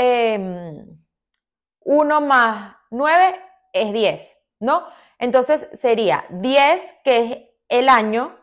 1 0.00 2.18
em, 2.18 2.26
más 2.26 2.76
9 2.90 3.40
es 3.72 3.92
10, 3.92 4.38
¿no? 4.60 4.86
Entonces 5.18 5.68
sería 5.74 6.24
10, 6.30 6.96
que 7.04 7.18
es 7.18 7.38
el 7.68 7.88
año, 7.88 8.36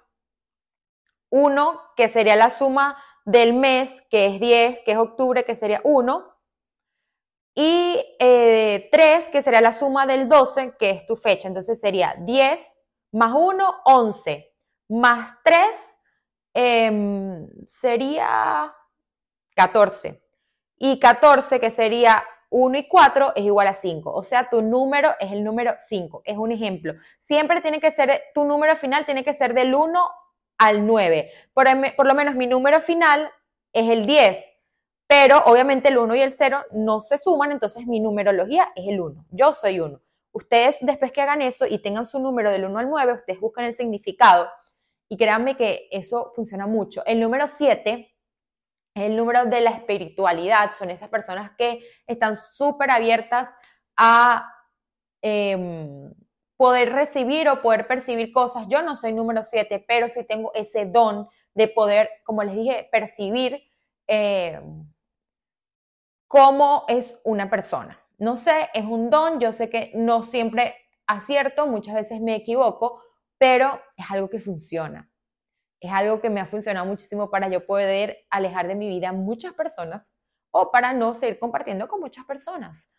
1, 1.30 1.82
que 1.96 2.08
sería 2.08 2.36
la 2.36 2.52
suma 2.52 3.02
del 3.26 3.54
mes, 3.54 4.04
que 4.10 4.28
es 4.28 4.40
10, 4.40 4.80
que 4.86 4.92
es 4.92 4.98
octubre, 4.98 5.44
que 5.44 5.56
sería 5.56 5.82
1, 5.84 6.34
y 7.56 7.96
3, 8.20 8.20
eh, 8.20 9.30
que 9.32 9.42
sería 9.42 9.62
la 9.62 9.78
suma 9.78 10.06
del 10.06 10.30
12, 10.30 10.76
que 10.78 10.92
es 10.92 11.08
tu 11.08 11.16
fecha. 11.16 11.48
Entonces 11.48 11.80
sería 11.80 12.16
10 12.20 12.78
más 13.12 13.34
1, 13.36 13.82
11, 13.86 14.54
más 14.90 15.32
3 15.44 15.98
em, 16.54 17.50
sería 17.68 18.74
14. 19.56 20.27
Y 20.78 21.00
14, 21.00 21.60
que 21.60 21.72
sería 21.72 22.24
1 22.50 22.78
y 22.78 22.88
4, 22.88 23.34
es 23.36 23.44
igual 23.44 23.68
a 23.68 23.74
5. 23.74 24.14
O 24.14 24.24
sea, 24.24 24.50
tu 24.50 24.62
número 24.62 25.12
es 25.20 25.32
el 25.32 25.44
número 25.44 25.76
5. 25.88 26.22
Es 26.26 26.38
un 26.38 26.52
ejemplo. 26.52 26.94
Siempre 27.20 27.62
tiene 27.62 27.80
que 27.80 27.92
ser, 27.92 28.24
tu 28.34 28.46
número 28.46 28.76
final 28.76 29.06
tiene 29.06 29.24
que 29.24 29.34
ser 29.34 29.54
del 29.54 29.74
1 29.74 30.10
al 30.58 30.86
9. 30.86 31.32
Por, 31.54 31.68
por 31.96 32.06
lo 32.06 32.16
menos 32.16 32.36
mi 32.36 32.48
número 32.48 32.82
final 32.82 33.30
es 33.74 33.90
el 33.90 34.06
10. 34.06 34.52
Pero 35.08 35.38
obviamente 35.46 35.88
el 35.88 35.98
1 35.98 36.16
y 36.16 36.22
el 36.22 36.34
0 36.34 36.66
no 36.72 37.00
se 37.02 37.18
suman, 37.18 37.54
entonces 37.54 37.86
mi 37.88 38.00
numerología 38.00 38.70
es 38.76 38.88
el 38.88 39.00
1. 39.00 39.26
Yo 39.32 39.54
soy 39.54 39.80
1. 39.80 40.02
Ustedes 40.34 40.78
después 40.82 41.12
que 41.12 41.22
hagan 41.22 41.42
eso 41.42 41.66
y 41.66 41.82
tengan 41.82 42.06
su 42.06 42.20
número 42.20 42.52
del 42.52 42.66
1 42.66 42.78
al 42.78 42.90
9, 42.90 43.14
ustedes 43.14 43.40
buscan 43.40 43.66
el 43.66 43.74
significado 43.74 44.50
y 45.10 45.18
créanme 45.18 45.56
que 45.56 45.88
eso 45.92 46.32
funciona 46.36 46.68
mucho. 46.68 47.06
El 47.06 47.22
número 47.22 47.48
7 47.48 47.90
es 47.92 48.17
el 49.00 49.16
número 49.16 49.46
de 49.46 49.62
la 49.62 49.72
espiritualidad, 49.72 50.72
son 50.78 50.90
esas 50.90 51.10
personas 51.10 51.52
que 51.58 51.82
están 52.06 52.38
súper 52.52 52.92
abiertas 52.92 53.54
a 53.96 54.52
em, 55.22 56.14
poder 56.58 56.92
recibir 56.94 57.50
o 57.50 57.62
poder 57.62 57.88
percibir 57.88 58.32
cosas. 58.32 58.68
Yo 58.70 58.82
no 58.82 58.96
soy 58.96 59.14
número 59.14 59.44
7, 59.44 59.84
pero 59.88 60.10
sí 60.10 60.24
tengo 60.26 60.54
ese 60.54 60.86
don 60.86 61.28
de 61.54 61.68
poder, 61.68 62.10
como 62.24 62.44
les 62.44 62.56
dije, 62.56 62.90
percibir. 62.92 63.64
Em, 64.08 64.88
cómo 66.28 66.86
es 66.88 67.18
una 67.24 67.50
persona. 67.50 68.00
No 68.18 68.36
sé, 68.36 68.70
es 68.74 68.86
un 68.86 69.10
don, 69.10 69.40
yo 69.40 69.52
sé 69.52 69.70
que 69.70 69.92
no 69.96 70.24
siempre 70.24 70.76
acierto, 71.06 71.68
muchas 71.68 71.96
veces 71.96 72.20
me 72.22 72.36
equivoco, 72.36 73.02
pero 73.38 73.80
es 73.96 74.06
algo 74.10 74.30
que 74.30 74.40
funciona. 74.40 75.10
Es 75.80 75.92
algo 75.92 76.22
que 76.22 76.30
me 76.30 76.42
ha 76.42 76.48
funcionado 76.48 76.86
muchísimo 76.86 77.30
para 77.30 77.50
yo 77.50 77.66
poder 77.66 78.26
alejar 78.30 78.68
de 78.68 78.76
mi 78.76 78.88
vida 78.90 79.12
muchas 79.12 79.54
personas 79.54 80.16
o 80.52 80.72
para 80.72 80.94
no 80.94 81.14
seguir 81.14 81.40
compartiendo 81.40 81.88
con 81.88 82.00
muchas 82.00 82.26
personas. 82.26 82.90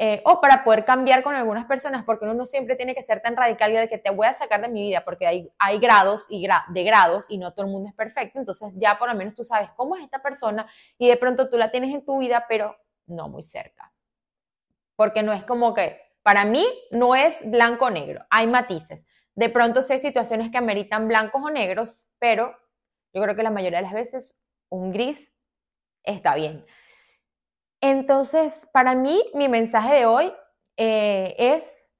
Eh, 0.00 0.22
o 0.24 0.40
para 0.40 0.62
poder 0.62 0.84
cambiar 0.84 1.24
con 1.24 1.34
algunas 1.34 1.66
personas, 1.66 2.04
porque 2.04 2.24
uno 2.24 2.32
no 2.32 2.46
siempre 2.46 2.76
tiene 2.76 2.94
que 2.94 3.02
ser 3.02 3.20
tan 3.20 3.36
radical 3.36 3.72
de 3.72 3.88
que 3.88 3.98
te 3.98 4.10
voy 4.10 4.28
a 4.28 4.34
sacar 4.34 4.60
de 4.60 4.68
mi 4.68 4.82
vida, 4.82 5.04
porque 5.04 5.26
hay, 5.26 5.50
hay 5.58 5.80
grados 5.80 6.24
y 6.28 6.46
de 6.68 6.84
grados 6.84 7.24
y 7.28 7.36
no 7.36 7.52
todo 7.52 7.66
el 7.66 7.72
mundo 7.72 7.88
es 7.88 7.96
perfecto, 7.96 8.38
entonces 8.38 8.72
ya 8.76 8.96
por 8.96 9.08
lo 9.08 9.16
menos 9.16 9.34
tú 9.34 9.42
sabes 9.42 9.70
cómo 9.74 9.96
es 9.96 10.04
esta 10.04 10.22
persona 10.22 10.70
y 10.98 11.08
de 11.08 11.16
pronto 11.16 11.50
tú 11.50 11.58
la 11.58 11.72
tienes 11.72 11.92
en 11.92 12.04
tu 12.04 12.18
vida, 12.18 12.46
pero 12.48 12.76
no 13.06 13.28
muy 13.28 13.42
cerca. 13.42 13.92
Porque 14.94 15.24
no 15.24 15.32
es 15.32 15.42
como 15.42 15.74
que, 15.74 16.00
para 16.22 16.44
mí 16.44 16.64
no 16.92 17.16
es 17.16 17.36
blanco 17.44 17.86
o 17.86 17.90
negro, 17.90 18.24
hay 18.30 18.46
matices. 18.46 19.04
De 19.34 19.48
pronto 19.48 19.82
sí 19.82 19.94
hay 19.94 19.98
situaciones 19.98 20.52
que 20.52 20.58
ameritan 20.58 21.08
blancos 21.08 21.42
o 21.42 21.50
negros, 21.50 22.07
pero 22.18 22.56
yo 23.12 23.22
creo 23.22 23.36
que 23.36 23.42
la 23.42 23.50
mayoría 23.50 23.78
de 23.78 23.84
las 23.84 23.92
veces 23.92 24.34
un 24.70 24.92
gris 24.92 25.32
está 26.04 26.34
bien. 26.34 26.64
Entonces, 27.80 28.68
para 28.72 28.94
mí, 28.94 29.22
mi 29.34 29.48
mensaje 29.48 29.94
de 29.94 30.06
hoy 30.06 30.32
eh, 30.76 31.34
es, 31.38 31.92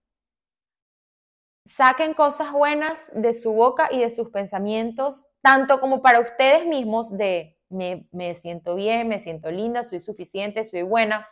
saquen 1.65 2.15
cosas 2.15 2.53
buenas 2.53 3.05
de 3.13 3.35
su 3.35 3.53
boca 3.53 3.89
y 3.91 4.01
de 4.01 4.11
sus 4.11 4.31
pensamientos, 4.31 5.25
tanto 5.41 5.81
como 5.81 6.03
para 6.03 6.21
ustedes 6.21 6.67
mismos 6.67 7.17
de 7.17 7.59
me, 7.69 8.09
me 8.13 8.35
siento 8.35 8.75
bien, 8.75 9.09
me 9.09 9.21
siento 9.21 9.51
linda, 9.51 9.85
soy 9.85 10.01
suficiente, 10.01 10.65
soy 10.65 10.83
buena, 10.83 11.29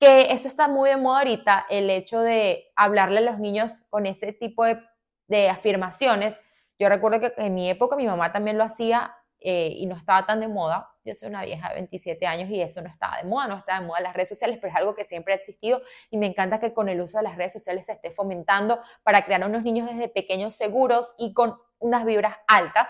que 0.00 0.32
eso 0.32 0.48
está 0.48 0.68
muy 0.68 0.90
de 0.90 0.96
moda 0.96 1.18
ahorita, 1.18 1.66
el 1.68 1.90
hecho 1.90 2.20
de 2.20 2.70
hablarle 2.76 3.18
a 3.18 3.22
los 3.22 3.38
niños 3.38 3.72
con 3.90 4.06
ese 4.06 4.32
tipo 4.32 4.64
de, 4.64 4.80
de 5.28 5.48
afirmaciones. 5.48 6.38
Yo 6.78 6.88
recuerdo 6.88 7.20
que 7.20 7.32
en 7.36 7.54
mi 7.54 7.68
época 7.70 7.96
mi 7.96 8.06
mamá 8.06 8.32
también 8.32 8.56
lo 8.56 8.64
hacía 8.64 9.14
eh, 9.40 9.72
y 9.76 9.86
no 9.86 9.96
estaba 9.96 10.26
tan 10.26 10.40
de 10.40 10.48
moda. 10.48 10.90
Yo 11.04 11.14
soy 11.14 11.28
una 11.28 11.44
vieja 11.44 11.68
de 11.68 11.74
27 11.74 12.26
años 12.26 12.50
y 12.50 12.60
eso 12.60 12.82
no 12.82 12.88
estaba 12.88 13.18
de 13.18 13.24
moda, 13.24 13.46
no 13.46 13.56
estaba 13.58 13.80
de 13.80 13.86
moda 13.86 14.00
las 14.00 14.14
redes 14.14 14.28
sociales, 14.28 14.58
pero 14.60 14.72
es 14.72 14.76
algo 14.76 14.94
que 14.94 15.04
siempre 15.04 15.32
ha 15.32 15.36
existido 15.36 15.80
y 16.10 16.18
me 16.18 16.26
encanta 16.26 16.58
que 16.58 16.74
con 16.74 16.88
el 16.88 17.00
uso 17.00 17.18
de 17.18 17.24
las 17.24 17.36
redes 17.36 17.52
sociales 17.52 17.86
se 17.86 17.92
esté 17.92 18.10
fomentando 18.10 18.80
para 19.04 19.24
crear 19.24 19.44
unos 19.44 19.62
niños 19.62 19.88
desde 19.88 20.08
pequeños 20.08 20.54
seguros 20.54 21.14
y 21.18 21.32
con 21.34 21.56
unas 21.78 22.04
vibras 22.04 22.36
altas. 22.48 22.88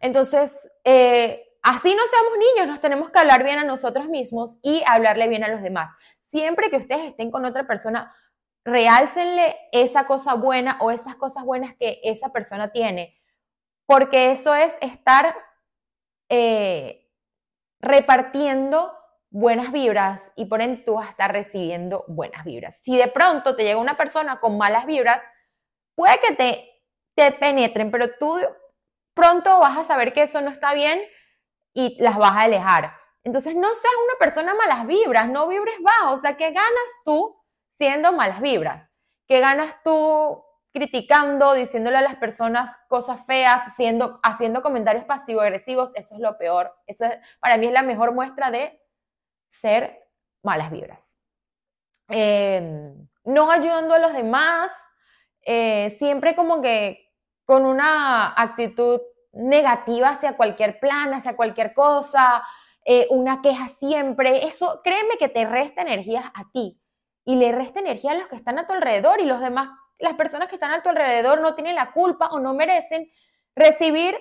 Entonces, 0.00 0.70
eh, 0.84 1.46
así 1.62 1.94
no 1.94 2.02
seamos 2.10 2.38
niños, 2.38 2.66
nos 2.66 2.80
tenemos 2.80 3.10
que 3.10 3.18
hablar 3.18 3.44
bien 3.44 3.58
a 3.58 3.64
nosotros 3.64 4.08
mismos 4.08 4.56
y 4.62 4.82
hablarle 4.86 5.28
bien 5.28 5.44
a 5.44 5.48
los 5.48 5.62
demás. 5.62 5.90
Siempre 6.26 6.70
que 6.70 6.78
ustedes 6.78 7.10
estén 7.10 7.30
con 7.30 7.44
otra 7.44 7.66
persona, 7.66 8.14
realcenle 8.64 9.56
esa 9.72 10.06
cosa 10.06 10.34
buena 10.34 10.78
o 10.80 10.90
esas 10.90 11.16
cosas 11.16 11.44
buenas 11.44 11.74
que 11.76 12.00
esa 12.04 12.30
persona 12.30 12.70
tiene 12.70 13.18
porque 13.86 14.32
eso 14.32 14.54
es 14.54 14.74
estar 14.80 15.36
eh, 16.30 17.10
repartiendo 17.80 18.90
buenas 19.30 19.72
vibras 19.72 20.30
y 20.36 20.46
por 20.46 20.62
ende 20.62 20.82
tú 20.82 20.94
vas 20.94 21.08
a 21.08 21.10
estar 21.10 21.32
recibiendo 21.32 22.04
buenas 22.08 22.44
vibras. 22.44 22.80
Si 22.82 22.96
de 22.96 23.08
pronto 23.08 23.56
te 23.56 23.64
llega 23.64 23.78
una 23.78 23.98
persona 23.98 24.40
con 24.40 24.56
malas 24.56 24.86
vibras, 24.86 25.22
puede 25.94 26.18
que 26.20 26.34
te, 26.34 26.82
te 27.14 27.32
penetren, 27.32 27.90
pero 27.90 28.16
tú 28.18 28.38
pronto 29.14 29.58
vas 29.58 29.76
a 29.76 29.84
saber 29.84 30.12
que 30.12 30.22
eso 30.22 30.40
no 30.40 30.50
está 30.50 30.72
bien 30.74 31.00
y 31.74 32.02
las 32.02 32.16
vas 32.16 32.32
a 32.32 32.40
alejar. 32.42 32.94
Entonces 33.24 33.54
no 33.54 33.74
seas 33.74 33.94
una 34.04 34.18
persona 34.18 34.54
malas 34.54 34.86
vibras, 34.86 35.28
no 35.28 35.48
vibres 35.48 35.76
bajo, 35.80 36.14
o 36.14 36.18
sea, 36.18 36.36
¿qué 36.36 36.46
ganas 36.46 36.92
tú 37.04 37.41
siendo 37.76 38.12
malas 38.12 38.40
vibras? 38.40 38.90
¿Qué 39.26 39.40
ganas 39.40 39.74
tú 39.82 40.42
criticando, 40.72 41.52
diciéndole 41.52 41.98
a 41.98 42.02
las 42.02 42.16
personas 42.16 42.76
cosas 42.88 43.24
feas, 43.26 43.62
haciendo, 43.66 44.18
haciendo 44.22 44.62
comentarios 44.62 45.04
pasivo-agresivos, 45.04 45.92
eso 45.94 46.14
es 46.14 46.20
lo 46.20 46.38
peor. 46.38 46.74
Eso 46.86 47.04
para 47.40 47.58
mí 47.58 47.66
es 47.66 47.72
la 47.72 47.82
mejor 47.82 48.12
muestra 48.14 48.50
de 48.50 48.80
ser 49.48 50.08
malas 50.42 50.70
vibras. 50.70 51.18
Em, 52.08 53.06
no 53.24 53.50
ayudando 53.50 53.94
a 53.94 53.98
los 53.98 54.12
demás, 54.14 54.72
eh, 55.42 55.94
siempre 55.98 56.34
como 56.34 56.62
que 56.62 57.10
con 57.44 57.66
una 57.66 58.32
actitud 58.34 59.00
negativa 59.32 60.10
hacia 60.10 60.36
cualquier 60.36 60.80
plan, 60.80 61.12
hacia 61.12 61.36
cualquier 61.36 61.74
cosa, 61.74 62.42
eh, 62.84 63.06
una 63.10 63.42
queja 63.42 63.68
siempre, 63.68 64.46
eso 64.46 64.80
créeme 64.82 65.18
que 65.18 65.28
te 65.28 65.44
resta 65.44 65.82
energías 65.82 66.24
a 66.34 66.50
ti 66.50 66.81
y 67.24 67.36
le 67.36 67.52
resta 67.52 67.80
energía 67.80 68.12
a 68.12 68.14
los 68.14 68.26
que 68.28 68.36
están 68.36 68.58
a 68.58 68.66
tu 68.66 68.72
alrededor 68.72 69.20
y 69.20 69.24
los 69.24 69.40
demás 69.40 69.68
las 70.02 70.14
personas 70.14 70.48
que 70.48 70.56
están 70.56 70.72
a 70.72 70.82
tu 70.82 70.88
alrededor 70.88 71.40
no 71.40 71.54
tienen 71.54 71.76
la 71.76 71.92
culpa 71.92 72.28
o 72.32 72.40
no 72.40 72.54
merecen 72.54 73.10
recibir 73.54 74.18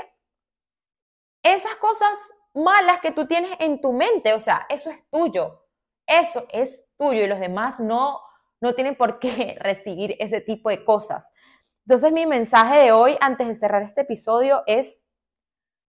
esas 1.43 1.75
cosas 1.75 2.17
malas 2.53 3.01
que 3.01 3.11
tú 3.11 3.25
tienes 3.25 3.51
en 3.59 3.81
tu 3.81 3.91
mente. 3.91 4.33
O 4.33 4.39
sea, 4.39 4.65
eso 4.69 4.91
es 4.91 5.09
tuyo. 5.09 5.65
Eso 6.05 6.45
es 6.49 6.85
tuyo 6.97 7.23
y 7.23 7.27
los 7.27 7.39
demás 7.39 7.79
no, 7.79 8.21
no 8.59 8.73
tienen 8.73 8.95
por 8.95 9.19
qué 9.19 9.57
recibir 9.59 10.15
ese 10.19 10.41
tipo 10.41 10.69
de 10.69 10.85
cosas. 10.85 11.33
Entonces 11.87 12.11
mi 12.11 12.25
mensaje 12.25 12.77
de 12.83 12.91
hoy, 12.91 13.17
antes 13.19 13.47
de 13.47 13.55
cerrar 13.55 13.81
este 13.81 14.01
episodio, 14.01 14.61
es 14.67 15.03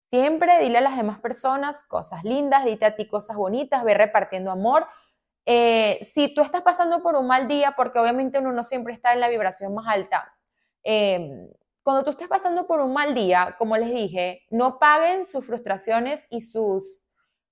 siempre 0.09 0.59
dile 0.59 0.77
a 0.77 0.81
las 0.81 0.95
demás 0.95 1.19
personas 1.19 1.83
cosas 1.85 2.23
lindas, 2.23 2.63
dite 2.63 2.85
a 2.85 2.95
ti 2.95 3.07
cosas 3.07 3.35
bonitas, 3.35 3.83
ve 3.83 3.95
repartiendo 3.95 4.51
amor. 4.51 4.87
Eh, 5.45 6.07
si 6.13 6.33
tú 6.33 6.41
estás 6.41 6.61
pasando 6.61 7.03
por 7.03 7.15
un 7.15 7.27
mal 7.27 7.47
día, 7.47 7.73
porque 7.75 7.99
obviamente 7.99 8.39
uno 8.39 8.51
no 8.53 8.63
siempre 8.63 8.93
está 8.93 9.13
en 9.13 9.19
la 9.19 9.29
vibración 9.29 9.73
más 9.73 9.87
alta, 9.87 10.33
eh, 10.83 11.49
cuando 11.83 12.03
tú 12.03 12.11
estés 12.11 12.29
pasando 12.29 12.65
por 12.65 12.79
un 12.79 12.93
mal 12.93 13.13
día, 13.13 13.55
como 13.57 13.75
les 13.75 13.93
dije, 13.93 14.45
no 14.49 14.79
paguen 14.79 15.25
sus 15.25 15.45
frustraciones 15.45 16.27
y 16.29 16.41
sus 16.41 16.85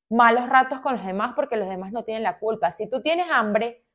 malos 0.09 0.47
ratos 0.47 0.79
con 0.81 0.95
los 0.95 1.05
demás 1.05 1.33
porque 1.35 1.57
los 1.57 1.69
demás 1.69 1.91
no 1.91 2.03
tienen 2.03 2.23
la 2.23 2.39
culpa. 2.39 2.71
Si 2.71 2.89
tú 2.89 3.01
tienes 3.01 3.27
hambre 3.29 3.85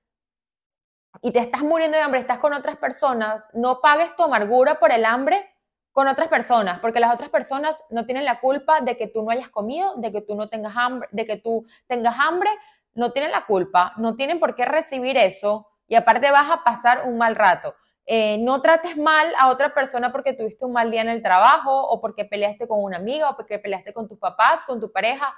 y 1.22 1.32
te 1.32 1.38
estás 1.38 1.62
muriendo 1.62 1.96
de 1.96 2.02
hambre, 2.02 2.20
estás 2.20 2.38
con 2.38 2.52
otras 2.52 2.76
personas, 2.76 3.48
no 3.54 3.80
pagues 3.80 4.14
tu 4.16 4.22
amargura 4.24 4.78
por 4.78 4.92
el 4.92 5.06
hambre 5.06 5.50
con 5.92 6.08
otras 6.08 6.28
personas, 6.28 6.80
porque 6.80 7.00
las 7.00 7.14
otras 7.14 7.30
personas 7.30 7.82
no 7.88 8.04
tienen 8.04 8.26
la 8.26 8.40
culpa 8.40 8.82
de 8.82 8.98
que 8.98 9.06
tú 9.06 9.22
no 9.22 9.30
hayas 9.30 9.48
comido, 9.48 9.94
de 9.96 10.12
que 10.12 10.20
tú 10.20 10.34
no 10.34 10.50
tengas 10.50 10.74
hambre, 10.76 11.08
de 11.12 11.24
que 11.24 11.38
tú 11.38 11.64
tengas 11.86 12.14
hambre, 12.18 12.50
no 12.96 13.12
tienen 13.12 13.30
la 13.30 13.46
culpa, 13.46 13.92
no 13.96 14.16
tienen 14.16 14.40
por 14.40 14.54
qué 14.54 14.64
recibir 14.64 15.16
eso 15.16 15.68
y 15.86 15.94
aparte 15.94 16.30
vas 16.30 16.50
a 16.50 16.64
pasar 16.64 17.06
un 17.06 17.18
mal 17.18 17.36
rato. 17.36 17.74
Eh, 18.06 18.38
no 18.38 18.62
trates 18.62 18.96
mal 18.96 19.32
a 19.38 19.50
otra 19.50 19.74
persona 19.74 20.12
porque 20.12 20.32
tuviste 20.32 20.64
un 20.64 20.72
mal 20.72 20.90
día 20.90 21.02
en 21.02 21.08
el 21.08 21.22
trabajo 21.22 21.88
o 21.88 22.00
porque 22.00 22.24
peleaste 22.24 22.68
con 22.68 22.82
una 22.82 22.98
amiga 22.98 23.30
o 23.30 23.36
porque 23.36 23.58
peleaste 23.58 23.92
con 23.92 24.08
tus 24.08 24.18
papás, 24.18 24.64
con 24.64 24.80
tu 24.80 24.92
pareja. 24.92 25.34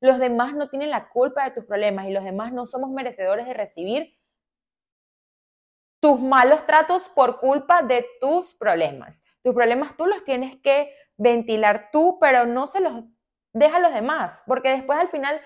Los 0.00 0.18
demás 0.18 0.54
no 0.54 0.68
tienen 0.68 0.90
la 0.90 1.08
culpa 1.08 1.44
de 1.44 1.50
tus 1.50 1.64
problemas 1.64 2.06
y 2.06 2.12
los 2.12 2.24
demás 2.24 2.52
no 2.52 2.66
somos 2.66 2.90
merecedores 2.90 3.46
de 3.46 3.54
recibir 3.54 4.16
tus 6.00 6.20
malos 6.20 6.64
tratos 6.66 7.08
por 7.10 7.40
culpa 7.40 7.82
de 7.82 8.06
tus 8.20 8.54
problemas. 8.54 9.22
Tus 9.42 9.54
problemas 9.54 9.96
tú 9.96 10.06
los 10.06 10.24
tienes 10.24 10.56
que 10.62 10.94
ventilar 11.16 11.90
tú, 11.90 12.18
pero 12.20 12.46
no 12.46 12.66
se 12.66 12.80
los 12.80 13.04
deja 13.52 13.76
a 13.76 13.80
los 13.80 13.92
demás, 13.92 14.40
porque 14.46 14.70
después 14.70 14.98
al 14.98 15.08
final 15.08 15.40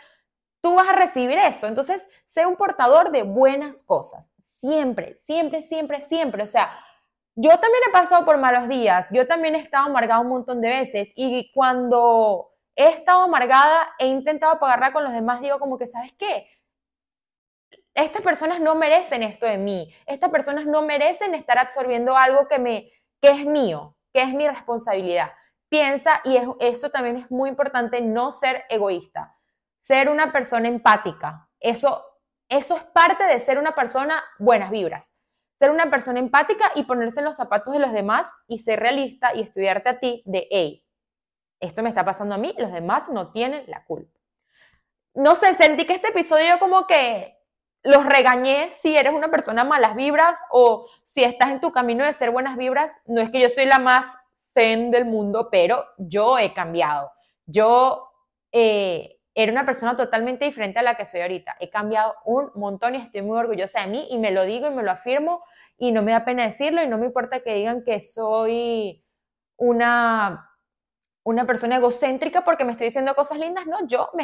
tú 0.65 0.75
vas 0.75 0.89
a 0.89 0.95
recibir 0.95 1.37
eso. 1.37 1.67
Entonces, 1.67 2.03
sé 2.27 2.47
un 2.47 2.57
portador 2.57 3.11
de 3.11 3.23
buenas 3.23 3.83
cosas. 3.83 4.33
Siempre, 4.57 5.19
siempre, 5.27 5.63
siempre, 5.65 6.01
siempre. 6.01 6.43
O 6.43 6.47
sea, 6.47 6.73
yo 7.37 7.51
también 7.51 7.83
he 7.87 7.93
pasado 7.93 8.25
por 8.25 8.39
malos 8.39 8.67
días, 8.67 9.07
yo 9.11 9.27
también 9.27 9.57
he 9.57 9.59
estado 9.59 9.85
amargada 9.85 10.21
un 10.21 10.29
montón 10.29 10.63
de 10.63 10.71
veces 10.71 11.13
y 11.17 11.53
cuando 11.53 12.51
he 12.77 12.89
estado 12.89 13.25
amargada, 13.25 13.91
he 13.99 14.07
intentado 14.07 14.59
pagarla 14.59 14.95
con 14.95 15.05
los 15.05 15.13
demás, 15.13 15.43
digo 15.43 15.59
como 15.59 15.77
que, 15.77 15.87
¿sabes 15.87 16.13
qué? 16.15 16.49
Estas 17.93 18.23
personas 18.23 18.59
no 18.59 18.75
merecen 18.75 19.23
esto 19.23 19.45
de 19.45 19.59
mí, 19.59 19.95
estas 20.07 20.31
personas 20.31 20.65
no 20.65 20.81
merecen 20.81 21.35
estar 21.35 21.59
absorbiendo 21.59 22.17
algo 22.17 22.49
que, 22.49 22.59
me, 22.59 22.91
que 23.21 23.29
es 23.29 23.45
mío, 23.45 23.97
que 24.15 24.23
es 24.23 24.33
mi 24.33 24.49
responsabilidad. 24.49 25.31
Piensa, 25.69 26.23
y 26.25 26.39
eso 26.61 26.91
también 26.91 27.17
es 27.19 27.31
muy 27.31 27.51
importante, 27.51 28.01
no 28.01 28.33
ser 28.33 28.65
egoísta, 28.71 29.34
ser 29.85 30.09
una 30.09 30.33
persona 30.33 30.69
empática. 30.69 31.49
Eso 31.61 32.15
eso 32.49 32.77
es 32.77 32.85
parte 32.85 33.25
de 33.25 33.41
ser 33.41 33.59
una 33.59 33.75
persona 33.75 34.23
buenas 34.39 34.71
vibras. 34.71 35.11
Ser 35.59 35.71
una 35.71 35.91
persona 35.91 36.19
empática 36.19 36.73
y 36.75 36.85
ponerse 36.85 37.21
en 37.21 37.27
los 37.27 37.37
zapatos 37.37 37.73
de 37.73 37.81
los 37.81 37.93
demás 37.93 38.31
y 38.49 38.59
ser 38.59 38.81
realista 38.81 39.35
y 39.35 39.43
estudiarte 39.43 39.89
a 39.89 39.99
ti 39.99 40.23
de, 40.27 40.47
hey, 40.51 40.85
esto 41.61 41.83
me 41.83 41.89
está 41.89 42.05
pasando 42.05 42.35
a 42.35 42.39
mí, 42.39 42.55
los 42.59 42.73
demás 42.73 43.09
no 43.09 43.33
tienen 43.33 43.65
la 43.69 43.85
culpa. 43.85 44.19
No 45.15 45.37
sé, 45.37 45.55
sentí 45.55 45.87
que 45.87 45.95
este 45.95 46.09
episodio 46.09 46.59
como 46.59 46.87
que 46.87 47.39
los 47.83 48.05
regañé 48.05 48.71
si 48.83 48.97
eres 48.97 49.15
una 49.15 49.31
persona 49.31 49.65
malas 49.65 49.95
vibras 49.95 50.39
o 50.51 50.89
si 51.05 51.23
estás 51.23 51.51
en 51.51 51.61
tu 51.61 51.73
camino 51.73 52.05
de 52.05 52.13
ser 52.13 52.31
buenas 52.31 52.57
vibras. 52.57 52.91
No 53.07 53.21
es 53.21 53.31
que 53.31 53.41
yo 53.41 53.49
soy 53.49 53.67
la 53.67 53.79
más 53.79 54.05
zen 54.55 54.91
del 54.91 55.05
mundo, 55.05 55.49
pero 55.51 55.85
yo 55.99 56.39
he 56.39 56.53
cambiado. 56.53 57.13
Yo 57.47 58.11
eh, 58.53 59.21
era 59.35 59.51
una 59.51 59.67
persona 59.67 59.97
totalmente 59.97 60.45
diferente 60.45 60.79
a 60.79 60.83
la 60.83 60.97
que 60.97 61.05
soy 61.05 61.21
ahorita. 61.21 61.57
He 61.59 61.69
cambiado 61.69 62.15
un 62.25 62.51
montón 62.55 62.95
y 62.95 62.99
estoy 62.99 63.23
muy 63.23 63.37
orgullosa 63.37 63.81
de 63.81 63.89
mí 63.89 64.07
y 64.11 64.19
me 64.19 64.31
lo 64.31 64.45
digo 64.45 64.69
y 64.69 64.75
me 64.75 64.83
lo 64.83 64.93
afirmo 64.93 65.43
y 65.77 65.91
no 65.91 66.03
me 66.03 66.13
da 66.13 66.25
pena 66.25 66.45
decirlo 66.45 66.83
y 66.83 66.89
no 66.89 66.99
me 66.99 67.07
importa 67.07 67.41
que 67.41 67.55
digan 67.55 67.83
que 67.83 67.99
soy 67.99 69.05
una, 69.57 70.51
una 71.25 71.47
persona 71.47 71.77
egocéntrica 71.77 72.45
porque 72.45 72.65
me 72.65 72.73
estoy 72.73 72.87
diciendo 72.87 73.15
cosas 73.17 73.39
lindas. 73.39 73.67
No, 73.67 73.87
yo 73.89 74.11
me 74.15 74.23